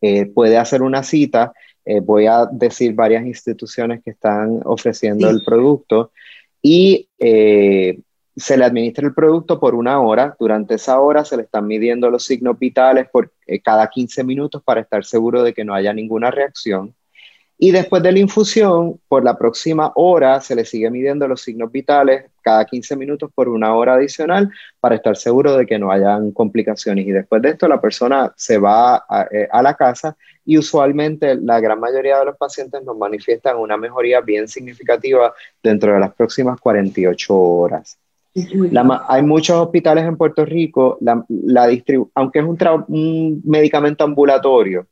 eh, 0.00 0.26
puede 0.26 0.56
hacer 0.56 0.82
una 0.82 1.02
cita. 1.02 1.52
Eh, 1.84 2.00
voy 2.00 2.26
a 2.26 2.46
decir 2.50 2.94
varias 2.94 3.24
instituciones 3.24 4.02
que 4.02 4.10
están 4.10 4.60
ofreciendo 4.64 5.30
el 5.30 5.42
producto 5.44 6.10
y 6.60 7.08
se 8.36 8.56
le 8.56 8.64
administra 8.64 9.06
el 9.06 9.14
producto 9.14 9.58
por 9.58 9.74
una 9.74 10.00
hora. 10.00 10.36
Durante 10.38 10.74
esa 10.74 11.00
hora 11.00 11.24
se 11.24 11.36
le 11.36 11.44
están 11.44 11.66
midiendo 11.66 12.10
los 12.10 12.24
signos 12.24 12.58
vitales 12.58 13.08
por 13.08 13.32
cada 13.64 13.88
15 13.88 14.24
minutos 14.24 14.62
para 14.62 14.82
estar 14.82 15.04
seguro 15.04 15.42
de 15.42 15.54
que 15.54 15.64
no 15.64 15.74
haya 15.74 15.92
ninguna 15.92 16.30
reacción. 16.30 16.94
Y 17.58 17.70
después 17.70 18.02
de 18.02 18.12
la 18.12 18.18
infusión, 18.18 19.00
por 19.08 19.24
la 19.24 19.38
próxima 19.38 19.90
hora 19.94 20.42
se 20.42 20.54
le 20.54 20.66
sigue 20.66 20.90
midiendo 20.90 21.26
los 21.26 21.40
signos 21.40 21.72
vitales 21.72 22.26
cada 22.42 22.66
15 22.66 22.96
minutos 22.96 23.30
por 23.34 23.48
una 23.48 23.74
hora 23.74 23.94
adicional 23.94 24.50
para 24.78 24.96
estar 24.96 25.16
seguro 25.16 25.56
de 25.56 25.64
que 25.64 25.78
no 25.78 25.90
hayan 25.90 26.32
complicaciones. 26.32 27.06
Y 27.06 27.12
después 27.12 27.40
de 27.40 27.50
esto 27.50 27.66
la 27.66 27.80
persona 27.80 28.30
se 28.36 28.58
va 28.58 28.96
a, 29.08 29.26
eh, 29.30 29.48
la 29.62 29.74
casa 29.74 30.18
y 30.44 30.58
usualmente 30.58 31.34
la 31.36 31.58
gran 31.58 31.80
mayoría 31.80 32.18
de 32.18 32.26
los 32.26 32.36
pacientes 32.36 32.82
nos 32.84 32.96
manifiestan 32.98 33.56
una 33.56 33.78
mejoría 33.78 34.20
bien 34.20 34.48
significativa 34.48 35.34
dentro 35.62 35.94
de 35.94 36.00
las 36.00 36.14
próximas 36.14 36.60
48 36.60 37.34
horas. 37.34 37.98
Hay 39.08 39.22
muchos 39.22 39.56
hospitales 39.56 40.04
en 40.04 40.16
Puerto 40.16 40.44
Rico, 40.44 40.98
la, 41.00 41.24
aunque 42.14 42.38
es 42.38 42.44
un 42.88 43.42
medicamento 43.44 44.04
ambulatorio, 44.04 44.86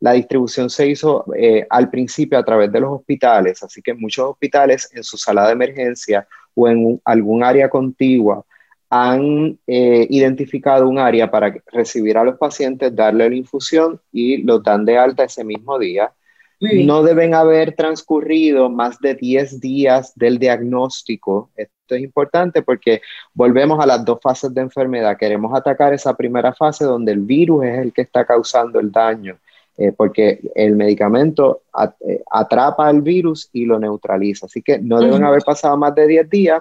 la 0.00 0.12
distribución 0.12 0.70
se 0.70 0.88
hizo 0.88 1.24
eh, 1.36 1.66
al 1.68 1.90
principio 1.90 2.38
a 2.38 2.44
través 2.44 2.72
de 2.72 2.80
los 2.80 2.90
hospitales, 2.90 3.62
así 3.62 3.82
que 3.82 3.94
muchos 3.94 4.30
hospitales 4.30 4.90
en 4.94 5.04
su 5.04 5.16
sala 5.18 5.46
de 5.46 5.52
emergencia 5.52 6.26
o 6.54 6.68
en 6.68 7.00
algún 7.04 7.44
área 7.44 7.68
contigua 7.68 8.44
han 8.88 9.58
eh, 9.66 10.06
identificado 10.10 10.88
un 10.88 10.98
área 10.98 11.30
para 11.30 11.54
recibir 11.66 12.18
a 12.18 12.24
los 12.24 12.38
pacientes, 12.38 12.94
darle 12.96 13.28
la 13.28 13.36
infusión 13.36 14.00
y 14.10 14.38
los 14.38 14.62
dan 14.62 14.84
de 14.84 14.98
alta 14.98 15.24
ese 15.24 15.44
mismo 15.44 15.78
día. 15.78 16.12
No 16.60 17.02
deben 17.02 17.32
haber 17.32 17.74
transcurrido 17.74 18.68
más 18.68 18.98
de 18.98 19.14
10 19.14 19.60
días 19.60 20.12
del 20.14 20.38
diagnóstico. 20.38 21.50
Esto 21.90 21.96
es 21.96 22.02
importante 22.04 22.62
porque 22.62 23.02
volvemos 23.34 23.82
a 23.82 23.86
las 23.86 24.04
dos 24.04 24.20
fases 24.22 24.54
de 24.54 24.60
enfermedad. 24.60 25.16
Queremos 25.18 25.52
atacar 25.58 25.92
esa 25.92 26.14
primera 26.14 26.54
fase 26.54 26.84
donde 26.84 27.10
el 27.10 27.18
virus 27.18 27.64
es 27.64 27.78
el 27.80 27.92
que 27.92 28.02
está 28.02 28.24
causando 28.24 28.78
el 28.78 28.92
daño 28.92 29.36
eh, 29.76 29.90
porque 29.90 30.38
el 30.54 30.76
medicamento 30.76 31.62
eh, 32.06 32.22
atrapa 32.30 32.88
el 32.90 33.02
virus 33.02 33.50
y 33.52 33.64
lo 33.64 33.80
neutraliza. 33.80 34.46
Así 34.46 34.62
que 34.62 34.78
no 34.78 35.00
deben 35.00 35.24
haber 35.24 35.42
pasado 35.42 35.76
más 35.76 35.92
de 35.96 36.06
10 36.06 36.30
días 36.30 36.60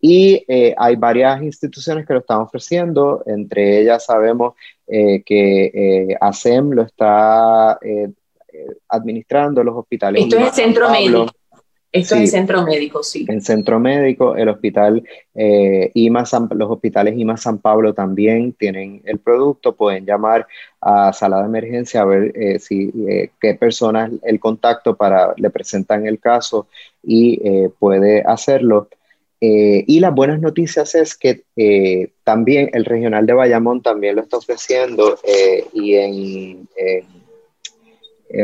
y 0.00 0.44
eh, 0.48 0.74
hay 0.76 0.96
varias 0.96 1.40
instituciones 1.42 2.04
que 2.04 2.14
lo 2.14 2.20
están 2.20 2.40
ofreciendo, 2.40 3.22
entre 3.24 3.82
ellas 3.82 4.04
sabemos 4.04 4.54
que 4.88 6.16
ASEM 6.20 6.70
lo 6.70 6.82
está 6.82 7.78
administrando, 8.88 9.62
los 9.62 9.76
hospitales. 9.76 10.24
Esto 10.24 10.38
es 10.38 10.48
el 10.48 10.52
centro 10.52 10.90
médico. 10.90 11.26
Esto 11.92 12.16
es 12.16 12.20
en 12.20 12.28
centro 12.28 12.62
médico, 12.64 13.02
sí. 13.02 13.24
En 13.28 13.40
centro 13.40 13.78
médico, 13.78 14.36
el 14.36 14.48
hospital 14.48 15.02
eh, 15.34 15.92
los 15.94 16.70
hospitales 16.70 17.16
IMA 17.16 17.36
San 17.36 17.58
Pablo 17.58 17.94
también 17.94 18.52
tienen 18.52 19.00
el 19.04 19.18
producto, 19.18 19.74
pueden 19.74 20.04
llamar 20.04 20.46
a 20.80 21.12
sala 21.12 21.40
de 21.40 21.46
emergencia 21.46 22.02
a 22.02 22.04
ver 22.04 22.32
eh, 22.34 22.58
si 22.58 22.92
eh, 23.08 23.30
qué 23.40 23.54
personas 23.54 24.10
el 24.22 24.40
contacto 24.40 24.96
para 24.96 25.34
le 25.36 25.50
presentan 25.50 26.06
el 26.06 26.18
caso 26.18 26.66
y 27.02 27.40
eh, 27.44 27.70
puede 27.78 28.22
hacerlo. 28.22 28.88
y 29.38 30.00
las 30.00 30.14
buenas 30.14 30.40
noticias 30.40 30.94
es 30.94 31.14
que 31.14 31.44
también 32.24 32.70
el 32.72 32.84
regional 32.84 33.26
de 33.26 33.34
Bayamón 33.34 33.82
también 33.82 34.16
lo 34.16 34.22
está 34.22 34.38
ofreciendo 34.38 35.18
y 35.72 35.94
en 35.94 36.68
en 36.76 37.25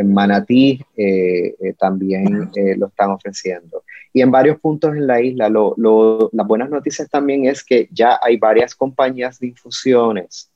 Manatí 0.04 0.80
eh, 0.96 1.54
eh, 1.60 1.74
también 1.78 2.50
eh, 2.54 2.76
lo 2.76 2.86
están 2.86 3.10
ofreciendo. 3.10 3.84
Y 4.12 4.20
en 4.20 4.30
varios 4.30 4.58
puntos 4.60 4.94
en 4.94 5.06
la 5.06 5.20
isla, 5.20 5.48
las 5.48 6.46
buenas 6.46 6.70
noticias 6.70 7.08
también 7.08 7.46
es 7.46 7.64
que 7.64 7.88
ya 7.90 8.18
hay 8.22 8.36
varias 8.36 8.74
compañías 8.74 9.38
de 9.40 9.48
infusiones 9.48 10.50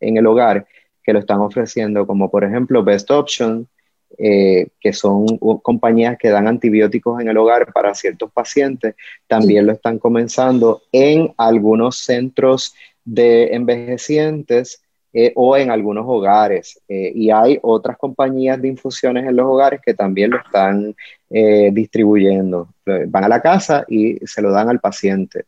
en 0.00 0.16
el 0.16 0.26
hogar 0.26 0.66
que 1.02 1.12
lo 1.12 1.18
están 1.18 1.40
ofreciendo, 1.40 2.06
como 2.06 2.30
por 2.30 2.44
ejemplo 2.44 2.82
Best 2.82 3.10
Option, 3.10 3.68
que 4.16 4.92
son 4.92 5.26
compañías 5.62 6.16
que 6.18 6.28
dan 6.28 6.46
antibióticos 6.46 7.20
en 7.20 7.28
el 7.28 7.36
hogar 7.36 7.72
para 7.72 7.94
ciertos 7.94 8.30
pacientes, 8.30 8.94
también 9.26 9.66
lo 9.66 9.72
están 9.72 9.98
comenzando 9.98 10.82
en 10.92 11.32
algunos 11.38 11.98
centros 11.98 12.74
de 13.04 13.54
envejecientes 13.54 14.82
eh, 15.14 15.30
o 15.36 15.58
en 15.58 15.70
algunos 15.70 16.06
hogares. 16.08 16.80
Eh, 16.88 17.12
y 17.14 17.30
hay 17.30 17.58
otras 17.60 17.98
compañías 17.98 18.60
de 18.62 18.68
infusiones 18.68 19.26
en 19.26 19.36
los 19.36 19.44
hogares 19.44 19.80
que 19.84 19.92
también 19.92 20.30
lo 20.30 20.38
están 20.38 20.96
eh, 21.28 21.68
distribuyendo. 21.70 22.68
Van 22.86 23.24
a 23.24 23.28
la 23.28 23.42
casa 23.42 23.84
y 23.88 24.16
se 24.24 24.40
lo 24.40 24.50
dan 24.50 24.70
al 24.70 24.80
paciente. 24.80 25.44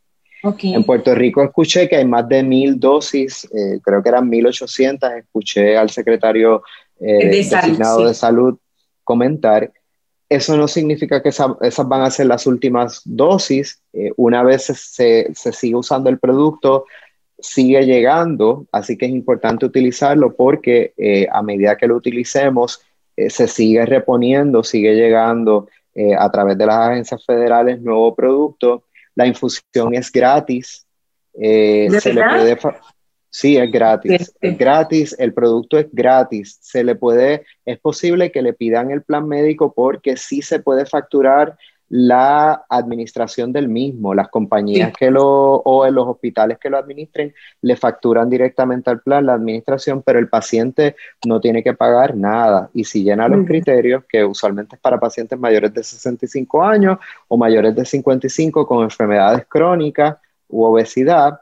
En 0.62 0.84
Puerto 0.84 1.14
Rico 1.14 1.42
escuché 1.42 1.88
que 1.88 1.96
hay 1.96 2.04
más 2.04 2.28
de 2.28 2.42
mil 2.42 2.78
dosis, 2.78 3.48
creo 3.82 4.02
que 4.02 4.10
eran 4.10 4.28
1800, 4.28 5.12
escuché 5.12 5.74
al 5.74 5.88
secretario 5.88 6.62
de 6.98 7.28
designado 7.28 8.06
de 8.06 8.12
salud 8.12 8.58
comentar. 9.02 9.72
Eso 10.28 10.54
no 10.58 10.68
significa 10.68 11.22
que 11.22 11.30
esas 11.30 11.88
van 11.88 12.02
a 12.02 12.10
ser 12.10 12.26
las 12.26 12.46
últimas 12.46 13.00
dosis. 13.06 13.80
una 14.18 14.42
vez 14.42 14.64
se, 14.64 15.32
se 15.34 15.52
sigue 15.52 15.76
usando 15.76 16.10
el 16.10 16.18
producto, 16.18 16.84
sigue 17.44 17.84
llegando, 17.84 18.66
así 18.72 18.96
que 18.96 19.04
es 19.04 19.12
importante 19.12 19.66
utilizarlo 19.66 20.34
porque 20.34 20.94
eh, 20.96 21.26
a 21.30 21.42
medida 21.42 21.76
que 21.76 21.86
lo 21.86 21.96
utilicemos, 21.96 22.80
eh, 23.16 23.28
se 23.28 23.46
sigue 23.46 23.84
reponiendo, 23.84 24.64
sigue 24.64 24.94
llegando 24.94 25.68
eh, 25.94 26.14
a 26.18 26.30
través 26.30 26.56
de 26.56 26.66
las 26.66 26.88
agencias 26.88 27.24
federales 27.24 27.82
nuevo 27.82 28.14
producto. 28.14 28.84
La 29.14 29.26
infusión 29.26 29.94
es 29.94 30.10
gratis. 30.10 30.86
se 31.34 32.14
le 32.14 32.24
puede 32.24 32.56
sí, 33.28 33.58
es 33.58 33.70
gratis. 33.70 34.34
Es 34.40 34.58
gratis, 34.58 35.14
el 35.18 35.34
producto 35.34 35.78
es 35.78 35.86
gratis. 35.92 36.58
Se 36.62 36.82
le 36.82 36.94
puede, 36.94 37.44
es 37.66 37.78
posible 37.78 38.32
que 38.32 38.40
le 38.40 38.54
pidan 38.54 38.90
el 38.90 39.02
plan 39.02 39.28
médico 39.28 39.74
porque 39.74 40.16
sí 40.16 40.40
se 40.40 40.60
puede 40.60 40.86
facturar 40.86 41.58
la 41.88 42.64
administración 42.68 43.52
del 43.52 43.68
mismo. 43.68 44.14
Las 44.14 44.28
compañías 44.28 44.92
que 44.98 45.10
lo, 45.10 45.56
o 45.56 45.86
en 45.86 45.94
los 45.94 46.06
hospitales 46.06 46.58
que 46.58 46.70
lo 46.70 46.78
administren, 46.78 47.34
le 47.62 47.76
facturan 47.76 48.28
directamente 48.28 48.90
al 48.90 49.00
plan 49.00 49.26
la 49.26 49.34
administración, 49.34 50.02
pero 50.02 50.18
el 50.18 50.28
paciente 50.28 50.96
no 51.26 51.40
tiene 51.40 51.62
que 51.62 51.74
pagar 51.74 52.16
nada. 52.16 52.70
Y 52.74 52.84
si 52.84 53.04
llena 53.04 53.28
los 53.28 53.46
criterios, 53.46 54.04
que 54.08 54.24
usualmente 54.24 54.76
es 54.76 54.80
para 54.80 54.98
pacientes 54.98 55.38
mayores 55.38 55.72
de 55.72 55.82
65 55.82 56.64
años 56.64 56.98
o 57.28 57.36
mayores 57.36 57.74
de 57.74 57.84
55 57.84 58.66
con 58.66 58.82
enfermedades 58.82 59.46
crónicas 59.48 60.16
u 60.48 60.64
obesidad, 60.64 61.40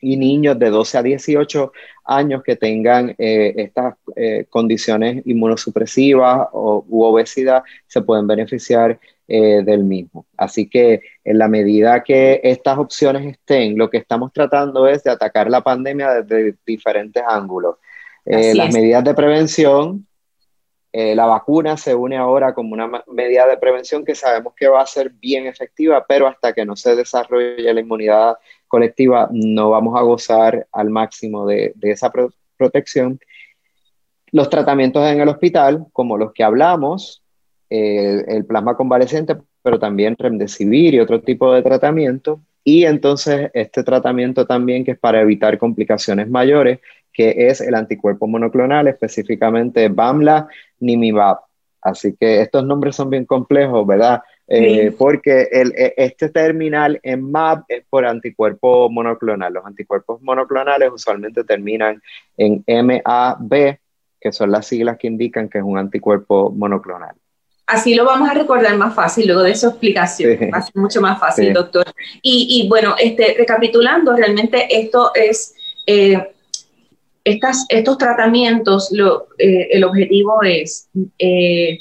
y 0.00 0.16
niños 0.16 0.58
de 0.58 0.70
12 0.70 0.98
a 0.98 1.02
18 1.02 1.72
años 2.04 2.42
que 2.42 2.56
tengan 2.56 3.14
eh, 3.18 3.54
estas 3.56 3.94
eh, 4.14 4.46
condiciones 4.48 5.22
inmunosupresivas 5.26 6.48
o, 6.52 6.84
u 6.88 7.02
obesidad 7.02 7.62
se 7.86 8.02
pueden 8.02 8.26
beneficiar 8.26 8.98
eh, 9.28 9.62
del 9.64 9.84
mismo. 9.84 10.26
Así 10.36 10.68
que 10.68 11.00
en 11.24 11.38
la 11.38 11.48
medida 11.48 12.04
que 12.04 12.40
estas 12.44 12.78
opciones 12.78 13.26
estén, 13.26 13.76
lo 13.76 13.90
que 13.90 13.98
estamos 13.98 14.32
tratando 14.32 14.86
es 14.86 15.02
de 15.02 15.10
atacar 15.10 15.50
la 15.50 15.62
pandemia 15.62 16.22
desde 16.22 16.54
diferentes 16.64 17.22
ángulos. 17.26 17.76
Eh, 18.24 18.54
las 18.54 18.72
medidas 18.72 19.04
de 19.04 19.14
prevención, 19.14 20.06
eh, 20.92 21.14
la 21.14 21.26
vacuna 21.26 21.76
se 21.76 21.94
une 21.94 22.16
ahora 22.16 22.54
como 22.54 22.72
una 22.72 23.04
medida 23.08 23.46
de 23.46 23.58
prevención 23.58 24.04
que 24.04 24.14
sabemos 24.14 24.54
que 24.56 24.66
va 24.66 24.80
a 24.80 24.86
ser 24.86 25.10
bien 25.10 25.46
efectiva, 25.46 26.06
pero 26.08 26.26
hasta 26.26 26.52
que 26.54 26.64
no 26.64 26.74
se 26.74 26.96
desarrolle 26.96 27.74
la 27.74 27.80
inmunidad 27.80 28.38
colectiva 28.66 29.28
no 29.30 29.70
vamos 29.70 29.98
a 29.98 30.02
gozar 30.02 30.66
al 30.72 30.88
máximo 30.90 31.46
de, 31.46 31.74
esa 31.82 32.10
protección. 32.56 33.20
Los 34.32 34.48
tratamientos 34.48 35.06
en 35.06 35.20
el 35.20 35.28
hospital, 35.28 35.84
como 35.92 36.16
los 36.16 36.32
que 36.32 36.44
hablamos, 36.44 37.22
el 37.70 38.44
plasma 38.46 38.76
convaleciente 38.76 39.36
pero 39.66 39.80
también 39.80 40.14
remdesivir 40.16 40.94
y 40.94 41.00
otro 41.00 41.22
tipo 41.22 41.52
de 41.52 41.60
tratamiento. 41.60 42.40
Y 42.62 42.84
entonces 42.84 43.50
este 43.52 43.82
tratamiento 43.82 44.46
también 44.46 44.84
que 44.84 44.92
es 44.92 44.98
para 44.98 45.20
evitar 45.20 45.58
complicaciones 45.58 46.30
mayores, 46.30 46.78
que 47.12 47.48
es 47.48 47.60
el 47.60 47.74
anticuerpo 47.74 48.28
monoclonal, 48.28 48.86
específicamente 48.86 49.88
BAMLA, 49.88 50.46
Nimibab. 50.78 51.38
Así 51.82 52.14
que 52.14 52.42
estos 52.42 52.64
nombres 52.64 52.94
son 52.94 53.10
bien 53.10 53.24
complejos, 53.24 53.84
¿verdad? 53.84 54.22
Eh, 54.46 54.94
porque 54.96 55.48
el, 55.50 55.72
e, 55.76 55.94
este 55.96 56.28
terminal 56.28 57.00
en 57.02 57.28
MAP 57.28 57.64
es 57.66 57.84
por 57.90 58.06
anticuerpo 58.06 58.88
monoclonal. 58.88 59.52
Los 59.52 59.66
anticuerpos 59.66 60.22
monoclonales 60.22 60.92
usualmente 60.92 61.42
terminan 61.42 62.00
en 62.36 62.62
MAB, 62.68 63.78
que 64.20 64.30
son 64.30 64.52
las 64.52 64.64
siglas 64.68 64.96
que 64.96 65.08
indican 65.08 65.48
que 65.48 65.58
es 65.58 65.64
un 65.64 65.76
anticuerpo 65.76 66.52
monoclonal. 66.52 67.16
Así 67.66 67.96
lo 67.96 68.04
vamos 68.04 68.30
a 68.30 68.34
recordar 68.34 68.76
más 68.76 68.94
fácil 68.94 69.26
luego 69.26 69.42
de 69.42 69.56
su 69.56 69.66
explicación, 69.66 70.38
va 70.54 70.58
a 70.58 70.62
ser 70.62 70.76
mucho 70.76 71.00
más 71.00 71.18
fácil, 71.18 71.52
doctor. 71.52 71.84
Y, 72.22 72.62
y, 72.62 72.68
bueno, 72.68 72.94
este, 72.96 73.34
recapitulando, 73.36 74.14
realmente 74.14 74.68
esto 74.70 75.10
es, 75.14 75.52
eh, 75.84 76.32
estas, 77.24 77.66
estos 77.68 77.98
tratamientos, 77.98 78.90
lo, 78.92 79.26
eh, 79.38 79.68
el 79.72 79.82
objetivo 79.82 80.42
es 80.44 80.88
eh, 81.18 81.80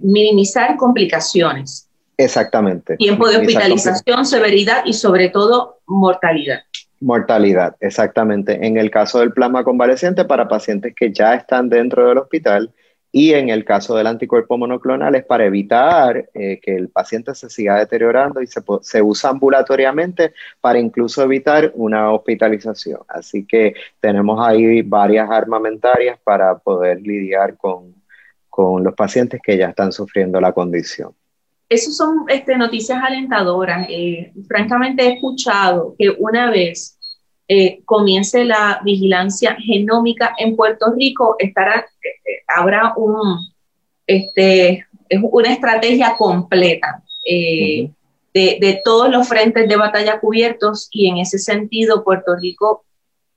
minimizar 0.00 0.76
complicaciones. 0.78 1.86
Exactamente. 2.16 2.96
Tiempo 2.96 3.28
de 3.28 3.38
hospitalización, 3.38 4.24
severidad 4.24 4.84
y 4.86 4.94
sobre 4.94 5.28
todo 5.28 5.80
mortalidad. 5.86 6.60
Mortalidad, 7.00 7.76
exactamente. 7.80 8.58
En 8.66 8.78
el 8.78 8.90
caso 8.90 9.20
del 9.20 9.32
plasma 9.32 9.64
convaleciente 9.64 10.24
para 10.24 10.48
pacientes 10.48 10.94
que 10.94 11.12
ya 11.12 11.34
están 11.34 11.68
dentro 11.68 12.08
del 12.08 12.18
hospital 12.18 12.70
y 13.12 13.32
en 13.32 13.48
el 13.48 13.64
caso 13.64 13.96
del 13.96 14.06
anticuerpo 14.06 14.56
monoclonal 14.56 15.14
es 15.16 15.24
para 15.24 15.44
evitar 15.44 16.30
eh, 16.32 16.60
que 16.62 16.76
el 16.76 16.88
paciente 16.88 17.34
se 17.34 17.50
siga 17.50 17.78
deteriorando 17.78 18.40
y 18.40 18.46
se, 18.46 18.60
se, 18.82 19.02
usa 19.02 19.30
ambulatoriamente 19.30 20.32
para 20.60 20.78
incluso 20.78 21.22
evitar 21.22 21.72
una 21.74 22.12
hospitalización. 22.12 23.00
Así 23.08 23.44
que 23.46 23.74
tenemos 23.98 24.38
ahí 24.46 24.82
varias 24.82 25.28
armamentarias 25.30 26.18
para 26.22 26.56
poder 26.58 27.00
lidiar 27.00 27.56
con, 27.56 27.94
con 28.48 28.84
los 28.84 28.94
pacientes 28.94 29.40
que 29.42 29.56
ya 29.56 29.70
están 29.70 29.92
sufriendo 29.92 30.40
la 30.40 30.52
condición. 30.52 31.12
Esas 31.68 31.96
son 31.96 32.24
este, 32.28 32.56
noticias 32.56 33.00
alentadoras. 33.02 33.86
Eh, 33.88 34.32
francamente 34.48 35.04
he 35.04 35.12
escuchado 35.14 35.94
que 35.98 36.10
una 36.18 36.50
vez 36.50 36.98
eh, 37.52 37.82
comience 37.84 38.44
la 38.44 38.80
vigilancia 38.84 39.56
genómica 39.56 40.36
en 40.38 40.54
Puerto 40.54 40.94
Rico, 40.96 41.34
estará, 41.36 41.80
eh, 41.80 42.44
habrá 42.46 42.94
un, 42.96 43.40
este, 44.06 44.86
una 45.20 45.52
estrategia 45.52 46.14
completa 46.16 47.02
eh, 47.28 47.90
de, 48.32 48.58
de, 48.60 48.80
todos 48.84 49.10
los 49.10 49.26
frentes 49.26 49.68
de 49.68 49.74
batalla 49.74 50.20
cubiertos 50.20 50.86
y 50.92 51.08
en 51.08 51.18
ese 51.18 51.40
sentido 51.40 52.04
Puerto 52.04 52.36
Rico, 52.36 52.84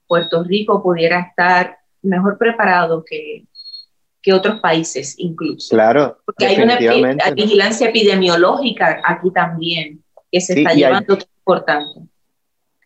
Puerto 0.06 0.44
Rico 0.44 0.84
pudiera 0.84 1.20
estar 1.20 1.80
mejor 2.04 2.38
preparado 2.38 3.04
que, 3.04 3.46
que 4.22 4.32
otros 4.32 4.60
países 4.60 5.16
incluso. 5.18 5.70
Claro. 5.76 6.20
Porque 6.24 6.46
hay 6.46 6.62
una 6.62 6.78
vigilancia 7.34 7.90
epidemiológica 7.90 9.02
aquí 9.04 9.32
también 9.32 10.04
que 10.32 10.40
se 10.40 10.54
está 10.54 10.76
llevando, 10.76 11.18
que 11.18 11.24
es 11.24 11.30
importante. 11.40 12.13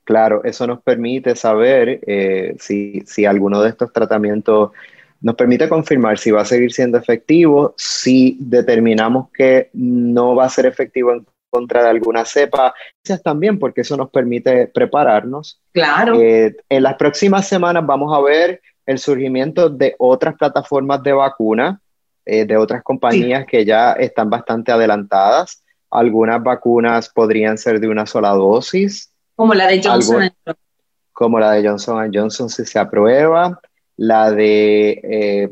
Claro, 0.08 0.42
eso 0.46 0.66
nos 0.66 0.82
permite 0.82 1.36
saber 1.36 2.00
eh, 2.08 2.56
si, 2.60 3.02
si, 3.06 3.26
alguno 3.26 3.62
de 3.62 3.68
estos 3.68 3.92
tratamientos 3.92 4.72
nos 5.20 5.36
permite 5.36 5.68
confirmar 5.68 6.18
si 6.18 6.32
va 6.32 6.44
a 6.44 6.46
seguir 6.46 6.72
siendo 6.72 6.98
efectivo, 6.98 7.74
si 7.76 8.38
determinamos 8.40 9.30
que 9.34 9.70
no 9.74 10.34
va 10.34 10.46
a 10.46 10.50
ser 10.50 10.66
efectivo 10.66 11.12
en 11.12 11.26
contra 11.50 11.84
de 11.84 11.90
alguna 11.90 12.24
cepa, 12.24 12.74
también 13.22 13.60
porque 13.60 13.82
eso 13.82 13.98
nos 13.98 14.10
permite 14.10 14.68
prepararnos. 14.68 15.60
Claro. 15.74 16.22
Eh, 16.22 16.56
en 16.70 16.84
las 16.84 16.96
próximas 16.96 17.46
semanas 17.46 17.86
vamos 17.86 18.16
a 18.16 18.22
ver 18.22 18.62
el 18.86 19.00
surgimiento 19.00 19.70
de 19.70 19.94
otras 20.00 20.36
plataformas 20.36 21.04
de 21.04 21.12
vacuna, 21.12 21.82
eh, 22.26 22.46
de 22.46 22.56
otras 22.56 22.82
compañías 22.82 23.46
que 23.46 23.66
ya 23.66 23.92
están 23.92 24.30
bastante 24.30 24.72
adelantadas. 24.72 25.66
Algunas 25.92 26.42
vacunas 26.42 27.10
podrían 27.10 27.58
ser 27.58 27.82
de 27.82 27.90
una 27.90 28.06
sola 28.06 28.30
dosis, 28.30 29.12
como 29.38 29.54
la 29.54 29.68
de 29.68 29.82
Johnson 29.84 30.22
Johnson. 30.22 30.56
Como 31.14 31.40
la 31.40 31.52
de 31.52 31.68
Johnson 31.68 32.12
Johnson 32.14 32.50
si 32.50 32.66
se 32.66 32.80
aprueba. 32.80 33.62
La 33.96 34.32
de 34.32 35.00
eh, 35.04 35.50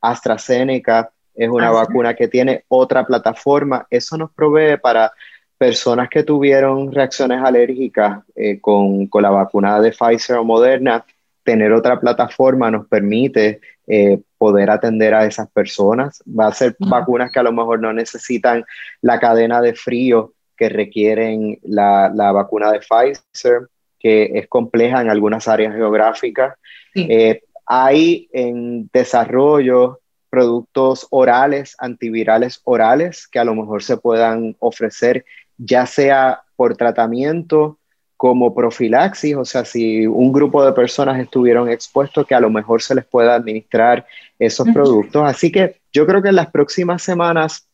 AstraZeneca 0.00 1.12
es 1.34 1.48
una 1.48 1.70
vacuna 1.70 2.14
que 2.14 2.26
tiene 2.26 2.64
otra 2.68 3.04
plataforma. 3.06 3.86
Eso 3.90 4.16
nos 4.16 4.32
provee 4.32 4.78
para 4.78 5.12
personas 5.58 6.08
que 6.08 6.22
tuvieron 6.22 6.90
reacciones 6.90 7.42
alérgicas 7.42 8.24
eh, 8.34 8.60
con, 8.60 9.06
con, 9.08 9.22
la 9.22 9.30
vacuna 9.30 9.78
de 9.80 9.92
Pfizer 9.92 10.36
o 10.36 10.44
Moderna, 10.44 11.04
tener 11.42 11.72
otra 11.72 12.00
plataforma 12.00 12.70
nos 12.70 12.86
permite 12.86 13.60
eh, 13.86 14.20
poder 14.38 14.70
atender 14.70 15.14
a 15.14 15.26
esas 15.26 15.50
personas. 15.50 16.22
Va 16.26 16.46
a 16.46 16.52
ser 16.52 16.76
vacunas 16.78 17.30
que 17.30 17.40
a 17.40 17.42
lo 17.42 17.52
mejor 17.52 17.80
no 17.80 17.92
necesitan 17.92 18.64
la 19.02 19.18
cadena 19.18 19.60
de 19.60 19.74
frío 19.74 20.32
que 20.58 20.68
requieren 20.68 21.58
la, 21.62 22.10
vacuna 22.32 22.72
de 22.72 22.80
Pfizer, 22.80 23.68
que 23.98 24.32
es 24.34 24.48
compleja 24.48 25.00
en 25.00 25.08
algunas 25.08 25.48
áreas 25.48 25.74
geográficas. 25.74 26.56
Eh, 26.94 27.42
hay 27.64 28.28
en 28.32 28.90
desarrollo 28.92 30.00
productos 30.30 31.06
orales, 31.10 31.76
antivirales 31.78 32.60
orales, 32.64 33.28
que 33.28 33.38
a 33.38 33.44
lo 33.44 33.54
mejor 33.54 33.82
se 33.82 33.96
puedan 33.96 34.56
ofrecer, 34.58 35.24
ya 35.56 35.86
sea 35.86 36.42
por 36.56 36.76
tratamiento 36.76 37.78
como 38.16 38.52
profilaxis, 38.52 39.36
o 39.36 39.44
sea, 39.44 39.64
si 39.64 40.04
un 40.06 40.32
grupo 40.32 40.64
de 40.64 40.72
personas 40.72 41.20
estuvieron 41.20 41.70
expuestos, 41.70 42.26
que 42.26 42.34
a 42.34 42.40
lo 42.40 42.50
mejor 42.50 42.82
se 42.82 42.96
les 42.96 43.06
pueda 43.06 43.36
administrar 43.36 44.04
esos 44.40 44.68
productos. 44.74 45.22
Así 45.24 45.52
que 45.52 45.76
yo 45.92 46.04
creo 46.04 46.20
que 46.20 46.30
en 46.30 46.34
las 46.34 46.50
próximas 46.50 47.00
semanas 47.00 47.67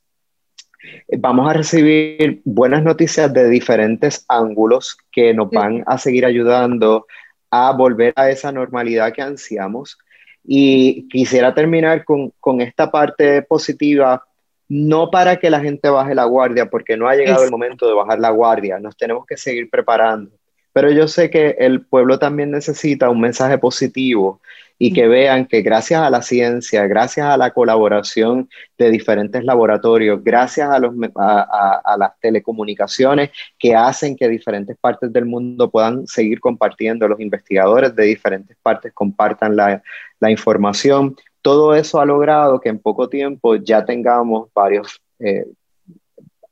Vamos 1.18 1.51
a 1.51 1.53
recibir 1.53 2.41
buenas 2.45 2.82
noticias 2.82 3.32
de 3.32 3.49
diferentes 3.49 4.24
ángulos 4.28 4.97
que 5.12 5.35
nos 5.35 5.51
van 5.51 5.85
a 5.87 5.99
seguir 5.99 6.24
ayudando 6.24 7.07
a 7.51 7.72
volver 7.72 8.12
a 8.16 8.30
esa 8.30 8.51
normalidad 8.53 9.12
que 9.12 9.22
ansiamos. 9.22 9.99
Y 10.45 11.09
quisiera 11.09 11.55
terminar 11.55 12.05
con, 12.05 12.32
con 12.41 12.61
esta 12.61 12.91
parte 12.91 13.43
positiva, 13.43 14.24
no 14.68 15.11
para 15.11 15.37
que 15.37 15.51
la 15.51 15.61
gente 15.61 15.89
baje 15.89 16.14
la 16.14 16.24
guardia, 16.24 16.68
porque 16.68 16.97
no 16.97 17.09
ha 17.09 17.14
llegado 17.14 17.45
el 17.45 17.51
momento 17.51 17.87
de 17.87 17.95
bajar 17.95 18.18
la 18.18 18.30
guardia, 18.30 18.78
nos 18.78 18.97
tenemos 18.97 19.24
que 19.26 19.37
seguir 19.37 19.70
preparando. 19.70 20.30
Pero 20.72 20.91
yo 20.91 21.07
sé 21.07 21.30
que 21.30 21.57
el 21.59 21.87
pueblo 21.87 22.18
también 22.18 22.51
necesita 22.51 23.09
un 23.09 23.20
mensaje 23.20 23.59
positivo 23.59 24.41
y 24.79 24.93
que 24.93 25.07
vean 25.09 25.47
que 25.47 25.62
gracias 25.62 26.01
a 26.03 26.11
la 26.11 26.22
ciencia, 26.22 26.87
gracias 26.87 27.27
a 27.27 27.37
la 27.37 27.53
colaboración 27.53 28.49
de 28.77 28.91
diferentes 28.91 29.45
laboratorios, 29.45 30.22
gracias 30.22 30.68
a, 30.68 30.79
los, 30.79 30.95
a, 31.16 31.97
las 31.99 32.18
telecomunicaciones 32.20 33.31
que 33.59 33.75
hacen 33.75 34.16
que 34.16 34.29
diferentes 34.29 34.77
partes 34.77 35.12
del 35.12 35.27
mundo 35.27 35.70
puedan 35.70 36.07
seguir 36.07 36.41
compartiendo, 36.41 37.09
los 37.09 37.20
investigadores 37.20 37.95
de 37.95 38.05
diferentes 38.05 38.57
partes 38.62 38.93
compartan 38.93 39.57
la, 39.57 39.83
la 40.20 40.31
información, 40.31 41.16
todo 41.43 41.75
eso 41.75 42.01
ha 42.01 42.05
logrado 42.05 42.61
que 42.61 42.70
en 42.70 42.79
poco 42.79 43.09
tiempo 43.09 43.57
ya 43.57 43.85
tengamos 43.85 44.49
varios... 44.55 45.01
Eh, 45.20 45.45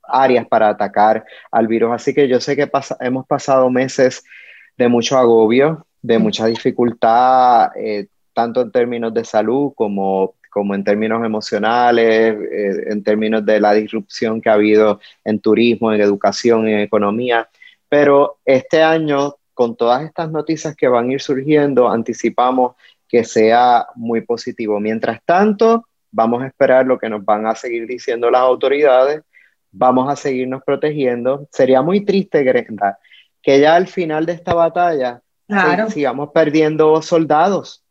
áreas 0.04 0.46
para 0.46 0.68
atacar 0.68 1.24
al 1.50 1.66
virus. 1.66 1.92
Así 1.92 2.12
que 2.12 2.28
yo 2.28 2.40
sé 2.40 2.54
que 2.54 2.70
hemos 3.00 3.26
pasado 3.26 3.70
meses 3.70 4.24
de 4.76 4.88
mucho 4.88 5.16
agobio, 5.16 5.86
de 6.02 6.18
mucha 6.18 6.46
dificultad, 6.46 7.70
eh, 7.76 8.08
tanto 8.34 8.60
en 8.60 8.72
términos 8.72 9.14
de 9.14 9.24
salud 9.24 9.72
como, 9.74 10.34
como 10.50 10.74
en 10.74 10.84
términos 10.84 11.24
emocionales, 11.24 12.36
eh, 12.50 12.84
en 12.90 13.02
términos 13.02 13.46
de 13.46 13.60
la 13.60 13.72
disrupción 13.72 14.40
que 14.40 14.50
ha 14.50 14.54
habido 14.54 15.00
en 15.24 15.38
turismo, 15.38 15.92
en 15.92 16.00
educación, 16.00 16.68
en 16.68 16.80
economía. 16.80 17.48
Pero 17.88 18.38
este 18.44 18.82
año, 18.82 19.36
con 19.54 19.76
todas 19.76 20.02
estas 20.02 20.30
noticias 20.30 20.74
que 20.74 20.88
van 20.88 21.08
a 21.08 21.12
ir 21.12 21.20
surgiendo, 21.20 21.88
anticipamos 21.88 22.74
que 23.08 23.24
sea 23.24 23.86
muy 23.94 24.22
positivo. 24.22 24.80
Mientras 24.80 25.20
tanto, 25.24 25.86
vamos 26.10 26.42
a 26.42 26.46
esperar 26.46 26.86
lo 26.86 26.98
que 26.98 27.08
nos 27.08 27.24
van 27.24 27.46
a 27.46 27.54
seguir 27.54 27.86
diciendo 27.86 28.30
las 28.30 28.40
autoridades, 28.40 29.22
vamos 29.70 30.10
a 30.10 30.16
seguirnos 30.16 30.62
protegiendo. 30.64 31.46
Sería 31.52 31.82
muy 31.82 32.04
triste, 32.04 32.42
Grenda, 32.42 32.98
que 33.42 33.60
ya 33.60 33.74
al 33.74 33.86
final 33.86 34.26
de 34.26 34.32
esta 34.32 34.54
batalla 34.54 35.22
sigamos 35.88 36.30
perdiendo 36.32 37.00
soldados. 37.02 37.82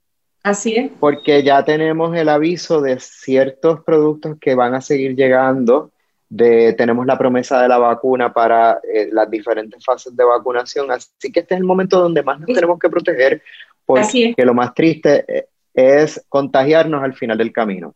Así 0.44 0.76
es. 0.76 0.92
Porque 1.00 1.44
ya 1.44 1.64
tenemos 1.64 2.16
el 2.16 2.30
aviso 2.30 2.82
de 2.82 3.00
ciertos 3.00 3.84
productos 3.84 4.38
que 4.40 4.56
van 4.56 4.74
a 4.74 4.82
seguir 4.82 5.16
llegando. 5.16 5.92
De, 6.30 6.74
tenemos 6.74 7.06
la 7.06 7.18
promesa 7.18 7.62
de 7.62 7.68
la 7.68 7.78
vacuna 7.78 8.34
para 8.34 8.80
eh, 8.92 9.10
las 9.12 9.30
diferentes 9.30 9.84
fases 9.84 10.16
de 10.16 10.24
vacunación. 10.24 10.90
Así 10.90 11.32
que 11.32 11.42
este 11.42 11.56
es 11.56 11.60
el 11.60 11.66
momento 11.66 12.00
donde 12.00 12.24
más 12.24 12.40
nos 12.40 12.48
tenemos 12.48 12.80
que 12.80 12.90
proteger, 12.90 13.42
porque 13.86 14.34
lo 14.38 14.54
más 14.54 14.74
triste 14.74 15.26
eh, 15.28 15.46
es 15.74 16.24
contagiarnos 16.30 17.04
al 17.04 17.14
final 17.14 17.38
del 17.38 17.52
camino. 17.52 17.94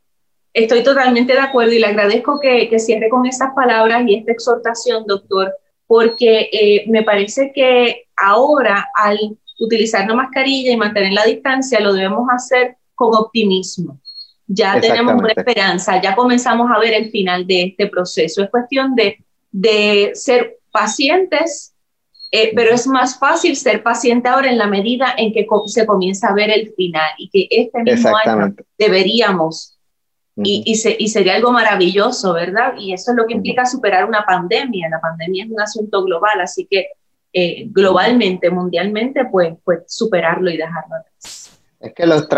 Estoy 0.53 0.83
totalmente 0.83 1.33
de 1.33 1.39
acuerdo 1.39 1.73
y 1.73 1.79
le 1.79 1.87
agradezco 1.87 2.39
que, 2.39 2.69
que 2.69 2.79
cierre 2.79 3.09
con 3.09 3.25
estas 3.25 3.53
palabras 3.53 4.03
y 4.05 4.15
esta 4.15 4.31
exhortación, 4.31 5.05
doctor, 5.05 5.53
porque 5.87 6.49
eh, 6.51 6.85
me 6.87 7.03
parece 7.03 7.51
que 7.53 8.05
ahora 8.15 8.89
al 8.95 9.37
utilizar 9.59 10.07
la 10.07 10.15
mascarilla 10.15 10.71
y 10.71 10.77
mantener 10.77 11.13
la 11.13 11.25
distancia 11.25 11.79
lo 11.79 11.93
debemos 11.93 12.27
hacer 12.29 12.77
con 12.93 13.15
optimismo. 13.15 13.99
Ya 14.47 14.79
tenemos 14.79 15.15
una 15.15 15.33
esperanza, 15.35 15.99
ya 16.01 16.15
comenzamos 16.15 16.69
a 16.71 16.79
ver 16.79 16.93
el 16.93 17.09
final 17.09 17.47
de 17.47 17.63
este 17.63 17.87
proceso. 17.87 18.43
Es 18.43 18.49
cuestión 18.49 18.95
de, 18.95 19.23
de 19.51 20.11
ser 20.13 20.59
pacientes, 20.71 21.73
eh, 22.31 22.51
pero 22.55 22.73
es 22.73 22.85
más 22.85 23.17
fácil 23.17 23.55
ser 23.55 23.81
paciente 23.81 24.29
ahora 24.29 24.49
en 24.49 24.57
la 24.57 24.67
medida 24.67 25.15
en 25.17 25.33
que 25.33 25.47
se 25.67 25.85
comienza 25.85 26.27
a 26.27 26.33
ver 26.33 26.51
el 26.51 26.73
final 26.75 27.09
y 27.17 27.29
que 27.29 27.47
este 27.49 27.81
mismo 27.81 28.15
año 28.15 28.55
deberíamos 28.77 29.75
y, 30.37 30.63
y, 30.65 31.07
sería 31.07 31.35
algo 31.35 31.53
maravilloso, 31.53 32.33
¿verdad? 32.33 32.73
Y 32.77 32.91
eso 32.91 33.11
es 33.11 33.17
lo 33.17 33.25
que 33.25 33.35
implica 33.35 33.65
superar 33.65 34.05
una 34.05 34.25
pandemia. 34.25 34.89
La 34.89 34.99
pandemia 34.99 35.45
es 35.45 35.49
un 35.49 35.61
asunto 35.61 36.03
global, 36.03 36.41
así 36.41 36.67
que 36.69 36.87
eh, 37.37 37.67
globalmente, 37.69 38.49
mundialmente, 38.49 39.25
pues, 39.25 39.55
pues 39.65 39.79
superarlo 39.87 40.49
y 40.49 40.55
dejarlo 40.55 40.95
atrás. 40.95 41.59
Es 41.81 41.93
que 41.93 42.05
los, 42.05 42.29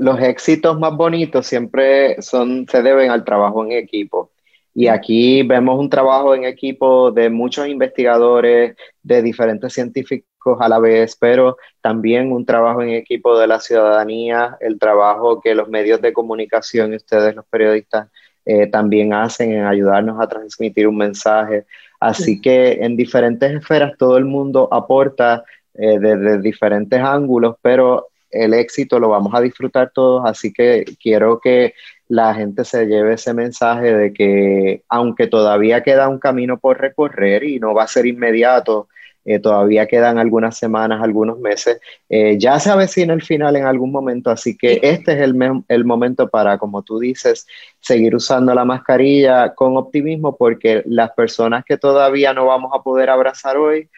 los 0.00 0.20
éxitos 0.20 0.76
más 0.76 0.96
bonitos 0.96 1.46
siempre 1.46 2.20
son, 2.20 2.66
se 2.68 2.82
deben 2.82 3.12
al 3.12 3.24
trabajo 3.24 3.64
en 3.64 3.70
equipo. 3.70 4.32
Y 4.74 4.88
aquí 4.88 5.44
vemos 5.44 5.78
un 5.78 5.88
trabajo 5.88 6.34
en 6.34 6.44
equipo 6.44 7.12
de 7.12 7.30
muchos 7.30 7.68
investigadores, 7.68 8.76
de 9.04 9.22
diferentes 9.22 9.72
científicos 9.72 10.58
a 10.58 10.68
la 10.68 10.80
vez, 10.80 11.16
pero 11.16 11.56
también 11.80 12.32
un 12.32 12.44
trabajo 12.44 12.82
en 12.82 12.90
equipo 12.90 13.38
de 13.38 13.46
la 13.46 13.60
ciudadanía, 13.60 14.56
el 14.60 14.80
trabajo 14.80 15.40
que 15.40 15.54
los 15.54 15.68
medios 15.68 16.00
de 16.00 16.12
comunicación 16.12 16.92
ustedes, 16.92 17.36
los 17.36 17.46
periodistas, 17.46 18.08
eh, 18.44 18.66
también 18.66 19.12
hacen 19.12 19.52
en 19.52 19.64
ayudarnos 19.64 20.20
a 20.20 20.26
transmitir 20.26 20.88
un 20.88 20.96
mensaje. 20.96 21.66
Así 22.00 22.40
que 22.40 22.72
en 22.80 22.96
diferentes 22.96 23.52
esferas 23.52 23.92
todo 23.98 24.16
el 24.16 24.24
mundo 24.24 24.68
aporta 24.72 25.44
eh, 25.74 25.98
desde 25.98 26.40
diferentes 26.40 27.00
ángulos, 27.00 27.56
pero 27.60 28.08
el 28.30 28.54
éxito 28.54 28.98
lo 28.98 29.10
vamos 29.10 29.34
a 29.34 29.40
disfrutar 29.40 29.90
todos, 29.94 30.24
así 30.24 30.52
que 30.52 30.84
quiero 31.00 31.40
que 31.40 31.74
la 32.08 32.34
gente 32.34 32.64
se 32.64 32.86
lleve 32.86 33.14
ese 33.14 33.34
mensaje 33.34 33.94
de 33.94 34.12
que 34.12 34.82
aunque 34.88 35.26
todavía 35.26 35.82
queda 35.82 36.08
un 36.08 36.18
camino 36.18 36.58
por 36.58 36.80
recorrer 36.80 37.44
y 37.44 37.60
no 37.60 37.74
va 37.74 37.84
a 37.84 37.88
ser 37.88 38.06
inmediato, 38.06 38.88
eh, 39.30 39.38
todavía 39.38 39.86
quedan 39.86 40.18
algunas 40.18 40.58
semanas, 40.58 41.00
algunos 41.00 41.38
meses. 41.38 41.80
Eh, 42.08 42.36
ya 42.36 42.58
se 42.58 42.68
avecina 42.68 43.14
el 43.14 43.22
final 43.22 43.54
en 43.54 43.64
algún 43.64 43.92
momento, 43.92 44.28
así 44.28 44.56
que 44.56 44.80
este 44.82 45.12
es 45.12 45.20
el, 45.20 45.62
el, 45.68 45.84
momento 45.84 46.28
para, 46.28 46.58
como 46.58 46.82
tú 46.82 46.98
dices, 46.98 47.46
seguir 47.78 48.16
usando 48.16 48.52
la 48.52 48.64
mascarilla 48.64 49.54
con 49.54 49.76
optimismo 49.76 50.36
porque 50.36 50.82
las 50.84 51.12
personas 51.12 51.64
que 51.64 51.76
todavía 51.76 52.34
no 52.34 52.46
vamos 52.46 52.72
a 52.74 52.82
poder 52.82 53.08
abrazar 53.08 53.56
hoy, 53.56 53.88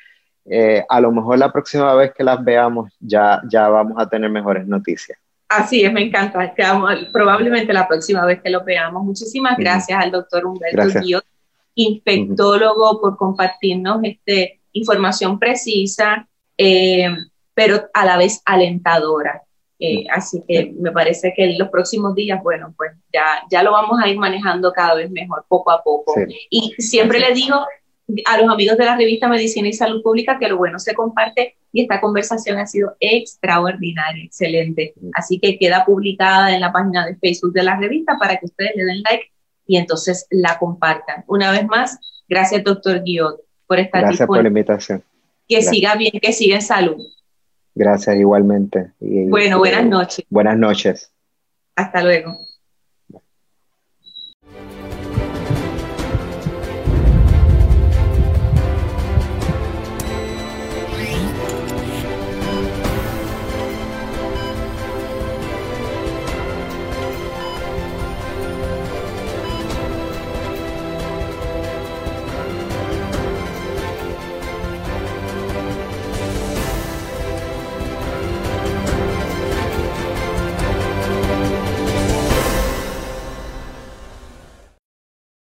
eh, 0.44 0.84
a 0.86 1.00
lo 1.00 1.10
mejor 1.10 1.38
la 1.38 1.50
próxima 1.50 1.94
vez 1.94 2.12
que 2.12 2.24
las 2.24 2.44
veamos 2.44 2.92
ya, 3.00 3.40
ya 3.48 3.68
vamos 3.68 3.94
a 3.96 4.06
tener 4.06 4.28
mejores 4.28 4.66
noticias. 4.66 5.18
Así 5.48 5.82
es, 5.82 5.90
me 5.90 6.02
encanta. 6.02 6.54
Probablemente 7.10 7.72
la 7.72 7.88
próxima 7.88 8.26
vez 8.26 8.42
que 8.42 8.50
lo 8.50 8.62
veamos. 8.64 9.02
Muchísimas 9.02 9.56
gracias 9.56 9.98
al 9.98 10.10
doctor 10.10 10.44
Humberto 10.44 11.00
Guiot, 11.00 11.24
infectólogo, 11.74 13.00
por 13.00 13.16
compartirnos 13.16 14.00
este 14.02 14.58
información 14.72 15.38
precisa, 15.38 16.28
eh, 16.56 17.08
pero 17.54 17.88
a 17.92 18.04
la 18.04 18.16
vez 18.16 18.40
alentadora. 18.44 19.42
Eh, 19.78 20.04
así 20.12 20.42
que 20.46 20.72
me 20.78 20.92
parece 20.92 21.32
que 21.36 21.44
en 21.44 21.58
los 21.58 21.68
próximos 21.68 22.14
días, 22.14 22.40
bueno, 22.42 22.72
pues 22.76 22.92
ya, 23.12 23.24
ya 23.50 23.64
lo 23.64 23.72
vamos 23.72 23.98
a 24.00 24.08
ir 24.08 24.16
manejando 24.16 24.72
cada 24.72 24.94
vez 24.94 25.10
mejor, 25.10 25.44
poco 25.48 25.72
a 25.72 25.82
poco. 25.82 26.14
Y 26.50 26.72
siempre 26.78 27.18
le 27.18 27.34
digo 27.34 27.56
a 28.26 28.40
los 28.40 28.48
amigos 28.48 28.76
de 28.76 28.84
la 28.84 28.96
revista 28.96 29.28
Medicina 29.28 29.68
y 29.68 29.72
Salud 29.72 30.02
Pública 30.02 30.38
que 30.38 30.48
lo 30.48 30.56
bueno 30.56 30.78
se 30.78 30.94
comparte 30.94 31.56
y 31.72 31.82
esta 31.82 32.00
conversación 32.00 32.58
ha 32.58 32.66
sido 32.66 32.94
extraordinaria, 33.00 34.24
excelente. 34.24 34.94
Así 35.14 35.40
que 35.40 35.58
queda 35.58 35.84
publicada 35.84 36.54
en 36.54 36.60
la 36.60 36.72
página 36.72 37.06
de 37.06 37.16
Facebook 37.16 37.52
de 37.52 37.64
la 37.64 37.76
revista 37.76 38.16
para 38.20 38.36
que 38.36 38.46
ustedes 38.46 38.72
le 38.76 38.84
den 38.84 39.02
like 39.02 39.32
y 39.66 39.78
entonces 39.78 40.26
la 40.30 40.58
compartan. 40.58 41.24
Una 41.26 41.50
vez 41.50 41.66
más, 41.66 41.98
gracias, 42.28 42.62
doctor 42.62 43.02
Guiot 43.02 43.40
por 43.72 43.80
estar 43.80 44.02
Gracias 44.02 44.26
por 44.26 44.42
la 44.42 44.48
invitación. 44.48 45.02
Que 45.48 45.62
siga 45.62 45.94
bien, 45.96 46.12
que 46.20 46.32
siga 46.34 46.56
en 46.56 46.62
salud. 46.62 47.02
Gracias 47.74 48.16
igualmente. 48.16 48.92
bueno, 49.00 49.58
buenas 49.60 49.86
noches. 49.86 50.26
Buenas 50.28 50.58
noches. 50.58 51.10
Hasta 51.74 52.02
luego. 52.02 52.36